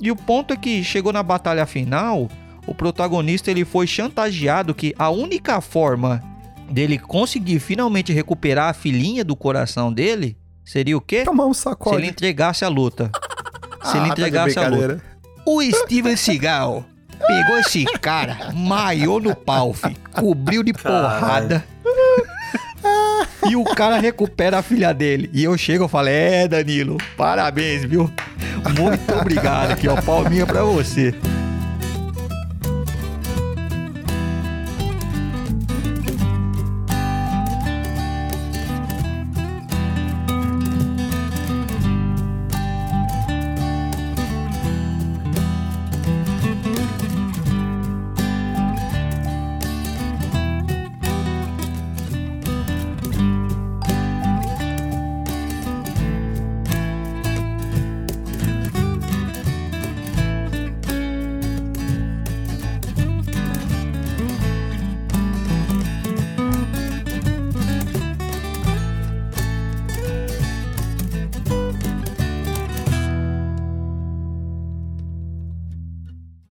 [0.01, 2.29] E o ponto é que chegou na batalha final,
[2.67, 6.23] o protagonista ele foi chantageado que a única forma
[6.71, 11.25] dele conseguir finalmente recuperar a filhinha do coração dele seria o quê?
[11.25, 12.07] Tomar um Se ele sacode.
[12.07, 13.11] entregasse a luta.
[13.85, 15.03] Se ele Ah, tá entregasse a luta.
[15.47, 16.85] O Steven Seagal
[17.27, 21.65] pegou esse cara, maiou no pau, fi, cobriu de porrada.
[23.49, 25.29] E o cara recupera a filha dele.
[25.33, 28.11] E eu chego e falo: É, Danilo, parabéns, viu?
[28.79, 30.01] Muito obrigado aqui, ó.
[30.01, 31.15] Palminha pra você.